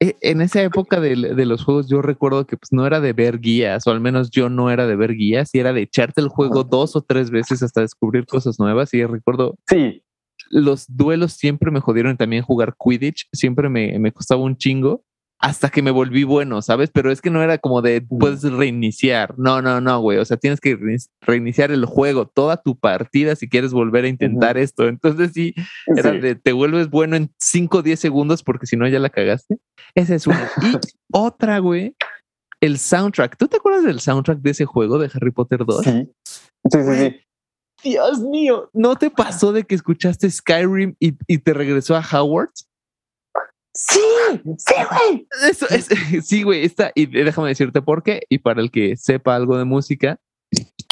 E- 0.00 0.16
En 0.20 0.40
esa 0.40 0.62
época 0.62 1.00
de, 1.00 1.14
de 1.34 1.46
los 1.46 1.64
juegos, 1.64 1.88
yo 1.88 2.02
recuerdo 2.02 2.46
que 2.46 2.56
pues, 2.56 2.72
no 2.72 2.86
era 2.86 3.00
de 3.00 3.12
ver 3.12 3.38
guías, 3.38 3.86
o 3.86 3.90
al 3.92 4.00
menos 4.00 4.30
yo 4.30 4.48
no 4.48 4.70
era 4.70 4.86
de 4.86 4.96
ver 4.96 5.14
guías, 5.14 5.54
y 5.54 5.60
era 5.60 5.72
de 5.72 5.82
echarte 5.82 6.20
el 6.20 6.28
juego 6.28 6.64
dos 6.64 6.96
o 6.96 7.00
tres 7.02 7.30
veces 7.30 7.62
hasta 7.62 7.80
descubrir 7.80 8.26
cosas 8.26 8.58
nuevas. 8.58 8.92
Y 8.92 9.04
recuerdo, 9.04 9.54
Sí, 9.68 10.02
los 10.50 10.84
duelos 10.88 11.34
siempre 11.34 11.70
me 11.70 11.80
jodieron 11.80 12.14
y 12.14 12.16
también 12.16 12.42
jugar 12.42 12.74
Quidditch, 12.78 13.28
siempre 13.32 13.68
me, 13.68 13.98
me 14.00 14.10
costaba 14.12 14.42
un 14.42 14.56
chingo 14.56 15.04
hasta 15.40 15.68
que 15.68 15.82
me 15.82 15.90
volví 15.92 16.24
bueno, 16.24 16.62
¿sabes? 16.62 16.90
Pero 16.92 17.12
es 17.12 17.20
que 17.22 17.30
no 17.30 17.42
era 17.42 17.58
como 17.58 17.80
de 17.80 18.00
puedes 18.00 18.42
reiniciar. 18.42 19.38
No, 19.38 19.62
no, 19.62 19.80
no, 19.80 20.00
güey. 20.00 20.18
O 20.18 20.24
sea, 20.24 20.36
tienes 20.36 20.60
que 20.60 20.76
reinici- 20.76 21.10
reiniciar 21.20 21.70
el 21.70 21.84
juego, 21.84 22.26
toda 22.26 22.56
tu 22.60 22.76
partida 22.76 23.36
si 23.36 23.48
quieres 23.48 23.72
volver 23.72 24.04
a 24.04 24.08
intentar 24.08 24.58
esto. 24.58 24.88
Entonces 24.88 25.32
sí, 25.32 25.54
era 25.96 26.12
sí. 26.12 26.18
de 26.18 26.34
te 26.34 26.52
vuelves 26.52 26.90
bueno 26.90 27.14
en 27.16 27.30
5 27.38 27.78
o 27.78 27.82
10 27.82 28.00
segundos 28.00 28.42
porque 28.42 28.66
si 28.66 28.76
no 28.76 28.88
ya 28.88 28.98
la 28.98 29.10
cagaste. 29.10 29.58
Esa 29.94 30.14
es 30.16 30.26
una. 30.26 30.50
Y 30.62 30.76
otra, 31.12 31.58
güey, 31.60 31.94
el 32.60 32.78
soundtrack. 32.78 33.36
¿Tú 33.36 33.46
te 33.46 33.58
acuerdas 33.58 33.84
del 33.84 34.00
soundtrack 34.00 34.40
de 34.40 34.50
ese 34.50 34.64
juego 34.64 34.98
de 34.98 35.08
Harry 35.14 35.30
Potter 35.30 35.64
2? 35.64 35.84
Sí. 35.84 36.08
Sí, 36.24 36.78
sí, 36.82 36.94
sí. 36.98 37.16
Dios 37.84 38.18
mío, 38.22 38.68
¿no 38.72 38.96
te 38.96 39.08
pasó 39.08 39.52
de 39.52 39.62
que 39.62 39.76
escuchaste 39.76 40.28
Skyrim 40.28 40.96
y, 40.98 41.14
y 41.28 41.38
te 41.38 41.54
regresó 41.54 41.94
a 41.96 42.02
Howard? 42.12 42.50
Sí, 43.80 44.00
sí, 44.56 44.74
güey. 44.90 45.28
Eso 45.48 45.66
es, 45.70 45.88
sí, 46.26 46.42
güey, 46.42 46.64
está, 46.64 46.90
y 46.96 47.06
déjame 47.06 47.48
decirte 47.48 47.80
por 47.80 48.02
qué, 48.02 48.22
y 48.28 48.38
para 48.38 48.60
el 48.60 48.72
que 48.72 48.96
sepa 48.96 49.36
algo 49.36 49.56
de 49.56 49.64
música, 49.64 50.18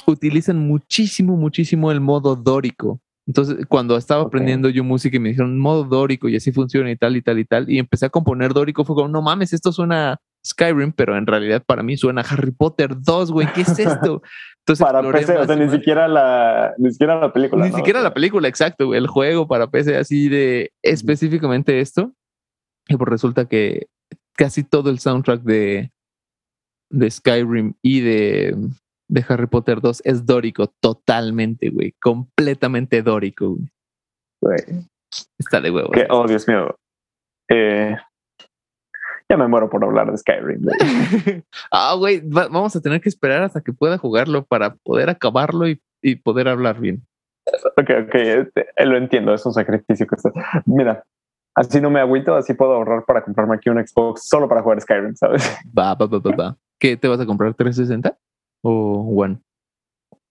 utilizan 0.07 0.59
muchísimo, 0.59 1.37
muchísimo 1.37 1.91
el 1.91 2.01
modo 2.01 2.37
dórico. 2.37 3.01
Entonces, 3.27 3.67
cuando 3.67 3.97
estaba 3.97 4.23
aprendiendo 4.23 4.69
yo 4.69 4.85
música 4.85 5.17
y 5.17 5.21
me 5.21 5.31
dijeron 5.31 5.59
modo 5.59 5.83
dórico 5.83 6.29
y 6.29 6.37
así 6.37 6.53
funciona 6.53 6.89
y 6.89 6.97
tal 6.97 7.17
y 7.17 7.23
tal 7.23 7.41
y 7.41 7.45
tal, 7.45 7.69
y 7.69 7.81
empecé 7.81 8.07
a 8.07 8.11
componer 8.11 8.53
dórico, 8.55 8.85
fue 8.85 8.95
como, 8.95 9.09
no 9.09 9.21
mames, 9.21 9.53
esto 9.53 9.73
suena 9.73 10.21
Skyrim, 10.47 10.93
pero 10.93 11.19
en 11.19 11.27
realidad 11.27 11.65
para 11.67 11.83
mí 11.83 11.97
suena 11.97 12.21
Harry 12.21 12.53
Potter 12.53 12.91
2, 12.97 13.33
güey, 13.33 13.53
¿qué 13.53 13.63
es 13.63 13.79
esto? 13.81 14.23
Entonces, 14.61 14.87
Para 14.87 15.03
PC, 15.11 15.39
o 15.39 15.45
sea, 15.45 15.57
ni 15.57 15.69
siquiera 15.71 16.07
la, 16.07 16.73
ni 16.79 16.93
siquiera 16.93 17.19
la 17.19 17.33
película. 17.33 17.65
Ni 17.65 17.73
¿no? 17.73 17.77
siquiera 17.77 18.01
la 18.01 18.15
película, 18.15 18.47
exacto, 18.47 18.87
güey, 18.87 18.99
el 19.01 19.09
juego 19.09 19.49
para 19.49 19.67
PC 19.67 19.97
así 19.97 20.29
de 20.29 20.71
específicamente 20.85 21.81
esto. 21.81 22.13
Y 22.89 22.97
pues 22.97 23.09
resulta 23.09 23.47
que 23.49 23.89
casi 24.37 24.63
todo 24.63 24.91
el 24.91 24.99
soundtrack 24.99 25.43
de, 25.43 25.93
de 26.91 27.11
Skyrim 27.11 27.75
y 27.83 28.01
de 28.01 28.57
de 29.09 29.25
Harry 29.29 29.47
Potter 29.47 29.81
2 29.81 30.03
es 30.05 30.27
dórico, 30.27 30.67
totalmente, 30.81 31.71
güey. 31.71 31.95
Completamente 32.03 33.03
dórico, 33.03 33.51
güey. 33.51 33.69
Güey. 34.43 34.85
Está 35.39 35.61
de 35.61 35.71
huevo. 35.71 35.91
Que, 35.91 36.07
oh, 36.11 36.27
Dios 36.27 36.47
mío. 36.49 36.77
Eh, 37.49 37.97
ya 39.31 39.37
me 39.37 39.47
muero 39.49 39.71
por 39.71 39.85
hablar 39.85 40.11
de 40.11 40.19
Skyrim. 40.19 40.63
güey. 40.63 40.77
ah, 41.71 41.95
güey, 41.97 42.21
va- 42.29 42.49
vamos 42.49 42.75
a 42.77 42.81
tener 42.81 43.01
que 43.01 43.09
esperar 43.09 43.43
hasta 43.43 43.61
que 43.61 43.73
pueda 43.73 43.99
jugarlo 43.99 44.45
para 44.45 44.75
poder 44.75 45.09
acabarlo 45.09 45.69
y, 45.69 45.81
y 46.03 46.17
poder 46.17 46.49
hablar 46.49 46.81
bien. 46.81 47.07
ok, 47.77 47.91
ok, 48.09 48.15
este, 48.15 48.67
eh, 48.77 48.87
lo 48.87 48.97
entiendo, 48.97 49.33
es 49.33 49.47
un 49.47 49.53
sacrificio 49.53 50.07
que 50.07 50.17
está. 50.17 50.33
Mira, 50.67 51.05
así 51.57 51.81
no 51.81 51.91
me 51.91 52.01
agüito, 52.01 52.37
así 52.37 52.55
puedo 52.55 52.75
ahorrar 52.75 53.05
para 53.05 53.25
comprarme 53.25 53.57
aquí 53.57 53.69
un 53.71 53.85
Xbox 53.85 54.29
solo 54.29 54.49
para 54.49 54.63
jugar 54.63 54.81
Skyrim, 54.81 55.17
¿sabes? 55.17 55.43
Va, 55.77 55.95
va, 55.95 56.07
va, 56.07 56.19
va, 56.19 56.37
va. 56.37 56.57
¿Qué 56.79 56.97
te 56.97 57.09
vas 57.09 57.19
a 57.19 57.27
comprar? 57.27 57.55
¿360? 57.55 58.17
¿O 58.63 59.15
One? 59.17 59.41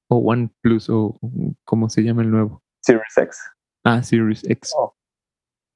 ¿O 0.08 0.18
One 0.18 0.50
Plus? 0.62 0.90
¿O 0.90 1.20
cómo 1.66 1.90
se 1.90 2.04
llama 2.04 2.22
el 2.22 2.32
nuevo? 2.32 2.62
Series 2.82 3.18
X. 3.18 3.40
Ah, 3.84 4.02
Series 4.04 4.44
X. 4.48 4.74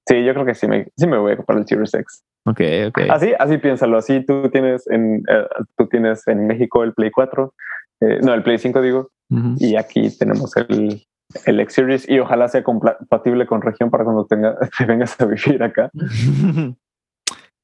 Sí, 0.07 0.23
yo 0.23 0.33
creo 0.33 0.45
que 0.45 0.55
sí 0.55 0.67
me, 0.67 0.87
sí 0.95 1.07
me 1.07 1.17
voy 1.17 1.33
a 1.33 1.37
comprar 1.37 1.57
el 1.57 1.67
Series 1.67 1.93
X. 1.93 2.23
Ok, 2.45 2.61
ok. 2.87 2.99
Así, 3.09 3.33
así 3.37 3.57
piénsalo. 3.57 3.97
Así 3.97 4.25
tú 4.25 4.49
tienes 4.49 4.87
en, 4.87 5.23
eh, 5.27 5.47
tú 5.75 5.87
tienes 5.87 6.27
en 6.27 6.47
México 6.47 6.83
el 6.83 6.93
Play 6.93 7.11
4, 7.11 7.53
eh, 8.01 8.19
no, 8.23 8.33
el 8.33 8.43
Play 8.43 8.57
5 8.57 8.81
digo, 8.81 9.11
y 9.57 9.75
aquí 9.75 10.09
tenemos 10.17 10.55
el, 10.57 11.03
el 11.45 11.59
X 11.59 11.75
Series 11.75 12.09
y 12.09 12.19
ojalá 12.19 12.47
sea 12.47 12.63
compatible 12.63 13.45
con 13.45 13.61
región 13.61 13.89
para 13.91 14.03
cuando 14.03 14.25
tenga, 14.25 14.57
te 14.77 14.85
vengas 14.85 15.19
a 15.21 15.25
vivir 15.25 15.61
acá. 15.63 15.89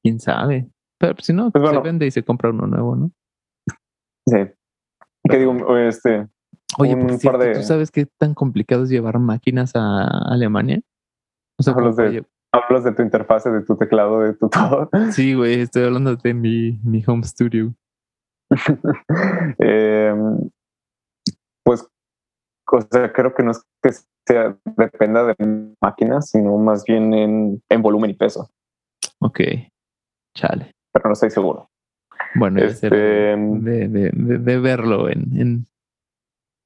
¿Quién 0.02 0.20
sabe? 0.20 0.68
Pero 0.98 1.14
si 1.18 1.32
no, 1.32 1.50
Pues 1.50 1.68
se 1.70 1.78
vende 1.80 2.06
y 2.06 2.10
se 2.10 2.22
compra 2.22 2.50
uno 2.50 2.66
nuevo, 2.66 2.96
¿no? 2.96 3.10
Sí. 4.28 4.38
Y 5.24 5.28
que 5.28 5.38
digo, 5.38 5.76
este, 5.78 6.26
Oye, 6.78 6.96
por 6.96 7.06
par 7.08 7.18
cierto, 7.18 7.38
de- 7.38 7.54
¿tú 7.54 7.62
sabes 7.62 7.90
qué 7.90 8.06
tan 8.18 8.34
complicado 8.34 8.84
es 8.84 8.88
llevar 8.90 9.18
máquinas 9.18 9.72
a 9.74 10.06
Alemania? 10.32 10.80
O 11.58 11.62
sea, 11.62 11.74
Hablas 11.74 11.96
de- 11.96 12.10
lle- 12.22 12.26
hablas 12.52 12.84
de 12.84 12.92
tu 12.92 13.02
interfase, 13.02 13.50
de 13.50 13.62
tu 13.62 13.76
teclado, 13.76 14.20
de 14.20 14.34
tu 14.34 14.48
todo. 14.88 14.88
Sí, 15.10 15.34
güey, 15.34 15.60
estoy 15.60 15.84
hablando 15.84 16.14
de 16.16 16.34
mi, 16.34 16.78
mi 16.84 17.02
home 17.06 17.24
studio. 17.24 17.74
Eh, 19.58 20.14
pues, 21.64 21.86
o 22.70 22.80
sea, 22.90 23.12
creo 23.12 23.34
que 23.34 23.42
no 23.42 23.50
es 23.52 23.62
que 23.82 23.90
sea, 24.26 24.56
dependa 24.76 25.24
de 25.24 25.34
máquinas, 25.80 26.30
sino 26.30 26.56
más 26.58 26.84
bien 26.84 27.14
en, 27.14 27.62
en 27.68 27.82
volumen 27.82 28.10
y 28.10 28.14
peso, 28.14 28.50
Ok, 29.20 29.40
chale. 30.36 30.72
pero 30.92 31.08
no 31.08 31.12
estoy 31.12 31.30
seguro. 31.30 31.68
Bueno, 32.34 32.60
ya 32.60 32.70
será 32.70 32.96
de, 32.96 33.32
Este, 33.32 33.70
de, 33.70 33.88
de- 33.88 34.10
de- 34.12 34.38
de 34.38 34.58
verlo 34.58 35.08
en, 35.08 35.40
en, 35.40 35.66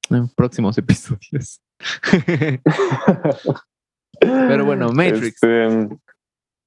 en 0.09 0.27
próximos 0.29 0.77
episodios. 0.77 1.61
Pero 4.19 4.65
bueno, 4.65 4.89
Matrix. 4.91 5.41
Este, 5.41 5.89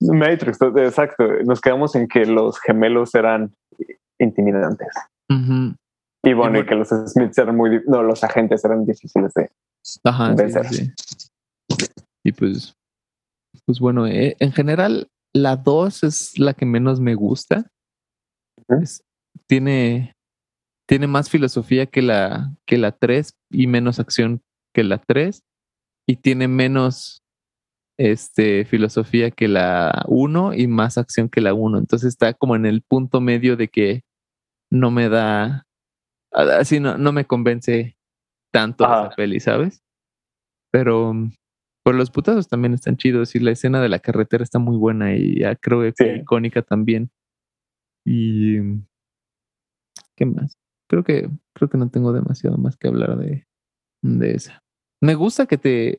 Matrix, 0.01 0.59
exacto. 0.77 1.25
Nos 1.45 1.61
quedamos 1.61 1.95
en 1.95 2.09
que 2.09 2.25
los 2.27 2.59
gemelos 2.61 3.15
eran 3.15 3.55
intimidantes. 4.19 4.89
Ujú. 5.31 5.75
Y 6.25 6.33
bueno, 6.33 6.59
y, 6.59 6.63
bueno. 6.63 6.67
que 6.67 6.75
los 6.75 6.89
Smiths 6.89 7.39
eran 7.39 7.57
muy... 7.57 7.83
No, 7.87 8.03
los 8.03 8.25
agentes 8.25 8.65
eran 8.65 8.85
difíciles 8.85 9.33
de... 9.35 9.51
Ajá, 10.05 10.35
vencer. 10.35 10.67
sí. 10.69 10.91
Y 12.25 12.33
pues, 12.33 12.75
pues 13.67 13.79
bueno, 13.79 14.07
eh, 14.07 14.37
en 14.39 14.53
general, 14.53 15.09
la 15.35 15.57
2 15.57 16.05
es 16.05 16.39
la 16.39 16.55
que 16.55 16.65
menos 16.65 17.01
me 17.01 17.15
gusta. 17.15 17.71
Es- 18.69 19.03
tiene, 19.47 20.15
tiene 20.89 21.07
más 21.07 21.29
filosofía 21.29 21.87
que 21.87 22.01
la, 22.03 22.55
que 22.67 22.79
la 22.79 22.93
3 22.93 23.35
y 23.51 23.67
menos 23.67 24.01
acción 24.01 24.41
que 24.75 24.85
la 24.85 24.99
3. 24.99 25.43
Y 26.07 26.17
tiene 26.17 26.49
menos 26.49 27.23
este, 27.99 28.65
filosofía 28.65 29.31
que 29.31 29.49
la 29.49 30.05
1 30.09 30.55
y 30.55 30.67
más 30.67 30.99
acción 30.99 31.29
que 31.29 31.41
la 31.41 31.55
1. 31.55 31.79
Entonces 31.79 32.09
está 32.09 32.35
como 32.35 32.57
en 32.57 32.67
el 32.67 32.83
punto 32.83 33.21
medio 33.21 33.57
de 33.57 33.69
que 33.69 34.03
no 34.71 34.91
me 34.91 35.09
da, 35.09 35.65
así 36.35 36.81
no, 36.81 36.99
no 36.99 37.13
me 37.13 37.25
convence 37.25 37.97
tanto 38.53 38.85
Ajá. 38.85 39.07
esa 39.07 39.17
peli, 39.17 39.41
¿sabes? 39.41 39.83
Pero, 40.73 41.13
pero 41.85 41.97
los 41.97 42.11
putazos 42.11 42.49
también 42.49 42.75
están 42.75 42.97
chidos 42.97 43.35
y 43.35 43.41
la 43.41 43.53
escena 43.53 43.81
de 43.81 43.89
la 43.89 43.99
carretera 44.01 44.43
está 44.45 44.59
muy 44.59 44.77
buena 44.77 45.15
y 45.15 45.41
ya 45.41 45.55
creo 45.57 45.81
que 45.81 45.93
Sí. 45.97 46.21
icónica 46.21 46.63
también. 46.63 47.11
Y 48.05 48.59
¿qué 50.17 50.27
más? 50.27 50.59
Creo 50.89 51.05
que 51.05 51.29
creo 51.55 51.69
que 51.71 51.79
no 51.79 51.89
tengo 51.91 52.13
demasiado 52.13 52.59
más 52.59 52.77
que 52.77 52.89
hablar 52.89 53.17
de, 53.17 53.47
de 54.03 54.33
esa. 54.35 54.61
Me 55.01 55.15
gusta 55.15 55.47
que 55.47 55.59
te 55.59 55.99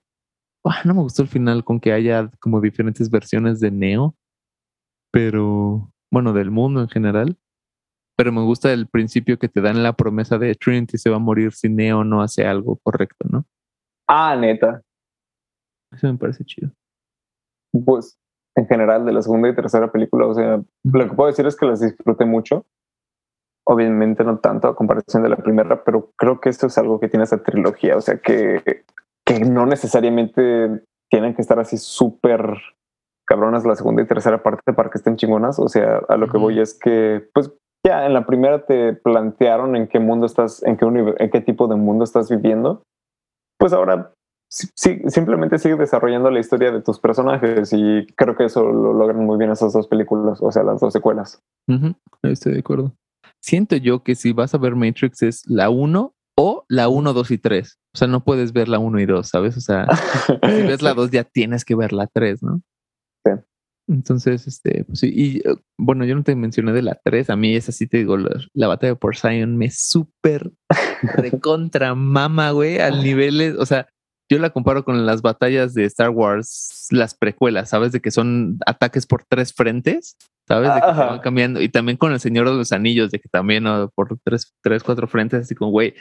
Ah, 0.68 0.82
no 0.84 0.96
me 0.96 1.02
gustó 1.02 1.22
el 1.22 1.28
final 1.28 1.64
con 1.64 1.80
que 1.80 1.94
haya 1.94 2.32
como 2.40 2.60
diferentes 2.60 3.12
versiones 3.12 3.60
de 3.60 3.70
Neo, 3.70 4.16
pero 5.12 5.94
bueno, 6.12 6.34
del 6.34 6.50
mundo 6.50 6.82
en 6.82 6.90
general. 6.90 7.38
Pero 8.18 8.32
me 8.32 8.42
gusta 8.42 8.72
el 8.72 8.88
principio 8.88 9.38
que 9.38 9.50
te 9.50 9.62
dan 9.62 9.84
la 9.84 9.94
promesa 9.94 10.38
de 10.38 10.56
Trinity 10.56 10.98
se 10.98 11.10
va 11.10 11.18
a 11.18 11.20
morir 11.20 11.52
si 11.52 11.70
Neo 11.70 12.04
no 12.04 12.22
hace 12.22 12.46
algo 12.46 12.78
correcto, 12.84 13.28
¿no? 13.30 13.46
Ah, 14.08 14.36
neta. 14.36 14.82
Eso 15.92 16.08
me 16.08 16.18
parece 16.18 16.46
chido. 16.46 16.72
Pues 17.86 18.18
en 18.56 18.68
general 18.68 19.06
de 19.06 19.12
la 19.12 19.22
segunda 19.22 19.50
y 19.50 19.56
tercera 19.56 19.92
película, 19.92 20.28
o 20.28 20.34
sea, 20.34 20.62
lo 20.84 21.10
que 21.10 21.16
puedo 21.16 21.30
decir 21.30 21.46
es 21.46 21.58
que 21.58 21.66
las 21.66 21.82
disfruté 21.82 22.26
mucho. 22.26 22.66
Obviamente 23.68 24.24
no 24.24 24.40
tanto 24.40 24.68
a 24.68 24.76
comparación 24.76 25.24
de 25.24 25.30
la 25.30 25.38
primera, 25.38 25.84
pero 25.84 26.12
creo 26.16 26.40
que 26.40 26.50
esto 26.50 26.68
es 26.68 26.78
algo 26.78 27.00
que 27.00 27.10
tiene 27.10 27.24
esa 27.26 27.44
trilogía, 27.44 27.98
o 27.98 28.02
sea, 28.02 28.20
que, 28.20 28.86
que 29.26 29.40
no 29.40 29.66
necesariamente 29.66 30.84
tienen 31.10 31.36
que 31.36 31.42
estar 31.42 31.60
así 31.60 31.78
súper 31.78 32.58
cabronas 33.26 33.66
la 33.66 33.76
segunda 33.76 34.04
y 34.04 34.08
tercera 34.08 34.44
parte 34.44 34.72
para 34.74 34.90
que 34.90 35.00
estén 35.00 35.18
chingonas. 35.18 35.60
O 35.60 35.68
sea, 35.68 36.02
a 36.08 36.16
lo 36.16 36.30
que 36.30 36.38
voy 36.38 36.60
es 36.60 36.78
que, 36.78 37.28
pues 37.34 37.52
ya 37.86 38.06
en 38.06 38.14
la 38.14 38.26
primera 38.26 38.66
te 38.66 38.94
plantearon 38.94 39.76
en 39.76 39.88
qué 39.88 40.00
mundo 40.00 40.26
estás, 40.26 40.64
en 40.64 40.78
qué, 40.78 40.86
univer- 40.86 41.16
en 41.20 41.30
qué 41.30 41.42
tipo 41.42 41.68
de 41.68 41.76
mundo 41.76 42.04
estás 42.04 42.30
viviendo. 42.30 42.82
Pues 43.60 43.74
ahora 43.74 44.12
sí- 44.50 45.02
simplemente 45.08 45.58
sigue 45.60 45.76
desarrollando 45.76 46.30
la 46.32 46.40
historia 46.40 46.72
de 46.72 46.82
tus 46.82 47.00
personajes 47.00 47.72
y 47.74 48.08
creo 48.16 48.36
que 48.36 48.46
eso 48.46 48.64
lo 48.64 48.94
logran 48.94 49.26
muy 49.26 49.38
bien 49.38 49.52
esas 49.52 49.74
dos 49.74 49.88
películas, 49.88 50.40
o 50.42 50.52
sea, 50.52 50.64
las 50.64 50.80
dos 50.82 50.94
secuelas. 50.94 51.40
Estoy 52.24 52.54
de 52.54 52.60
acuerdo. 52.60 52.92
Siento 53.42 53.76
yo 53.76 54.04
que 54.04 54.16
si 54.16 54.34
vas 54.34 54.56
a 54.56 54.58
ver 54.58 54.76
Matrix 54.76 55.22
es 55.22 55.44
la 55.48 55.70
1 55.70 56.14
o 56.38 56.66
la 56.68 56.90
1, 56.90 57.14
2 57.14 57.32
y 57.32 57.38
3. 57.38 57.78
O 57.94 57.98
sea, 57.98 58.08
no 58.08 58.24
puedes 58.24 58.52
ver 58.52 58.68
la 58.68 58.80
1 58.80 59.00
y 59.00 59.06
2, 59.06 59.28
¿sabes? 59.30 59.56
O 59.58 59.62
sea, 59.62 59.86
si 59.96 60.64
ves 60.64 60.82
la 60.82 60.94
2 60.96 61.12
ya 61.12 61.24
tienes 61.24 61.64
que 61.64 61.76
ver 61.76 61.94
la 61.94 62.08
3, 62.08 62.42
¿no? 62.44 62.62
Sí. 63.26 63.32
Entonces, 63.88 64.48
este, 64.48 64.84
pues 64.86 65.00
sí, 65.00 65.12
y 65.14 65.38
eh, 65.48 65.56
bueno, 65.78 66.06
yo 66.06 66.16
no 66.16 66.24
te 66.24 66.36
mencioné 66.36 66.74
de 66.74 66.82
la 66.82 67.00
3, 67.04 67.30
a 67.30 67.36
mí 67.36 67.56
es 67.56 67.70
así, 67.70 67.86
te 67.86 67.98
digo, 67.98 68.18
la, 68.18 68.30
la 68.54 68.68
batalla 68.68 68.96
por 68.96 69.16
Zion 69.16 69.58
me 69.58 69.70
súper 69.70 70.52
recontra 71.02 71.94
mama, 71.94 72.52
güey, 72.52 72.80
al 72.80 73.04
nivel, 73.04 73.58
o 73.60 73.66
sea, 73.66 73.88
yo 74.30 74.40
la 74.40 74.50
comparo 74.50 74.84
con 74.84 75.06
las 75.06 75.22
batallas 75.22 75.74
de 75.74 75.86
Star 75.86 76.10
Wars, 76.10 76.88
las 76.90 77.14
precuelas, 77.14 77.70
¿sabes? 77.70 77.92
De 77.92 78.02
que 78.02 78.12
son 78.12 78.58
ataques 78.66 79.06
por 79.06 79.24
tres 79.24 79.54
frentes, 79.54 80.18
¿sabes? 80.48 80.74
De 80.74 80.82
que 80.82 80.88
Ajá. 80.88 81.06
van 81.06 81.20
cambiando. 81.20 81.62
Y 81.62 81.70
también 81.70 81.98
con 81.98 82.12
el 82.12 82.20
Señor 82.20 82.50
de 82.50 82.56
los 82.56 82.72
Anillos, 82.72 83.12
de 83.12 83.20
que 83.20 83.30
también 83.30 83.64
¿no? 83.64 83.92
por 83.94 84.18
tres, 84.24 84.56
tres, 84.64 84.84
cuatro 84.84 85.08
frentes, 85.08 85.42
así 85.42 85.54
como, 85.54 85.72
güey, 85.72 85.94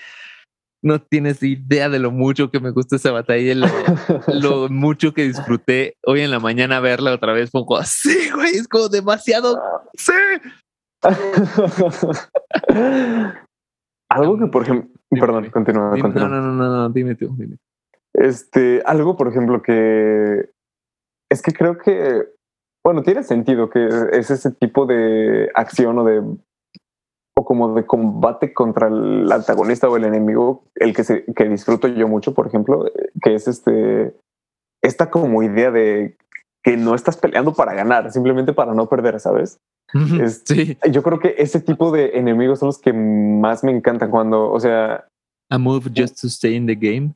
no 0.85 1.01
tienes 1.01 1.43
idea 1.43 1.89
de 1.89 1.99
lo 1.99 2.11
mucho 2.11 2.51
que 2.51 2.61
me 2.61 2.71
gusta 2.71 2.97
esa 2.97 3.11
batalla 3.11 3.53
y 3.53 3.55
lo, 3.55 3.67
lo 4.29 4.69
mucho 4.69 5.15
que 5.15 5.23
disfruté 5.25 5.97
hoy 6.05 6.21
en 6.21 6.31
la 6.31 6.39
mañana 6.41 6.79
verla 6.79 7.15
otra 7.15 7.33
vez. 7.33 7.51
Fue 7.51 7.65
como, 7.65 7.83
sí, 7.83 8.31
güey, 8.35 8.53
es 8.53 8.69
como 8.69 8.89
demasiado, 8.89 9.61
sí. 9.95 10.13
algo 14.11 14.39
que, 14.39 14.47
por 14.47 14.63
ejemplo, 14.63 14.91
perdón, 15.11 15.51
continúa, 15.51 15.91
Dime- 15.95 16.03
continúa. 16.03 16.29
no, 16.29 16.41
no, 16.41 16.53
no, 16.53 16.53
no, 16.53 16.69
no, 16.83 16.89
dime 16.91 17.15
tú, 17.15 17.35
dime. 17.37 17.57
Este, 18.13 18.83
algo, 18.85 19.17
por 19.17 19.29
ejemplo, 19.29 19.63
que 19.63 20.51
es 21.31 21.43
que 21.43 21.53
creo 21.53 21.79
que, 21.79 22.27
bueno, 22.85 23.03
tiene 23.03 23.23
sentido 23.23 23.71
que 23.71 23.87
es 24.13 24.31
ese 24.31 24.51
tipo 24.53 24.87
de 24.87 25.51
acción 25.55 25.99
o 25.99 26.05
de 26.05 26.23
como 27.45 27.75
de 27.75 27.87
combate 27.87 28.53
contra 28.53 28.89
el 28.89 29.31
antagonista 29.31 29.89
o 29.89 29.97
el 29.97 30.05
enemigo, 30.05 30.65
el 30.77 30.95
que 30.95 31.05
se 31.05 31.25
que 31.35 31.49
disfruto 31.49 31.89
yo 31.89 32.09
mucho, 32.09 32.35
por 32.35 32.47
ejemplo, 32.47 32.87
eh, 32.87 33.11
que 33.23 33.35
es 33.35 33.49
este 33.49 34.15
esta 34.83 35.11
como 35.11 35.43
idea 35.43 35.71
de 35.71 36.17
que 36.63 36.77
no 36.77 36.95
estás 36.95 37.17
peleando 37.17 37.53
para 37.55 37.75
ganar, 37.75 38.11
simplemente 38.11 38.53
para 38.53 38.75
no 38.75 38.89
perder, 38.89 39.21
¿sabes? 39.21 39.59
Es- 40.21 40.43
Sí, 40.47 40.77
Yo 40.91 41.03
creo 41.03 41.19
que 41.21 41.35
ese 41.39 41.61
tipo 41.61 41.91
de 41.93 42.19
enemigos 42.19 42.59
son 42.59 42.67
los 42.69 42.79
que 42.79 42.93
más 42.93 43.63
me 43.65 43.71
encantan 43.73 44.11
cuando, 44.11 44.51
o 44.51 44.59
sea, 44.61 45.07
a 45.51 45.59
move 45.59 45.91
just 45.95 46.21
to 46.21 46.27
stay 46.29 46.55
in 46.55 46.67
the 46.67 46.75
game. 46.75 47.13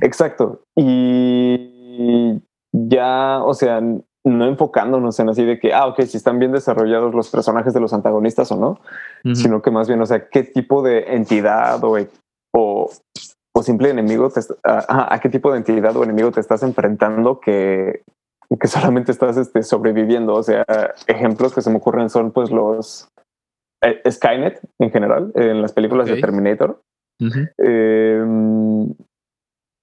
Exacto. 0.00 0.62
Y 0.76 2.40
ya, 2.72 3.42
o 3.44 3.54
sea, 3.54 3.80
no 4.24 4.46
enfocándonos 4.46 5.18
en 5.18 5.28
así 5.28 5.44
de 5.44 5.58
que, 5.58 5.74
ah, 5.74 5.86
ok, 5.86 6.02
si 6.02 6.16
están 6.16 6.38
bien 6.38 6.52
desarrollados 6.52 7.14
los 7.14 7.28
personajes 7.30 7.74
de 7.74 7.80
los 7.80 7.92
antagonistas 7.92 8.52
o 8.52 8.56
no, 8.56 8.80
sino 9.34 9.62
que 9.62 9.70
más 9.70 9.88
bien, 9.88 10.00
o 10.00 10.06
sea, 10.06 10.28
qué 10.28 10.44
tipo 10.44 10.82
de 10.82 11.14
entidad 11.14 11.82
o, 11.82 11.96
o, 12.54 12.90
o 13.54 13.62
simple 13.62 13.90
enemigo, 13.90 14.30
te, 14.30 14.40
a, 14.64 15.14
a, 15.14 15.20
qué 15.20 15.28
tipo 15.28 15.50
de 15.50 15.58
entidad 15.58 15.96
o 15.96 16.04
enemigo 16.04 16.30
te 16.30 16.40
estás 16.40 16.62
enfrentando 16.62 17.40
que, 17.40 18.02
que 18.58 18.68
solamente 18.68 19.12
estás 19.12 19.36
este, 19.36 19.62
sobreviviendo. 19.62 20.34
O 20.34 20.42
sea, 20.42 20.64
ejemplos 21.06 21.54
que 21.54 21.62
se 21.62 21.70
me 21.70 21.76
ocurren 21.76 22.10
son 22.10 22.32
pues 22.32 22.50
los 22.50 23.08
eh, 23.82 24.00
Skynet 24.10 24.60
en 24.78 24.90
general, 24.90 25.32
en 25.34 25.62
las 25.62 25.72
películas 25.72 26.06
de 26.06 26.20
Terminator. 26.20 26.80
Em, 27.58 28.92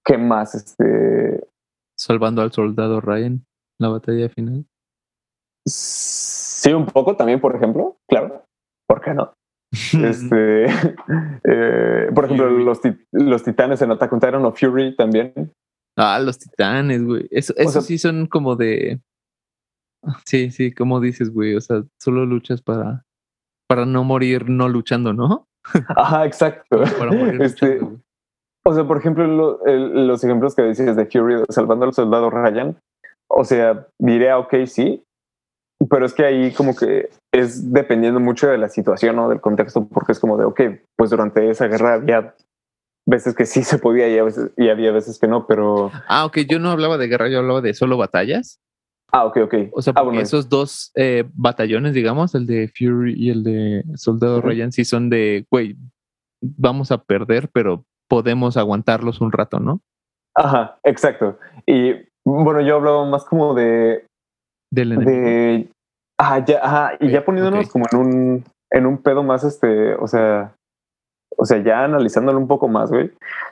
¿Qué 0.05 0.17
más? 0.17 0.55
Este... 0.55 1.45
Salvando 1.97 2.41
al 2.41 2.51
soldado 2.51 3.01
Ryan, 3.01 3.45
la 3.80 3.89
batalla 3.89 4.30
final. 4.30 4.65
Sí, 5.67 6.71
un 6.73 6.86
poco 6.86 7.15
también, 7.15 7.39
por 7.39 7.55
ejemplo, 7.55 7.97
claro. 8.07 8.43
¿Por 8.88 9.01
qué 9.01 9.13
no? 9.13 9.34
este, 10.03 10.65
eh, 11.43 12.09
por 12.13 12.25
ejemplo, 12.25 12.49
los, 12.49 12.80
los, 13.11 13.43
titanes 13.43 13.82
en 13.82 13.91
Attack 13.91 14.13
on 14.13 14.19
Titan 14.19 14.45
o 14.45 14.51
Fury 14.51 14.95
también. 14.95 15.34
Ah, 15.97 16.19
los 16.19 16.39
titanes, 16.39 17.03
güey. 17.03 17.27
Eso, 17.32 17.53
eso 17.57 17.82
sí 17.82 17.97
son 17.97 18.27
como 18.27 18.55
de. 18.55 19.01
Sí, 20.25 20.49
sí, 20.49 20.73
como 20.73 20.99
dices, 20.99 21.32
güey. 21.32 21.55
O 21.55 21.61
sea, 21.61 21.84
solo 21.99 22.25
luchas 22.25 22.61
para, 22.61 23.05
para 23.67 23.86
no 23.86 24.03
morir 24.03 24.49
no 24.49 24.69
luchando, 24.69 25.13
¿no? 25.13 25.47
Ajá, 25.95 26.25
exacto. 26.25 26.82
para 26.97 27.11
morir 27.11 27.41
este, 27.41 27.80
o 28.65 28.73
sea, 28.73 28.86
por 28.86 28.97
ejemplo, 28.97 29.59
los 29.65 30.23
ejemplos 30.23 30.55
que 30.55 30.61
decías 30.61 30.95
de 30.95 31.05
Fury 31.05 31.43
salvando 31.49 31.86
al 31.86 31.93
soldado 31.93 32.30
Ryan. 32.30 32.77
O 33.30 33.43
sea, 33.45 33.88
diré, 33.99 34.34
ok, 34.34 34.65
sí, 34.65 35.03
pero 35.89 36.05
es 36.05 36.13
que 36.13 36.25
ahí 36.25 36.51
como 36.51 36.75
que 36.75 37.09
es 37.32 37.71
dependiendo 37.71 38.19
mucho 38.19 38.47
de 38.47 38.57
la 38.57 38.69
situación 38.69 39.17
o 39.19 39.30
del 39.30 39.39
contexto, 39.39 39.88
porque 39.88 40.11
es 40.11 40.19
como 40.19 40.38
de, 40.38 40.45
ok, 40.45 40.61
pues 40.97 41.09
durante 41.09 41.49
esa 41.49 41.67
guerra 41.67 41.93
había 41.93 42.36
veces 43.05 43.36
que 43.36 43.45
sí 43.45 43.63
se 43.63 43.77
podía 43.77 44.09
y, 44.09 44.17
a 44.17 44.23
veces, 44.23 44.51
y 44.57 44.69
había 44.69 44.91
veces 44.91 45.19
que 45.19 45.27
no, 45.27 45.47
pero... 45.47 45.91
Ah, 46.07 46.25
ok, 46.25 46.39
yo 46.49 46.59
no 46.59 46.71
hablaba 46.71 46.97
de 46.97 47.07
guerra, 47.07 47.30
yo 47.30 47.39
hablaba 47.39 47.61
de 47.61 47.73
solo 47.73 47.97
batallas. 47.97 48.59
Ah, 49.11 49.25
ok, 49.25 49.38
ok. 49.43 49.53
O 49.71 49.82
sea, 49.82 49.93
ah, 49.95 50.03
porque 50.03 50.21
esos 50.21 50.49
dos 50.49 50.91
eh, 50.95 51.23
batallones, 51.34 51.93
digamos, 51.93 52.36
el 52.36 52.45
de 52.45 52.67
Fury 52.67 53.15
y 53.17 53.30
el 53.30 53.43
de 53.43 53.84
Soldado 53.95 54.41
Ryan, 54.41 54.71
sí 54.71 54.86
son 54.86 55.09
de, 55.09 55.47
güey, 55.49 55.77
vamos 56.41 56.91
a 56.91 57.03
perder, 57.03 57.49
pero 57.51 57.86
podemos 58.07 58.57
aguantarlos 58.57 59.21
un 59.21 59.32
rato, 59.32 59.59
¿no? 59.59 59.82
Ajá, 60.36 60.80
exacto. 60.84 61.39
Y 61.65 61.93
bueno, 62.26 62.61
yo 62.61 62.76
hablaba 62.76 63.05
más 63.05 63.26
como 63.26 63.53
de 63.53 64.05
de 64.72 65.70
ah, 66.20 66.43
ya, 66.45 66.59
ajá, 66.61 66.91
y 66.99 67.09
ya 67.09 67.26
poniéndonos 67.26 67.70
como 67.70 67.86
en 67.91 67.97
un 67.97 68.43
en 68.72 68.86
un 68.86 68.97
pedo 69.01 69.24
más 69.24 69.43
este, 69.43 69.95
o 69.95 70.07
sea, 70.07 70.53
o 71.38 71.45
sea, 71.45 71.57
ya 71.63 71.84
analizándolo 71.84 72.38
un 72.38 72.47
poco 72.47 72.67
más, 72.67 72.91
güey. 72.91 73.11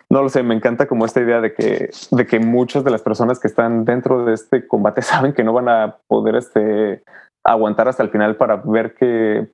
No 0.10 0.22
lo 0.22 0.30
sé, 0.30 0.44
me 0.44 0.54
encanta 0.54 0.88
como 0.88 1.06
esta 1.06 1.22
idea 1.22 1.42
de 1.42 1.54
que 1.54 1.90
de 2.12 2.26
que 2.28 2.40
muchas 2.40 2.84
de 2.84 2.92
las 2.92 3.02
personas 3.02 3.40
que 3.40 3.48
están 3.48 3.86
dentro 3.86 4.26
de 4.26 4.34
este 4.34 4.68
combate 4.68 5.02
saben 5.04 5.34
que 5.34 5.44
no 5.44 5.54
van 5.54 5.70
a 5.70 5.98
poder 6.08 6.36
este 6.36 7.04
aguantar 7.46 7.88
hasta 7.88 8.04
el 8.04 8.10
final 8.10 8.36
para 8.36 8.58
ver 8.58 8.94
que 8.94 9.50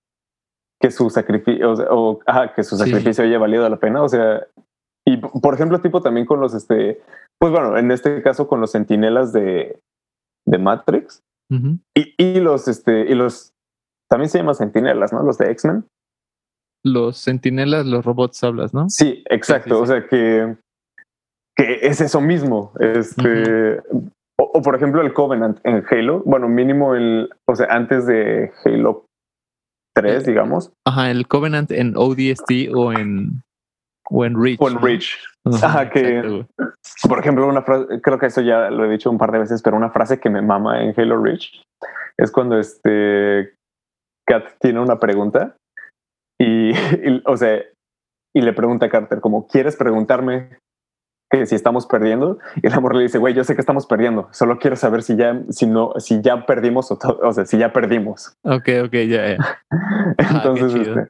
que 0.82 0.92
su 0.92 1.10
sacrificio 1.10 1.74
o, 1.92 2.20
que 2.56 2.64
su 2.64 2.76
sacrificio 2.76 3.24
haya 3.24 3.38
valido 3.38 3.70
la 3.70 3.78
pena, 3.78 4.04
o 4.04 4.10
sea, 4.10 4.46
y 5.06 5.18
por 5.18 5.54
ejemplo, 5.54 5.80
tipo 5.80 6.02
también 6.02 6.26
con 6.26 6.42
los 6.42 6.54
este, 6.54 7.02
pues 7.40 7.52
bueno, 7.52 7.78
en 7.78 7.92
este 7.92 8.22
caso 8.22 8.48
con 8.48 8.62
los 8.62 8.72
sentinelas 8.72 9.34
de 9.34 9.80
de 10.46 10.58
Matrix, 10.58 11.22
y, 11.96 12.16
y, 12.18 12.40
los, 12.40 12.68
este, 12.68 13.02
y 13.02 13.14
los, 13.14 13.54
también 14.10 14.30
se 14.30 14.40
llaman 14.40 14.56
sentinelas, 14.56 15.14
¿no? 15.14 15.22
Los 15.22 15.38
de 15.38 15.52
X-Men. 15.52 15.86
Los 16.84 17.18
sentinelas, 17.18 17.86
los 17.86 18.04
robots 18.04 18.44
hablas, 18.44 18.74
¿no? 18.74 18.90
Sí, 18.90 19.24
exacto. 19.30 19.80
O 19.80 19.86
sea 19.86 20.08
que, 20.08 20.58
que 21.56 21.80
es 21.84 22.02
eso 22.02 22.22
mismo. 22.22 22.74
Este, 22.80 23.80
o, 24.40 24.62
por 24.64 24.76
ejemplo, 24.76 25.02
el 25.02 25.14
Covenant 25.14 25.60
en 25.64 25.84
Halo. 25.88 26.24
Bueno, 26.26 26.50
mínimo 26.50 26.96
el, 26.96 27.30
o 27.48 27.56
sea, 27.56 27.68
antes 27.68 28.08
de 28.08 28.52
Halo 28.66 29.06
3, 29.96 30.24
eh, 30.24 30.32
digamos. 30.32 30.74
Ajá, 30.88 31.12
el 31.12 31.28
Covenant 31.28 31.72
en 31.72 31.96
ODST 31.96 32.74
o 32.74 32.94
en, 32.94 33.44
o 34.14 34.26
en 34.26 34.40
Reach. 34.40 34.62
O 34.62 34.70
en 34.70 34.80
Reach. 34.80 35.18
Ajá, 35.62 35.90
que, 35.90 36.46
por 37.10 37.20
ejemplo, 37.20 37.48
una 37.48 37.64
frase, 37.64 38.00
creo 38.02 38.20
que 38.20 38.28
eso 38.28 38.42
ya 38.42 38.70
lo 38.70 38.86
he 38.86 38.90
dicho 38.90 39.10
un 39.10 39.18
par 39.18 39.32
de 39.32 39.40
veces, 39.40 39.62
pero 39.62 39.76
una 39.76 39.90
frase 39.90 40.20
que 40.20 40.30
me 40.30 40.42
mama 40.42 40.84
en 40.84 40.94
Halo 40.96 41.22
Reach 41.22 41.62
es 42.18 42.32
cuando 42.32 42.60
este 42.60 43.56
Kat 44.26 44.46
tiene 44.60 44.80
una 44.80 45.00
pregunta 45.00 45.56
y, 46.40 46.72
o 47.26 47.36
sea, 47.38 47.62
y 48.36 48.42
le 48.42 48.54
pregunta 48.54 48.86
a 48.86 48.90
Carter 48.90 49.20
como, 49.20 49.48
¿quieres 49.48 49.76
preguntarme 49.76 50.58
que 51.32 51.46
si 51.46 51.56
estamos 51.56 51.88
perdiendo? 51.88 52.38
Y 52.62 52.68
el 52.68 52.74
amor 52.74 52.96
le 52.96 53.04
dice, 53.04 53.18
güey, 53.18 53.34
yo 53.34 53.44
sé 53.44 53.56
que 53.56 53.62
estamos 53.62 53.88
perdiendo, 53.88 54.28
solo 54.32 54.60
quiero 54.60 54.76
saber 54.76 55.02
si 55.02 55.16
ya, 55.16 55.42
si 55.50 55.66
no, 55.66 55.94
si 55.98 56.22
ya 56.22 56.46
perdimos 56.46 56.92
o, 56.92 57.00
o 57.22 57.34
sea, 57.34 57.46
si 57.46 57.58
ya 57.58 57.74
perdimos. 57.74 58.36
Ok, 58.44 58.70
ok, 58.86 58.94
ya, 59.08 59.36
ya. 59.36 59.60
Entonces, 60.18 60.76
este, 60.76 61.00
eh, 61.00 61.08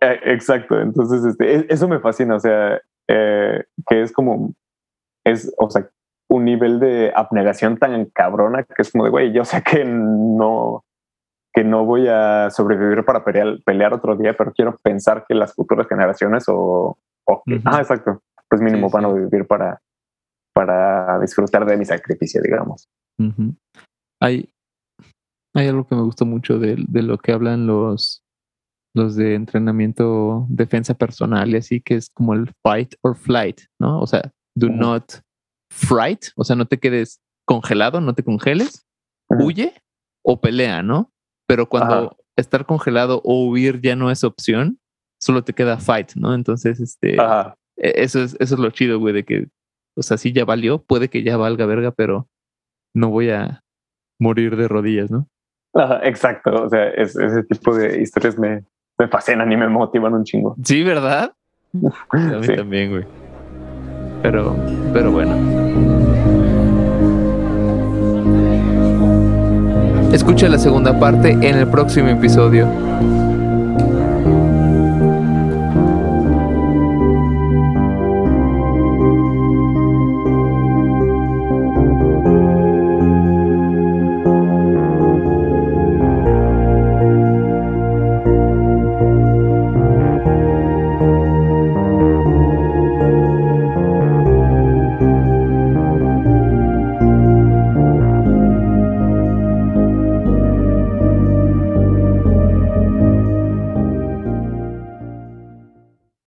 exacto. 0.00 0.80
Entonces, 0.80 1.24
este, 1.24 1.56
e, 1.56 1.66
eso 1.68 1.88
me 1.88 2.00
fascina. 2.00 2.36
O 2.36 2.40
sea, 2.40 2.80
eh, 3.08 3.64
que 3.88 4.02
es 4.02 4.12
como, 4.12 4.54
es, 5.24 5.52
o 5.58 5.70
sea, 5.70 5.88
un 6.28 6.44
nivel 6.44 6.80
de 6.80 7.12
abnegación 7.14 7.76
tan 7.76 8.06
cabrona 8.06 8.64
que 8.64 8.82
es 8.82 8.90
como 8.90 9.04
de, 9.04 9.10
güey, 9.10 9.32
yo 9.32 9.44
sé 9.44 9.62
que 9.62 9.84
no, 9.84 10.84
que 11.52 11.64
no 11.64 11.84
voy 11.84 12.08
a 12.08 12.50
sobrevivir 12.50 13.04
para 13.04 13.24
pelear, 13.24 13.58
pelear 13.64 13.94
otro 13.94 14.16
día, 14.16 14.34
pero 14.36 14.52
quiero 14.52 14.76
pensar 14.82 15.24
que 15.28 15.34
las 15.34 15.54
futuras 15.54 15.86
generaciones 15.86 16.44
o, 16.48 16.98
ah, 17.64 17.80
exacto, 17.80 18.22
pues 18.48 18.60
mínimo 18.60 18.90
van 18.90 19.04
a 19.04 19.12
vivir 19.12 19.46
para, 19.46 19.80
para 20.54 21.18
disfrutar 21.20 21.64
de 21.64 21.76
mi 21.76 21.84
sacrificio, 21.84 22.40
digamos. 22.42 22.88
Hay, 24.20 24.50
hay 25.54 25.68
algo 25.68 25.86
que 25.86 25.94
me 25.94 26.02
gusta 26.02 26.24
mucho 26.24 26.58
de, 26.58 26.76
de 26.88 27.02
lo 27.02 27.18
que 27.18 27.32
hablan 27.32 27.66
los, 27.66 28.23
los 28.94 29.16
de 29.16 29.34
entrenamiento, 29.34 30.46
defensa 30.48 30.94
personal 30.94 31.50
y 31.50 31.56
así, 31.56 31.80
que 31.80 31.96
es 31.96 32.08
como 32.10 32.32
el 32.32 32.52
fight 32.62 32.94
or 33.02 33.16
flight, 33.16 33.62
¿no? 33.80 34.00
O 34.00 34.06
sea, 34.06 34.32
do 34.54 34.68
not 34.68 35.04
fright, 35.70 36.26
o 36.36 36.44
sea, 36.44 36.54
no 36.54 36.66
te 36.66 36.78
quedes 36.78 37.20
congelado, 37.44 38.00
no 38.00 38.14
te 38.14 38.22
congeles, 38.22 38.86
huye 39.28 39.74
o 40.24 40.40
pelea, 40.40 40.82
¿no? 40.82 41.12
Pero 41.46 41.68
cuando 41.68 42.16
estar 42.36 42.66
congelado 42.66 43.20
o 43.24 43.48
huir 43.48 43.80
ya 43.80 43.96
no 43.96 44.10
es 44.10 44.22
opción, 44.22 44.78
solo 45.20 45.42
te 45.42 45.52
queda 45.52 45.78
fight, 45.78 46.12
¿no? 46.14 46.32
Entonces, 46.32 46.78
este, 46.80 47.16
e, 47.16 48.02
eso 48.02 48.22
es, 48.22 48.36
eso 48.38 48.54
es 48.54 48.60
lo 48.60 48.70
chido, 48.70 49.00
güey, 49.00 49.12
de 49.12 49.24
que, 49.24 49.48
o 49.96 50.02
sea, 50.02 50.16
sí 50.16 50.32
ya 50.32 50.44
valió, 50.44 50.82
puede 50.82 51.08
que 51.08 51.24
ya 51.24 51.36
valga 51.36 51.66
verga, 51.66 51.90
pero 51.90 52.28
no 52.94 53.10
voy 53.10 53.30
a 53.30 53.62
morir 54.20 54.56
de 54.56 54.68
rodillas, 54.68 55.10
¿no? 55.10 55.28
Ajá, 55.74 56.00
exacto, 56.04 56.64
o 56.64 56.68
sea, 56.68 56.90
ese 56.90 57.42
tipo 57.42 57.74
de 57.76 58.00
historias 58.00 58.38
me, 58.38 58.64
me 58.98 59.08
fascinan 59.08 59.50
y 59.50 59.56
me 59.56 59.68
motivan 59.68 60.14
un 60.14 60.24
chingo. 60.24 60.56
Sí, 60.62 60.82
¿verdad? 60.82 61.32
a 62.10 62.16
mí 62.16 62.46
también, 62.54 62.90
güey. 62.90 63.04
Pero, 64.22 64.56
pero 64.92 65.10
bueno. 65.10 65.34
Escucha 70.12 70.48
la 70.48 70.58
segunda 70.58 70.98
parte 70.98 71.32
en 71.32 71.56
el 71.56 71.66
próximo 71.66 72.08
episodio. 72.08 72.68